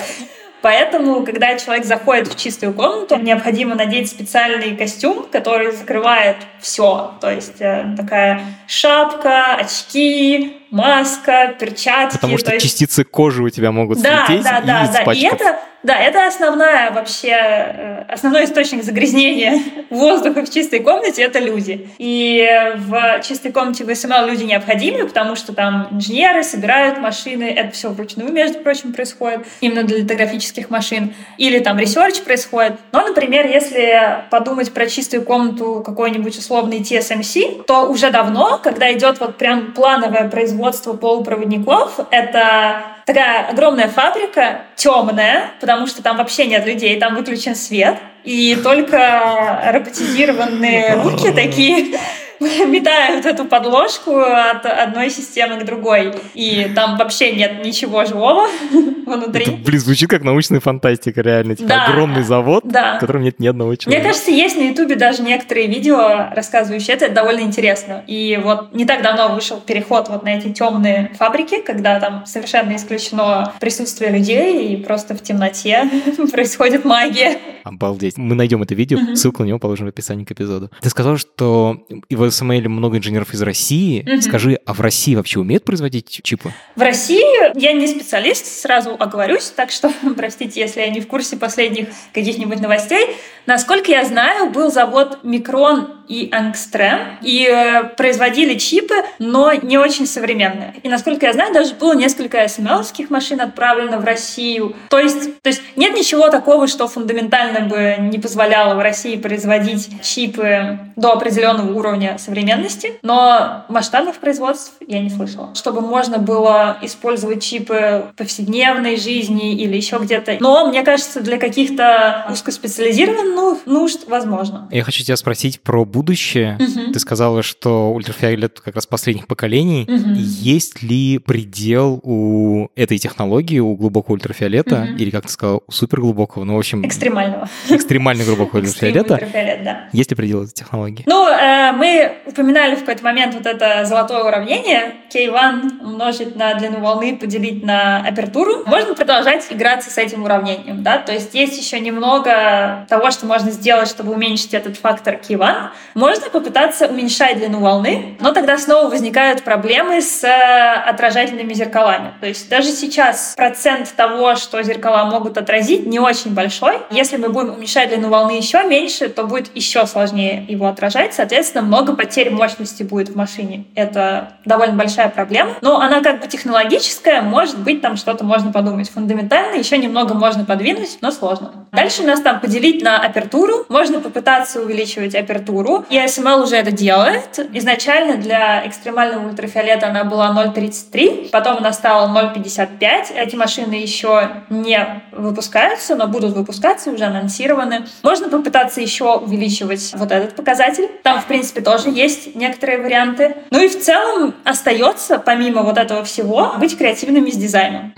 Поэтому, 0.61 1.23
когда 1.23 1.57
человек 1.57 1.85
заходит 1.85 2.27
в 2.27 2.37
чистую 2.37 2.73
комнату, 2.73 3.17
необходимо 3.17 3.75
надеть 3.75 4.09
специальный 4.09 4.75
костюм, 4.75 5.25
который 5.31 5.71
закрывает 5.71 6.37
все. 6.59 7.13
То 7.19 7.31
есть 7.31 7.59
э, 7.59 7.95
такая 7.97 8.41
шапка, 8.67 9.55
очки, 9.55 10.60
маска, 10.71 11.53
перчатки. 11.59 12.15
Потому 12.15 12.37
что 12.37 12.53
есть... 12.53 12.65
частицы 12.65 13.03
кожи 13.03 13.43
у 13.43 13.49
тебя 13.49 13.71
могут 13.71 14.01
да, 14.01 14.25
слететь 14.25 14.43
да, 14.43 14.59
и 14.59 14.65
да, 14.65 15.03
да. 15.05 15.13
И 15.13 15.23
это, 15.23 15.59
да, 15.83 15.97
это 15.97 16.25
основная 16.25 16.91
вообще, 16.91 17.31
э, 17.31 18.05
основной 18.07 18.45
источник 18.45 18.83
загрязнения 18.83 19.59
воздуха 19.89 20.45
в 20.45 20.49
чистой 20.49 20.79
комнате— 20.79 21.21
это 21.23 21.39
люди. 21.39 21.89
И 21.97 22.47
в 22.77 23.21
чистой 23.23 23.51
комнате 23.51 23.83
в 23.83 23.93
ASML 23.93 24.25
люди 24.27 24.43
необходимы, 24.43 25.05
потому 25.07 25.35
что 25.35 25.53
там 25.53 25.89
инженеры 25.91 26.43
собирают 26.43 26.99
машины, 26.99 27.43
это 27.43 27.71
все 27.71 27.89
вручную, 27.89 28.31
между 28.31 28.59
прочим, 28.59 28.93
происходит, 28.93 29.41
именно 29.59 29.83
для 29.83 29.97
литографических 29.97 30.69
машин. 30.69 31.13
Или 31.37 31.59
там 31.59 31.77
research 31.77 32.21
происходит. 32.21 32.73
Но, 32.93 33.05
например, 33.05 33.45
если 33.45 34.23
подумать 34.29 34.71
про 34.71 34.87
чистую 34.87 35.23
комнату 35.23 35.83
какой-нибудь 35.85 36.37
условный 36.37 36.79
TSMC, 36.79 37.63
то 37.65 37.89
уже 37.89 38.09
давно, 38.09 38.57
когда 38.63 38.91
идет 38.93 39.19
вот 39.19 39.37
прям 39.37 39.73
плановое 39.73 40.29
производство 40.29 40.60
производство 40.61 40.93
полупроводников. 40.93 41.99
Это 42.11 42.83
такая 43.05 43.49
огромная 43.49 43.87
фабрика, 43.87 44.61
темная, 44.75 45.51
потому 45.59 45.87
что 45.87 46.03
там 46.03 46.17
вообще 46.17 46.45
нет 46.45 46.65
людей, 46.65 46.99
там 46.99 47.15
выключен 47.15 47.55
свет. 47.55 47.97
И 48.23 48.55
только 48.63 49.61
роботизированные 49.73 51.01
руки 51.03 51.31
такие 51.31 51.97
метают 52.67 53.25
эту 53.25 53.45
подложку 53.45 54.17
от 54.19 54.65
одной 54.65 55.09
системы 55.09 55.59
к 55.59 55.65
другой. 55.65 56.13
И 56.33 56.71
там 56.75 56.97
вообще 56.97 57.33
нет 57.33 57.63
ничего 57.63 58.03
живого 58.05 58.47
внутри. 59.05 59.43
Это, 59.43 59.51
блин, 59.51 59.79
звучит 59.79 60.09
как 60.09 60.23
научная 60.23 60.59
фантастика, 60.59 61.21
реально. 61.21 61.55
Типа 61.55 61.69
да, 61.69 61.85
огромный 61.85 62.23
завод, 62.23 62.63
да. 62.65 62.97
в 62.97 62.99
котором 62.99 63.21
нет 63.21 63.39
ни 63.39 63.47
одного 63.47 63.75
человека. 63.75 64.01
Мне 64.01 64.11
кажется, 64.11 64.31
есть 64.31 64.57
на 64.57 64.61
Ютубе 64.61 64.95
даже 64.95 65.21
некоторые 65.21 65.67
видео, 65.67 66.29
рассказывающие 66.35 66.95
это, 66.95 67.05
это 67.05 67.15
довольно 67.15 67.41
интересно. 67.41 68.03
И 68.07 68.39
вот 68.43 68.73
не 68.73 68.85
так 68.85 69.03
давно 69.03 69.35
вышел 69.35 69.59
переход 69.59 70.09
вот 70.09 70.23
на 70.23 70.29
эти 70.29 70.51
темные 70.51 71.11
фабрики, 71.17 71.61
когда 71.61 71.99
там 71.99 72.25
совершенно 72.25 72.75
исключено 72.75 73.53
присутствие 73.59 74.11
людей, 74.11 74.73
и 74.73 74.77
просто 74.77 75.15
в 75.15 75.21
темноте 75.21 75.87
происходит 76.31 76.85
магия. 76.85 77.37
Обалдеть. 77.63 78.17
Мы 78.17 78.33
найдем 78.33 78.63
это 78.63 78.73
видео, 78.73 79.15
ссылку 79.15 79.43
на 79.43 79.47
него 79.47 79.59
положим 79.59 79.85
в 79.85 79.89
описании 79.89 80.25
к 80.25 80.31
эпизоду. 80.31 80.71
Ты 80.81 80.89
сказал, 80.89 81.17
что 81.17 81.85
его 82.09 82.30
SML 82.31 82.67
много 82.67 82.97
инженеров 82.97 83.33
из 83.33 83.41
России. 83.41 84.01
Угу. 84.01 84.21
Скажи, 84.21 84.59
а 84.65 84.73
в 84.73 84.81
России 84.81 85.15
вообще 85.15 85.39
умеют 85.39 85.63
производить 85.63 86.21
чипы? 86.23 86.53
В 86.75 86.81
России 86.81 87.59
я 87.59 87.73
не 87.73 87.87
специалист, 87.87 88.45
сразу 88.45 88.95
оговорюсь, 88.97 89.51
так 89.55 89.71
что 89.71 89.91
простите, 90.17 90.59
если 90.59 90.81
я 90.81 90.89
не 90.89 91.01
в 91.01 91.07
курсе 91.07 91.37
последних 91.37 91.89
каких-нибудь 92.13 92.59
новостей. 92.59 93.15
Насколько 93.45 93.91
я 93.91 94.05
знаю, 94.05 94.49
был 94.51 94.71
завод 94.71 95.19
Микрон 95.23 96.01
и 96.07 96.29
Ангстрем, 96.31 97.17
и 97.21 97.47
э, 97.47 97.83
производили 97.95 98.57
чипы, 98.57 98.95
но 99.17 99.53
не 99.53 99.77
очень 99.77 100.05
современные. 100.05 100.75
И 100.83 100.89
насколько 100.89 101.25
я 101.25 101.33
знаю, 101.33 101.53
даже 101.53 101.73
было 101.75 101.93
несколько 101.93 102.43
SML-ских 102.43 103.09
машин 103.09 103.39
отправлено 103.39 103.97
в 103.97 104.03
Россию. 104.03 104.75
То 104.89 104.99
есть, 104.99 105.41
то 105.41 105.49
есть 105.49 105.61
нет 105.77 105.93
ничего 105.93 106.29
такого, 106.29 106.67
что 106.67 106.87
фундаментально 106.87 107.61
бы 107.61 107.95
не 107.99 108.19
позволяло 108.19 108.75
в 108.75 108.79
России 108.79 109.15
производить 109.15 110.01
чипы 110.01 110.79
до 110.95 111.13
определенного 111.13 111.73
уровня 111.73 112.17
современности, 112.21 112.93
но 113.01 113.65
масштабных 113.69 114.17
производств 114.17 114.73
я 114.87 114.99
не 114.99 115.09
слышала. 115.09 115.53
Чтобы 115.55 115.81
можно 115.81 116.17
было 116.17 116.77
использовать 116.81 117.43
чипы 117.43 118.05
в 118.13 118.17
повседневной 118.17 118.97
жизни 118.97 119.55
или 119.55 119.75
еще 119.75 119.97
где-то. 119.97 120.37
Но, 120.39 120.67
мне 120.67 120.83
кажется, 120.83 121.21
для 121.21 121.37
каких-то 121.37 122.27
узкоспециализированных 122.29 123.65
нужд 123.65 124.07
возможно. 124.07 124.67
Я 124.71 124.83
хочу 124.83 125.03
тебя 125.03 125.17
спросить 125.17 125.61
про 125.61 125.85
будущее 125.85 126.11
будущее. 126.11 126.57
Угу. 126.59 126.93
Ты 126.93 126.99
сказала, 126.99 127.43
что 127.43 127.91
ультрафиолет 127.93 128.59
как 128.59 128.75
раз 128.75 128.85
последних 128.85 129.27
поколений. 129.27 129.83
Угу. 129.87 130.15
Есть 130.17 130.83
ли 130.83 131.19
предел 131.19 131.99
у 132.03 132.67
этой 132.75 132.97
технологии, 132.97 133.59
у 133.59 133.75
глубокого 133.75 134.13
ультрафиолета, 134.13 134.87
угу. 134.89 134.97
или, 134.97 135.09
как 135.09 135.25
ты 135.25 135.31
сказала, 135.31 135.61
у 135.67 135.71
суперглубокого, 135.71 136.43
ну, 136.43 136.55
в 136.55 136.59
общем... 136.59 136.85
Экстремального. 136.85 137.49
Экстремально 137.69 138.23
глубокого 138.23 138.59
ультрафиолета. 138.61 139.13
ультрафиолет, 139.13 139.63
да. 139.63 139.89
Есть 139.93 140.09
ли 140.11 140.15
предел 140.15 140.43
этой 140.43 140.53
технологии? 140.53 141.03
Ну, 141.05 141.27
э, 141.27 141.71
мы 141.71 142.10
упоминали 142.25 142.75
в 142.75 142.79
какой-то 142.79 143.03
момент 143.03 143.33
вот 143.33 143.45
это 143.45 143.85
золотое 143.85 144.23
уравнение. 144.23 144.95
K1 145.13 145.83
умножить 145.83 146.35
на 146.35 146.53
длину 146.53 146.79
волны, 146.79 147.17
поделить 147.17 147.63
на 147.63 147.97
апертуру. 147.97 148.63
Можно 148.65 148.95
продолжать 148.95 149.45
играться 149.49 149.89
с 149.89 149.97
этим 149.97 150.23
уравнением, 150.23 150.83
да, 150.83 150.97
то 150.97 151.11
есть 151.11 151.33
есть 151.33 151.57
еще 151.57 151.79
немного 151.79 152.85
того, 152.89 153.11
что 153.11 153.25
можно 153.25 153.51
сделать, 153.51 153.89
чтобы 153.89 154.13
уменьшить 154.13 154.53
этот 154.53 154.77
фактор 154.77 155.15
K1. 155.15 155.69
Можно 155.95 156.29
попытаться 156.29 156.87
уменьшать 156.87 157.37
длину 157.37 157.59
волны, 157.59 158.17
но 158.19 158.31
тогда 158.31 158.57
снова 158.57 158.89
возникают 158.89 159.43
проблемы 159.43 160.01
с 160.01 160.23
э, 160.23 160.89
отражательными 160.89 161.53
зеркалами. 161.53 162.13
То 162.19 162.27
есть 162.27 162.49
даже 162.49 162.69
сейчас 162.69 163.33
процент 163.35 163.93
того, 163.95 164.35
что 164.35 164.61
зеркала 164.63 165.05
могут 165.05 165.37
отразить, 165.37 165.85
не 165.85 165.99
очень 165.99 166.33
большой. 166.33 166.79
Если 166.89 167.17
мы 167.17 167.29
будем 167.29 167.53
уменьшать 167.53 167.89
длину 167.89 168.09
волны 168.09 168.31
еще 168.31 168.63
меньше, 168.63 169.09
то 169.09 169.23
будет 169.23 169.55
еще 169.55 169.85
сложнее 169.85 170.45
его 170.47 170.67
отражать. 170.67 171.13
Соответственно, 171.13 171.63
много 171.63 171.90
потерь 171.95 172.29
мощности 172.31 172.83
будет 172.83 173.09
в 173.09 173.15
машине. 173.15 173.65
Это 173.75 174.33
довольно 174.45 174.75
большая 174.75 175.09
проблема. 175.09 175.55
Но 175.61 175.79
она 175.79 176.01
как 176.01 176.21
бы 176.21 176.27
технологическая, 176.27 177.21
может 177.21 177.57
быть, 177.59 177.81
там 177.81 177.97
что-то 177.97 178.23
можно 178.23 178.51
подумать. 178.51 178.89
Фундаментально 178.89 179.55
еще 179.55 179.77
немного 179.77 180.13
можно 180.13 180.45
подвинуть, 180.45 180.97
но 181.01 181.11
сложно. 181.11 181.67
Дальше 181.71 182.03
нас 182.03 182.21
там 182.21 182.39
поделить 182.39 182.83
на 182.83 182.99
апертуру. 182.99 183.65
Можно 183.69 183.99
попытаться 183.99 184.61
увеличивать 184.61 185.15
апертуру. 185.15 185.85
И 185.89 185.97
ASML 185.97 186.43
уже 186.43 186.55
это 186.57 186.71
делает. 186.71 187.39
Изначально 187.53 188.17
для 188.17 188.67
экстремального 188.67 189.27
ультрафиолета 189.27 189.87
она 189.87 190.03
была 190.03 190.31
0,33, 190.31 191.29
потом 191.31 191.57
она 191.57 191.73
стала 191.73 192.07
0,55. 192.07 193.15
Эти 193.15 193.35
машины 193.35 193.73
еще 193.73 194.29
не 194.49 195.03
выпускаются, 195.11 195.95
но 195.95 196.07
будут 196.07 196.33
выпускаться, 196.35 196.91
уже 196.91 197.05
анонсированы. 197.05 197.85
Можно 198.03 198.29
попытаться 198.29 198.81
еще 198.81 199.15
увеличивать 199.15 199.91
вот 199.95 200.11
этот 200.11 200.35
показатель. 200.35 200.89
Там, 201.03 201.21
в 201.21 201.25
принципе, 201.25 201.61
тоже 201.61 201.80
есть 201.89 202.35
некоторые 202.35 202.79
варианты. 202.79 203.35
Ну 203.51 203.63
и 203.63 203.67
в 203.67 203.79
целом 203.79 204.33
остается, 204.43 205.19
помимо 205.19 205.63
вот 205.63 205.77
этого 205.77 206.03
всего, 206.03 206.53
быть 206.57 206.77
креативными 206.77 207.29
с 207.29 207.37
дизайном. 207.37 207.93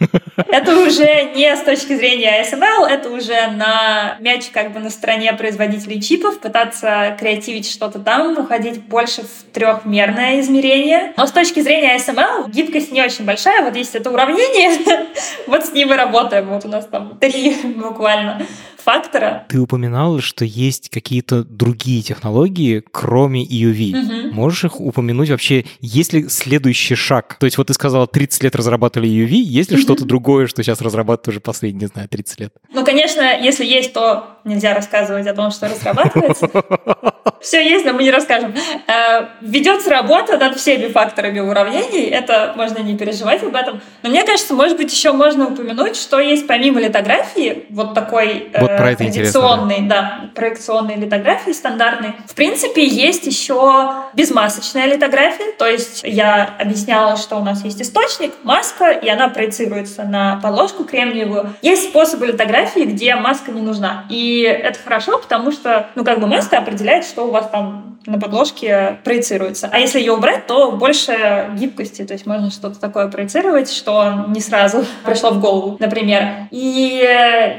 Это 0.48 0.76
уже 0.78 1.32
не 1.34 1.54
с 1.54 1.60
точки 1.60 1.94
зрения 1.96 2.42
ASML, 2.42 2.86
это 2.86 3.10
уже 3.10 3.48
на 3.56 4.16
мяч 4.20 4.50
как 4.52 4.72
бы 4.72 4.80
на 4.80 4.90
стороне 4.90 5.32
производителей 5.32 6.00
чипов, 6.00 6.38
пытаться 6.40 7.16
креативить 7.18 7.70
что-то 7.70 7.98
там, 7.98 8.38
уходить 8.38 8.82
больше 8.82 9.22
в 9.22 9.52
трехмерное 9.52 10.40
измерение. 10.40 11.12
Но 11.16 11.26
с 11.26 11.32
точки 11.32 11.60
зрения 11.60 11.96
ASML 11.96 12.50
гибкость 12.50 12.92
не 12.92 13.02
очень 13.02 13.24
большая. 13.24 13.62
Вот 13.64 13.76
есть 13.76 13.94
это 13.94 14.10
уравнение, 14.10 15.06
вот 15.46 15.66
с 15.66 15.72
ним 15.72 15.92
и 15.92 15.96
работаем. 15.96 16.48
Вот 16.48 16.64
у 16.64 16.68
нас 16.68 16.86
там 16.86 17.16
три 17.18 17.54
буквально 17.76 18.46
фактора. 18.84 19.44
Ты 19.48 19.58
упоминала, 19.58 20.20
что 20.20 20.44
есть 20.44 20.90
какие-то 20.90 21.44
другие 21.44 22.02
технологии, 22.02 22.82
кроме 22.92 23.44
EUV. 23.44 24.28
Угу. 24.28 24.34
Можешь 24.34 24.64
их 24.64 24.80
упомянуть 24.80 25.30
вообще? 25.30 25.64
Есть 25.80 26.12
ли 26.12 26.28
следующий 26.28 26.94
шаг? 26.94 27.36
То 27.40 27.46
есть 27.46 27.58
вот 27.58 27.68
ты 27.68 27.74
сказала, 27.74 28.06
30 28.06 28.42
лет 28.42 28.56
разрабатывали 28.56 29.08
EUV, 29.08 29.34
есть 29.34 29.70
ли 29.70 29.76
угу. 29.76 29.82
что-то 29.82 30.04
другое, 30.04 30.46
что 30.46 30.62
сейчас 30.62 30.80
разрабатывают 30.80 31.28
уже 31.28 31.40
последние, 31.40 31.82
не 31.82 31.86
знаю, 31.86 32.08
30 32.08 32.40
лет? 32.40 32.52
Ну, 32.72 32.84
конечно, 32.84 33.22
если 33.40 33.64
есть, 33.64 33.92
то 33.92 34.38
нельзя 34.44 34.74
рассказывать 34.74 35.26
о 35.26 35.34
том, 35.34 35.50
что 35.50 35.68
разрабатывается. 35.68 36.50
Все 37.40 37.66
есть, 37.66 37.84
но 37.84 37.92
мы 37.92 38.02
не 38.02 38.10
расскажем. 38.10 38.54
Э, 38.86 39.26
ведется 39.40 39.90
работа 39.90 40.38
над 40.38 40.56
всеми 40.56 40.88
факторами 40.88 41.40
уравнений, 41.40 42.06
это 42.06 42.52
можно 42.56 42.78
не 42.78 42.96
переживать 42.96 43.42
об 43.42 43.54
этом. 43.54 43.80
Но 44.02 44.10
мне 44.10 44.24
кажется, 44.24 44.54
может 44.54 44.76
быть, 44.76 44.92
еще 44.92 45.12
можно 45.12 45.48
упомянуть, 45.48 45.96
что 45.96 46.20
есть 46.20 46.46
помимо 46.46 46.80
литографии, 46.80 47.66
вот 47.70 47.94
такой 47.94 48.48
вот 48.58 48.73
про 48.78 48.90
это 48.92 49.04
традиционной, 49.04 49.80
да. 49.82 50.20
да, 50.22 50.30
проекционной 50.34 50.96
литографии 50.96 51.52
стандартной. 51.52 52.14
В 52.26 52.34
принципе, 52.34 52.84
есть 52.84 53.26
еще 53.26 53.92
безмасочная 54.14 54.86
литография, 54.86 55.52
то 55.58 55.66
есть 55.66 56.02
я 56.04 56.54
объясняла, 56.58 57.16
что 57.16 57.36
у 57.36 57.44
нас 57.44 57.64
есть 57.64 57.80
источник, 57.80 58.32
маска, 58.42 58.90
и 58.90 59.08
она 59.08 59.28
проецируется 59.28 60.04
на 60.04 60.40
подложку 60.42 60.84
кремниевую. 60.84 61.54
Есть 61.62 61.90
способы 61.90 62.26
литографии, 62.26 62.80
где 62.80 63.14
маска 63.14 63.50
не 63.50 63.60
нужна. 63.60 64.04
И 64.08 64.42
это 64.42 64.78
хорошо, 64.78 65.18
потому 65.18 65.52
что, 65.52 65.88
ну, 65.94 66.04
как 66.04 66.20
бы 66.20 66.26
маска 66.26 66.58
определяет, 66.58 67.04
что 67.04 67.26
у 67.26 67.30
вас 67.30 67.48
там 67.48 67.93
на 68.06 68.18
подложке 68.18 68.98
проецируется. 69.04 69.68
А 69.72 69.78
если 69.78 69.98
ее 69.98 70.12
убрать, 70.12 70.46
то 70.46 70.72
больше 70.72 71.50
гибкости, 71.58 72.04
то 72.04 72.12
есть 72.12 72.26
можно 72.26 72.50
что-то 72.50 72.78
такое 72.78 73.08
проецировать, 73.08 73.70
что 73.70 74.26
не 74.28 74.40
сразу 74.40 74.84
пришло 75.04 75.30
в 75.30 75.40
голову, 75.40 75.76
например. 75.78 76.48
И 76.50 77.02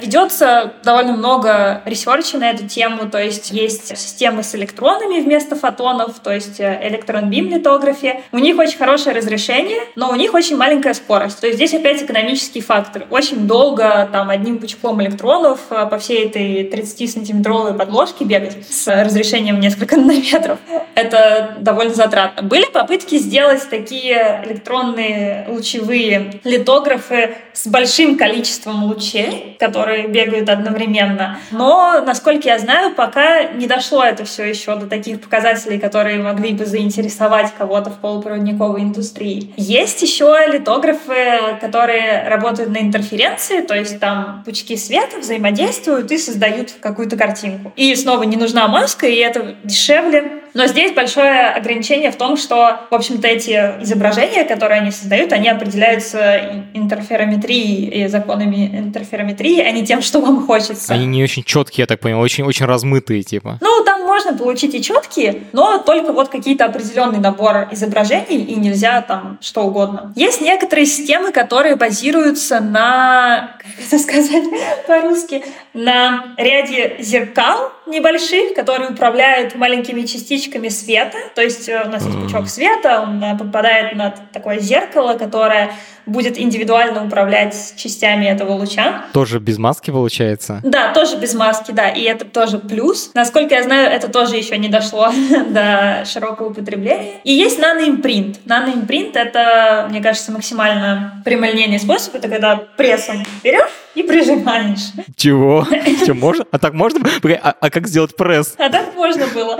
ведется 0.02 0.74
довольно 0.84 1.14
много 1.14 1.82
research 1.86 2.32
а 2.32 2.38
на 2.38 2.52
эту 2.52 2.68
тему, 2.68 3.10
то 3.10 3.22
есть 3.22 3.52
есть 3.52 3.98
системы 3.98 4.44
с 4.44 4.54
электронами 4.56 5.20
вместо 5.20 5.56
фотонов, 5.56 6.20
то 6.20 6.32
есть 6.32 6.60
electron 6.60 7.20
beam 7.20 7.50
литография. 7.50 8.22
У 8.32 8.38
них 8.38 8.58
очень 8.58 8.78
хорошее 8.78 9.16
разрешение, 9.16 9.82
но 9.96 10.12
у 10.12 10.16
них 10.16 10.34
очень 10.34 10.58
маленькая 10.58 10.94
скорость. 10.94 11.40
То 11.42 11.48
есть 11.48 11.58
здесь 11.58 11.74
опять 11.74 12.02
экономический 12.02 12.62
фактор. 12.62 13.06
Очень 13.10 13.48
долго 13.48 14.08
там 14.12 14.30
одним 14.30 14.60
пучком 14.60 15.02
электронов 15.02 15.60
по 15.70 15.98
всей 15.98 16.28
этой 16.28 16.70
30-сантиметровой 16.70 17.74
подложке 17.74 18.26
бегать 18.26 18.58
с 18.70 18.88
разрешением 18.88 19.60
несколько 19.60 19.98
нанометров 19.98 20.35
метров. 20.36 20.60
Это 20.96 21.56
довольно 21.60 21.94
затратно. 21.94 22.44
Были 22.44 22.66
попытки 22.66 23.18
сделать 23.18 23.68
такие 23.70 24.42
электронные 24.46 25.46
лучевые 25.48 26.40
литографы 26.44 27.36
с 27.54 27.68
большим 27.68 28.18
количеством 28.18 28.84
лучей, 28.86 29.56
которые 29.60 30.08
бегают 30.08 30.50
одновременно. 30.50 31.40
Но, 31.52 32.02
насколько 32.06 32.48
я 32.48 32.60
знаю, 32.60 32.94
пока 32.94 33.44
не 33.44 33.68
дошло 33.68 34.04
это 34.04 34.26
все 34.26 34.44
еще 34.44 34.76
до 34.76 34.88
таких 34.88 35.22
показателей, 35.22 35.80
которые 35.80 36.20
могли 36.20 36.54
бы 36.54 36.66
заинтересовать 36.66 37.54
кого-то 37.58 37.90
в 37.90 38.00
полупроводниковой 38.00 38.82
индустрии. 38.82 39.54
Есть 39.58 40.02
еще 40.02 40.36
литографы, 40.52 41.58
которые 41.62 42.28
работают 42.28 42.72
на 42.72 42.78
интерференции, 42.78 43.62
то 43.62 43.76
есть 43.76 44.00
там 44.00 44.44
пучки 44.46 44.76
света 44.76 45.20
взаимодействуют 45.20 46.12
и 46.12 46.18
создают 46.18 46.74
какую-то 46.80 47.18
картинку. 47.18 47.72
И 47.76 47.96
снова 47.96 48.24
не 48.24 48.38
нужна 48.38 48.68
маска, 48.68 49.08
и 49.08 49.16
это 49.16 49.56
дешевле, 49.64 50.25
но 50.54 50.68
здесь 50.68 50.94
большое 50.94 51.50
ограничение 51.50 52.12
в 52.12 52.16
том, 52.16 52.38
что, 52.38 52.80
в 52.90 52.96
общем-то, 52.96 53.28
эти 53.28 53.52
изображения, 53.82 54.46
которые 54.46 54.82
они 54.82 54.92
создают, 54.92 55.34
они 55.34 55.50
определяются 55.50 56.64
интерферометрией 56.74 58.04
и 58.04 58.08
законами 58.08 58.78
интерферометрии, 58.78 59.60
а 59.60 59.72
не 59.72 59.86
тем, 59.86 60.02
что 60.02 60.22
вам 60.22 60.46
хочется. 60.48 60.94
Они 60.94 61.06
не 61.06 61.24
очень 61.24 61.44
четкие, 61.44 61.84
я 61.84 61.88
так 61.88 62.00
понял, 62.00 62.20
очень-очень 62.22 62.66
размытые, 62.66 63.24
типа. 63.24 63.58
Ну, 63.62 63.84
там 63.84 64.06
можно 64.06 64.34
получить 64.34 64.74
и 64.74 64.82
четкие, 64.82 65.44
но 65.52 65.80
только 65.80 66.14
вот 66.14 66.30
какие-то 66.30 66.66
определенный 66.66 67.20
набор 67.20 67.68
изображений, 67.72 68.44
и 68.44 68.56
нельзя 68.56 69.02
там 69.02 69.38
что 69.42 69.64
угодно. 69.64 70.14
Есть 70.16 70.40
некоторые 70.40 70.86
системы, 70.86 71.34
которые 71.34 71.76
базируются 71.76 72.62
на, 72.62 73.58
как 73.60 73.88
это 73.88 74.00
сказать 74.00 74.44
по-русски, 74.88 75.44
на 75.74 76.34
ряде 76.38 76.96
зеркал 77.00 77.74
небольших, 77.88 78.54
которые 78.54 78.92
управляют 78.92 79.56
маленькими 79.56 80.02
частичками 80.02 80.70
света. 80.70 81.18
То 81.36 81.42
есть 81.42 81.70
э, 81.70 81.84
у 81.86 81.90
нас 81.90 82.06
есть 82.06 82.20
пучок 82.20 82.48
света, 82.48 83.02
он 83.02 83.24
э, 83.24 83.38
попадает 83.38 83.96
на 83.96 84.14
такое 84.34 84.60
зеркало, 84.60 85.16
которое 85.16 85.72
будет 86.06 86.38
индивидуально 86.38 87.06
управлять 87.06 87.74
частями 87.78 88.26
этого 88.26 88.54
луча. 88.54 89.06
Тоже 89.14 89.40
без 89.40 89.58
маски 89.58 89.92
получается? 89.92 90.62
Да, 90.64 90.94
тоже 90.94 91.18
без 91.18 91.34
маски, 91.34 91.72
да, 91.72 91.90
и 91.90 92.04
это 92.04 92.26
тоже 92.26 92.60
плюс. 92.60 93.12
Насколько 93.14 93.56
я 93.56 93.64
знаю, 93.64 93.90
это 93.90 94.08
тоже 94.08 94.36
еще 94.36 94.58
не 94.58 94.70
дошло 94.70 95.12
до 95.50 96.04
широкого 96.06 96.50
употребления. 96.50 97.22
И 97.24 97.34
есть 97.34 97.60
наноимпринт. 97.60 98.40
Наноимпринт— 98.46 99.16
это, 99.18 99.88
мне 99.90 100.02
кажется, 100.02 100.32
максимально 100.32 101.22
прямолинейный 101.26 101.80
способ. 101.80 102.16
Это 102.16 102.28
когда 102.28 102.56
прессом 102.78 103.24
берешь 103.44 103.85
и 103.96 104.04
прижимаешь. 104.04 104.92
Чего? 105.16 105.66
Что, 106.04 106.14
можно? 106.14 106.46
А 106.52 106.60
так 106.60 106.74
можно? 106.74 107.08
А, 107.42 107.56
а 107.60 107.70
как 107.70 107.88
сделать 107.88 108.16
пресс? 108.16 108.54
А 108.58 108.70
так 108.70 108.94
можно 108.96 109.26
было. 109.28 109.60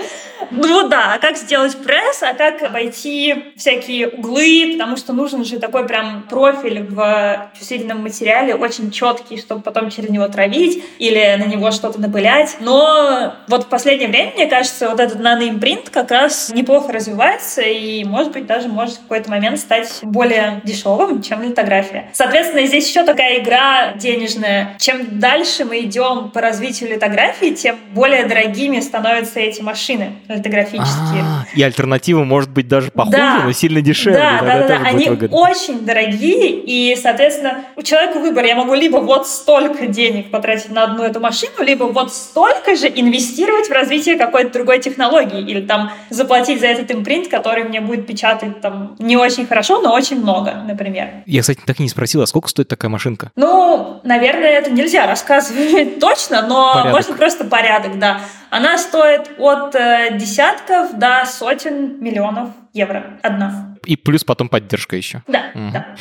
Ну 0.52 0.88
да, 0.88 1.14
а 1.14 1.20
как 1.20 1.38
сделать 1.38 1.76
пресс, 1.78 2.22
а 2.24 2.34
как 2.34 2.62
обойти 2.64 3.54
всякие 3.56 4.10
углы, 4.10 4.74
потому 4.74 4.98
что 4.98 5.14
нужен 5.14 5.46
же 5.46 5.60
такой 5.60 5.88
прям 5.88 6.24
профиль 6.30 6.84
в 6.84 7.50
чувствительном 7.58 8.02
материале, 8.02 8.56
очень 8.56 8.92
четкий, 8.92 9.38
чтобы 9.38 9.62
потом 9.62 9.90
через 9.90 10.10
него 10.10 10.28
травить 10.28 10.84
или 11.00 11.36
на 11.38 11.46
него 11.46 11.72
что-то 11.72 12.00
напылять. 12.00 12.58
Но 12.60 13.34
вот 13.48 13.66
в 13.66 13.68
последнее 13.68 14.10
время, 14.10 14.32
мне 14.36 14.48
кажется, 14.48 14.90
вот 14.90 15.00
этот 15.00 15.20
наноимпринт 15.20 15.90
как 15.90 16.12
раз 16.12 16.50
неплохо 16.50 16.92
развивается 16.94 17.62
и, 17.62 18.04
может 18.04 18.32
быть, 18.32 18.46
даже 18.46 18.68
может 18.68 18.96
в 18.96 19.02
какой-то 19.02 19.30
момент 19.30 19.60
стать 19.60 20.00
более 20.02 20.62
дешевым, 20.64 21.22
чем 21.22 21.42
литография. 21.44 22.10
Соответственно, 22.14 22.66
здесь 22.66 22.88
еще 22.88 23.04
такая 23.04 23.40
игра 23.40 23.94
денежная. 23.94 24.76
Чем 24.80 25.20
дальше 25.20 25.66
мы 25.66 25.80
идем 25.82 26.32
по 26.32 26.42
развитию 26.42 26.90
литографии, 26.90 27.52
тем 27.52 27.78
более 27.94 28.26
дорогими 28.26 28.80
становятся 28.80 29.40
эти 29.40 29.62
машины 29.62 30.14
литографические. 30.36 31.24
А, 31.24 31.46
и 31.54 31.62
альтернатива 31.62 32.24
может 32.24 32.50
быть 32.50 32.68
даже 32.68 32.92
похуже, 32.92 33.18
да. 33.18 33.42
но 33.46 33.52
сильно 33.52 33.82
дешевле. 33.82 34.20
Да, 34.20 34.40
да, 34.42 34.60
да, 34.60 34.68
да. 34.68 34.82
Они 34.86 35.10
выгодно. 35.10 35.38
очень 35.38 35.86
дорогие, 35.86 36.52
и, 36.52 36.96
соответственно, 36.96 37.66
у 37.76 37.82
человека 37.82 38.20
выбор. 38.20 38.46
Я 38.46 38.56
могу 38.56 38.74
либо 38.74 38.98
вот 38.98 39.28
столько 39.28 39.88
денег 39.88 40.32
потратить 40.32 40.72
на 40.72 40.84
одну 40.84 41.04
эту 41.04 41.20
машину, 41.20 41.64
либо 41.64 41.84
вот 41.86 42.14
столько 42.14 42.76
же 42.76 42.88
инвестировать 42.88 43.68
в 43.68 43.72
развитие 43.72 44.18
какой-то 44.18 44.54
другой 44.54 44.80
технологии, 44.80 45.42
или 45.42 45.62
там 45.62 45.92
заплатить 46.10 46.60
за 46.60 46.68
этот 46.68 46.92
импринт, 46.92 47.28
который 47.28 47.64
мне 47.64 47.82
будет 47.82 48.08
печатать 48.08 48.62
там 48.62 48.96
не 49.00 49.18
очень 49.18 49.46
хорошо, 49.46 49.82
но 49.82 49.94
очень 49.94 50.20
много, 50.22 50.54
например. 50.66 51.24
Я, 51.26 51.42
кстати, 51.42 51.60
так 51.66 51.80
и 51.80 51.84
не 51.84 51.90
спросила, 51.90 52.24
а 52.24 52.28
сколько 52.28 52.50
стоит 52.50 52.68
такая 52.68 52.90
машинка? 52.90 53.32
Ну, 53.36 54.00
наверное, 54.04 54.50
это 54.50 54.72
нельзя 54.72 55.08
рассказывать 55.08 56.00
точно, 56.00 56.42
но 56.48 56.74
порядок. 56.74 56.94
можно 56.94 57.16
просто 57.16 57.44
порядок, 57.46 58.00
да. 58.00 58.22
Она 58.50 58.78
стоит 58.78 59.32
от 59.38 59.76
э, 59.76 60.18
десятков 60.26 60.98
до 60.98 61.24
сотен 61.26 62.04
миллионов 62.04 62.50
евро 62.74 63.20
одна. 63.22 63.76
И 63.86 63.96
плюс 63.96 64.24
потом 64.24 64.50
поддержка 64.50 64.96
еще. 64.96 65.22
Да, 65.28 65.52
угу. 65.54 65.72
да. 65.72 65.96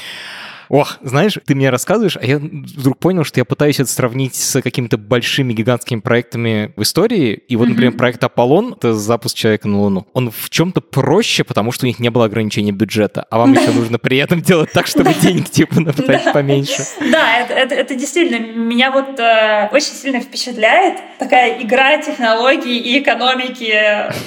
Ох, 0.69 0.99
знаешь, 1.03 1.39
ты 1.45 1.55
мне 1.55 1.71
рассказываешь, 1.71 2.17
а 2.17 2.25
я 2.25 2.39
вдруг 2.39 2.99
понял, 2.99 3.25
что 3.25 3.41
я 3.41 3.45
пытаюсь 3.45 3.81
это 3.81 3.91
сравнить 3.91 4.35
с 4.35 4.61
какими-то 4.61 4.99
большими 4.99 5.53
гигантскими 5.53 6.01
проектами 6.01 6.73
в 6.77 6.83
истории. 6.83 7.33
И 7.49 7.57
вот, 7.57 7.69
например, 7.69 7.93
проект 7.93 8.23
Аполлон— 8.25 8.75
это 8.77 8.95
запуск 8.95 9.37
человека 9.37 9.69
на 9.69 9.81
Луну. 9.81 10.07
Он 10.13 10.31
в 10.31 10.51
чем-то 10.51 10.81
проще, 10.81 11.45
потому 11.45 11.73
что 11.73 11.87
у 11.87 11.89
них 11.89 11.99
не 11.99 12.11
было 12.11 12.27
ограничения 12.27 12.73
бюджета. 12.73 13.27
А 13.31 13.39
вам 13.39 13.53
еще 13.53 13.71
нужно 13.75 13.99
при 13.99 14.19
этом 14.19 14.41
делать 14.41 14.73
так, 14.73 14.87
чтобы 14.87 15.15
денег 15.15 15.51
типа 15.51 15.81
напитать 15.81 16.33
поменьше. 16.33 16.85
Да, 17.11 17.39
это 17.39 17.95
действительно 17.95 18.39
меня 18.39 18.91
вот 18.91 19.19
э, 19.19 19.69
очень 19.73 19.93
сильно 19.93 20.21
впечатляет. 20.21 21.01
Такая 21.19 21.63
игра 21.63 21.99
технологий 21.99 22.79
и 22.79 22.99
экономики 23.01 23.75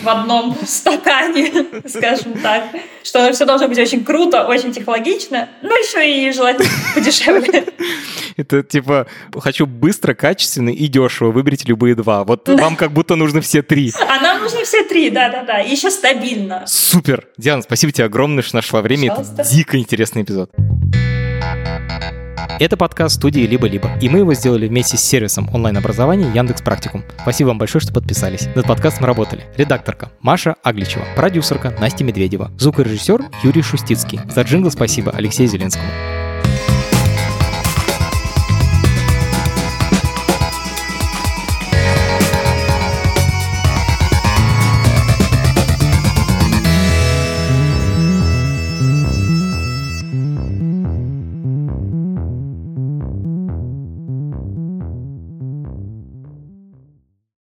в 0.03 0.07
одном 0.07 0.55
стакане, 0.65 1.51
скажем 1.87 2.33
так. 2.41 2.63
Что 3.03 3.31
все 3.31 3.45
должно 3.45 3.67
быть 3.67 3.79
очень 3.79 4.03
круто, 4.03 4.45
очень 4.45 4.71
технологично, 4.71 5.49
но 5.61 5.73
еще 5.75 6.05
и 6.09 6.26
желательно 6.31 6.69
подешевле. 6.95 7.65
Это 8.37 8.61
типа, 8.61 9.07
хочу 9.39 9.65
быстро, 9.65 10.13
качественно 10.13 10.69
и 10.69 10.87
дешево. 10.87 11.31
Выберите 11.31 11.65
любые 11.67 11.95
два. 11.95 12.23
Вот 12.23 12.47
вам 12.47 12.75
как 12.75 12.91
будто 12.91 13.15
нужно 13.15 13.41
все 13.41 13.61
три. 13.63 13.91
А 13.99 14.21
нам 14.21 14.41
нужны 14.41 14.63
все 14.63 14.83
три, 14.83 15.09
да-да-да. 15.09 15.61
И 15.61 15.71
еще 15.71 15.89
стабильно. 15.89 16.63
Супер. 16.67 17.27
Диана, 17.37 17.63
спасибо 17.63 17.91
тебе 17.91 18.05
огромное, 18.05 18.43
что 18.43 18.55
нашла 18.55 18.81
время. 18.81 19.11
Это 19.11 19.43
дико 19.43 19.77
интересный 19.77 20.21
эпизод. 20.21 20.51
Это 22.59 22.77
подкаст 22.77 23.15
студии 23.15 23.41
«Либо-либо», 23.41 23.89
и 24.01 24.09
мы 24.09 24.19
его 24.19 24.33
сделали 24.33 24.67
вместе 24.67 24.97
с 24.97 25.01
сервисом 25.01 25.49
онлайн-образования 25.53 26.31
Яндекс 26.33 26.61
Практикум. 26.61 27.03
Спасибо 27.21 27.49
вам 27.49 27.57
большое, 27.57 27.81
что 27.81 27.93
подписались. 27.93 28.47
Над 28.55 28.65
подкастом 28.65 29.05
работали 29.05 29.43
редакторка 29.57 30.11
Маша 30.21 30.55
Агличева, 30.63 31.05
продюсерка 31.15 31.75
Настя 31.79 32.03
Медведева, 32.03 32.51
звукорежиссер 32.57 33.25
Юрий 33.43 33.61
Шустицкий. 33.61 34.19
За 34.33 34.41
джингл 34.41 34.71
спасибо 34.71 35.11
Алексею 35.11 35.49
Зеленскому. 35.49 35.87